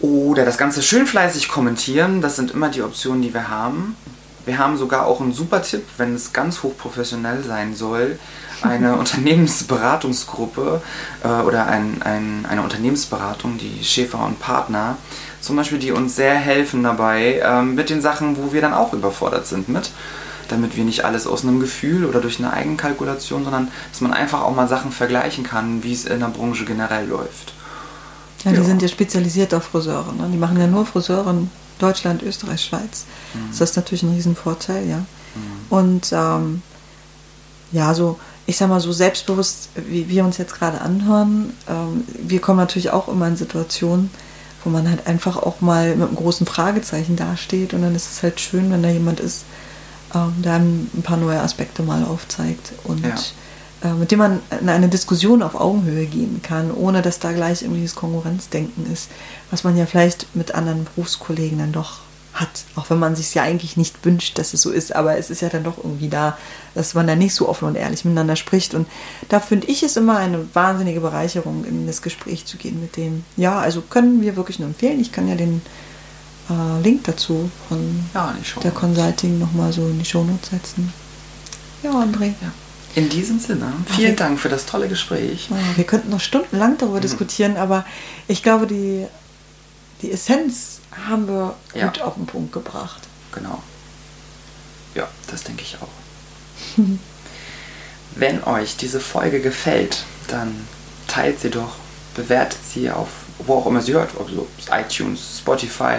oder 0.00 0.44
das 0.44 0.58
Ganze 0.58 0.82
schön 0.82 1.06
fleißig 1.06 1.48
kommentieren. 1.48 2.20
Das 2.20 2.36
sind 2.36 2.50
immer 2.50 2.68
die 2.68 2.82
Optionen, 2.82 3.22
die 3.22 3.32
wir 3.32 3.48
haben. 3.48 3.96
Wir 4.44 4.58
haben 4.58 4.76
sogar 4.76 5.06
auch 5.06 5.20
einen 5.20 5.32
super 5.32 5.62
Tipp, 5.62 5.84
wenn 5.96 6.14
es 6.14 6.32
ganz 6.32 6.62
hochprofessionell 6.62 7.42
sein 7.42 7.74
soll. 7.74 8.18
Eine 8.62 8.96
Unternehmensberatungsgruppe 8.98 10.80
äh, 11.24 11.28
oder 11.42 11.66
ein, 11.66 12.00
ein, 12.02 12.46
eine 12.48 12.62
Unternehmensberatung, 12.62 13.58
die 13.58 13.82
Schäfer 13.84 14.24
und 14.24 14.38
Partner, 14.38 14.96
zum 15.40 15.56
Beispiel, 15.56 15.78
die 15.78 15.92
uns 15.92 16.16
sehr 16.16 16.34
helfen 16.34 16.82
dabei 16.82 17.40
ähm, 17.44 17.74
mit 17.74 17.90
den 17.90 18.00
Sachen, 18.00 18.36
wo 18.36 18.52
wir 18.52 18.60
dann 18.60 18.74
auch 18.74 18.92
überfordert 18.92 19.46
sind 19.46 19.68
mit. 19.68 19.90
Damit 20.48 20.76
wir 20.76 20.84
nicht 20.84 21.04
alles 21.04 21.26
aus 21.26 21.42
einem 21.42 21.60
Gefühl 21.60 22.04
oder 22.04 22.20
durch 22.20 22.38
eine 22.38 22.52
Eigenkalkulation, 22.52 23.44
sondern 23.44 23.68
dass 23.90 24.00
man 24.00 24.12
einfach 24.12 24.42
auch 24.42 24.54
mal 24.54 24.68
Sachen 24.68 24.92
vergleichen 24.92 25.44
kann, 25.44 25.82
wie 25.82 25.92
es 25.92 26.04
in 26.04 26.20
der 26.20 26.28
Branche 26.28 26.64
generell 26.64 27.08
läuft. 27.08 27.52
Ja, 28.44 28.52
die 28.52 28.58
Ja. 28.58 28.64
sind 28.64 28.82
ja 28.82 28.88
spezialisiert 28.88 29.52
auf 29.54 29.64
Friseure. 29.64 30.12
Ne? 30.12 30.28
Die 30.32 30.38
machen 30.38 30.58
ja 30.60 30.66
nur 30.66 30.86
Friseure 30.86 31.30
in 31.30 31.50
Deutschland, 31.78 32.22
Österreich, 32.22 32.64
Schweiz. 32.64 33.04
Das 33.50 33.60
ist 33.70 33.76
natürlich 33.76 34.02
ein 34.02 34.14
Riesenvorteil, 34.14 34.88
ja. 34.88 35.04
Und 35.68 36.10
ähm, 36.12 36.62
ja, 37.72 37.92
so, 37.92 38.18
ich 38.46 38.56
sag 38.56 38.68
mal, 38.68 38.80
so 38.80 38.92
selbstbewusst, 38.92 39.68
wie 39.74 40.08
wir 40.08 40.24
uns 40.24 40.38
jetzt 40.38 40.54
gerade 40.54 40.80
anhören, 40.80 41.52
ähm, 41.68 42.04
wir 42.22 42.40
kommen 42.40 42.58
natürlich 42.58 42.90
auch 42.90 43.08
immer 43.08 43.26
in 43.28 43.36
Situationen, 43.36 44.10
wo 44.64 44.70
man 44.70 44.88
halt 44.88 45.06
einfach 45.06 45.36
auch 45.36 45.60
mal 45.60 45.94
mit 45.96 46.06
einem 46.08 46.16
großen 46.16 46.46
Fragezeichen 46.46 47.16
dasteht 47.16 47.74
und 47.74 47.82
dann 47.82 47.94
ist 47.94 48.10
es 48.10 48.22
halt 48.22 48.40
schön, 48.40 48.70
wenn 48.70 48.82
da 48.82 48.88
jemand 48.88 49.20
ist, 49.20 49.44
ähm, 50.16 50.42
der 50.42 50.54
einem 50.54 50.88
ein 50.96 51.02
paar 51.02 51.16
neue 51.18 51.40
Aspekte 51.40 51.82
mal 51.82 52.04
aufzeigt 52.04 52.72
und 52.84 53.04
Ja. 53.04 53.14
äh, 53.90 53.92
mit 53.94 54.10
dem 54.10 54.18
man 54.18 54.40
in 54.60 54.68
eine 54.68 54.88
Diskussion 54.88 55.42
auf 55.42 55.54
Augenhöhe 55.54 56.06
gehen 56.06 56.40
kann, 56.42 56.70
ohne 56.72 57.02
dass 57.02 57.18
da 57.18 57.32
gleich 57.32 57.62
irgendwie 57.62 57.82
das 57.82 57.94
Konkurrenzdenken 57.94 58.90
ist, 58.92 59.08
was 59.50 59.64
man 59.64 59.76
ja 59.76 59.86
vielleicht 59.86 60.34
mit 60.34 60.54
anderen 60.54 60.84
Berufskollegen 60.84 61.58
dann 61.58 61.72
doch 61.72 62.00
hat, 62.34 62.64
auch 62.74 62.90
wenn 62.90 62.98
man 62.98 63.16
sich 63.16 63.32
ja 63.34 63.42
eigentlich 63.44 63.78
nicht 63.78 64.04
wünscht, 64.04 64.36
dass 64.38 64.52
es 64.52 64.60
so 64.60 64.70
ist, 64.70 64.94
aber 64.94 65.16
es 65.16 65.30
ist 65.30 65.40
ja 65.40 65.48
dann 65.48 65.64
doch 65.64 65.78
irgendwie 65.78 66.10
da, 66.10 66.36
dass 66.74 66.92
man 66.92 67.06
da 67.06 67.16
nicht 67.16 67.34
so 67.34 67.48
offen 67.48 67.66
und 67.66 67.76
ehrlich 67.76 68.04
miteinander 68.04 68.36
spricht 68.36 68.74
und 68.74 68.86
da 69.30 69.40
finde 69.40 69.68
ich 69.68 69.82
es 69.82 69.96
immer 69.96 70.18
eine 70.18 70.44
wahnsinnige 70.54 71.00
Bereicherung, 71.00 71.64
in 71.64 71.86
das 71.86 72.02
Gespräch 72.02 72.44
zu 72.44 72.58
gehen 72.58 72.78
mit 72.80 72.96
dem. 72.98 73.24
Ja, 73.38 73.58
also 73.58 73.80
können 73.80 74.20
wir 74.20 74.36
wirklich 74.36 74.58
nur 74.58 74.68
empfehlen. 74.68 75.00
Ich 75.00 75.12
kann 75.12 75.28
ja 75.28 75.34
den 75.34 75.62
äh, 76.50 76.82
Link 76.82 77.04
dazu 77.04 77.50
von 77.68 78.04
Ja, 78.14 78.34
der 78.62 78.70
Consulting 78.70 79.38
nochmal 79.38 79.72
so 79.72 79.86
in 79.88 79.98
die 79.98 80.04
Shownotes 80.04 80.50
setzen. 80.50 80.92
Ja, 81.82 81.90
André. 81.92 82.34
Ja. 82.40 82.52
In 82.94 83.08
diesem 83.10 83.38
Sinne, 83.38 83.72
vielen 83.94 84.16
Dank 84.16 84.40
für 84.40 84.48
das 84.48 84.64
tolle 84.64 84.88
Gespräch. 84.88 85.48
Ja, 85.50 85.56
wir 85.76 85.84
könnten 85.84 86.08
noch 86.10 86.20
stundenlang 86.20 86.72
Mhm. 86.72 86.78
darüber 86.78 87.00
diskutieren, 87.00 87.56
aber 87.58 87.84
ich 88.26 88.42
glaube, 88.42 88.66
die, 88.66 89.06
die 90.02 90.10
Essenz 90.12 90.80
haben 91.06 91.28
wir 91.28 91.54
Ja. 91.74 91.88
gut 91.88 92.00
auf 92.00 92.14
den 92.14 92.24
Punkt 92.26 92.52
gebracht. 92.52 93.02
Genau. 93.32 93.62
Ja, 94.94 95.06
das 95.30 95.42
denke 95.42 95.62
ich 95.62 95.76
auch. 95.82 96.78
Wenn 98.14 98.42
euch 98.44 98.76
diese 98.76 98.98
Folge 99.00 99.40
gefällt, 99.40 100.04
dann 100.28 100.54
teilt 101.06 101.40
sie 101.40 101.50
doch, 101.50 101.74
bewertet 102.14 102.60
sie 102.72 102.90
auf 102.90 103.08
wo 103.38 103.54
auch 103.54 103.66
immer 103.66 103.80
sie 103.80 103.94
hört, 103.94 104.10
ob 104.18 104.30
so 104.30 104.46
iTunes, 104.72 105.38
Spotify 105.38 105.98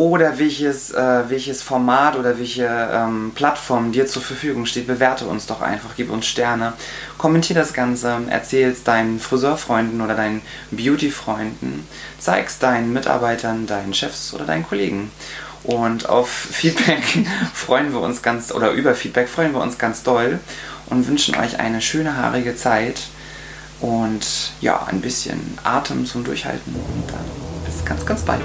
oder 0.00 0.38
welches, 0.38 0.92
äh, 0.92 1.28
welches 1.28 1.62
Format 1.62 2.16
oder 2.16 2.38
welche 2.38 2.64
ähm, 2.64 3.32
Plattform 3.34 3.92
dir 3.92 4.06
zur 4.06 4.22
Verfügung 4.22 4.64
steht, 4.64 4.86
bewerte 4.86 5.26
uns 5.26 5.44
doch 5.44 5.60
einfach, 5.60 5.90
gib 5.94 6.10
uns 6.10 6.26
Sterne, 6.26 6.72
kommentier 7.18 7.54
das 7.54 7.74
Ganze, 7.74 8.16
erzähl 8.30 8.70
es 8.70 8.82
deinen 8.82 9.20
Friseurfreunden 9.20 10.00
oder 10.00 10.14
deinen 10.14 10.40
Beautyfreunden, 10.70 11.86
zeig's 12.18 12.58
deinen 12.58 12.94
Mitarbeitern, 12.94 13.66
deinen 13.66 13.92
Chefs 13.92 14.32
oder 14.32 14.46
deinen 14.46 14.66
Kollegen. 14.66 15.10
Und 15.64 16.08
auf 16.08 16.30
Feedback 16.50 17.26
freuen 17.52 17.92
wir 17.92 18.00
uns 18.00 18.22
ganz, 18.22 18.52
oder 18.52 18.70
über 18.70 18.94
Feedback 18.94 19.28
freuen 19.28 19.52
wir 19.52 19.60
uns 19.60 19.76
ganz 19.76 20.02
doll 20.02 20.38
und 20.88 21.06
wünschen 21.08 21.36
euch 21.36 21.60
eine 21.60 21.82
schöne 21.82 22.16
haarige 22.16 22.56
Zeit 22.56 23.02
und 23.80 24.52
ja, 24.60 24.84
ein 24.84 25.00
bisschen 25.00 25.58
Atem 25.64 26.04
zum 26.04 26.24
Durchhalten 26.24 26.74
und 26.74 27.10
dann 27.10 27.24
bis 27.64 27.84
ganz, 27.84 28.04
ganz 28.04 28.22
bald. 28.22 28.42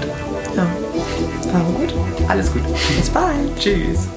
Ja, 0.54 0.66
war 1.52 1.62
gut. 1.62 1.94
Alles 2.28 2.52
gut. 2.52 2.62
Bis 2.96 3.10
bald. 3.10 3.58
Tschüss. 3.58 4.08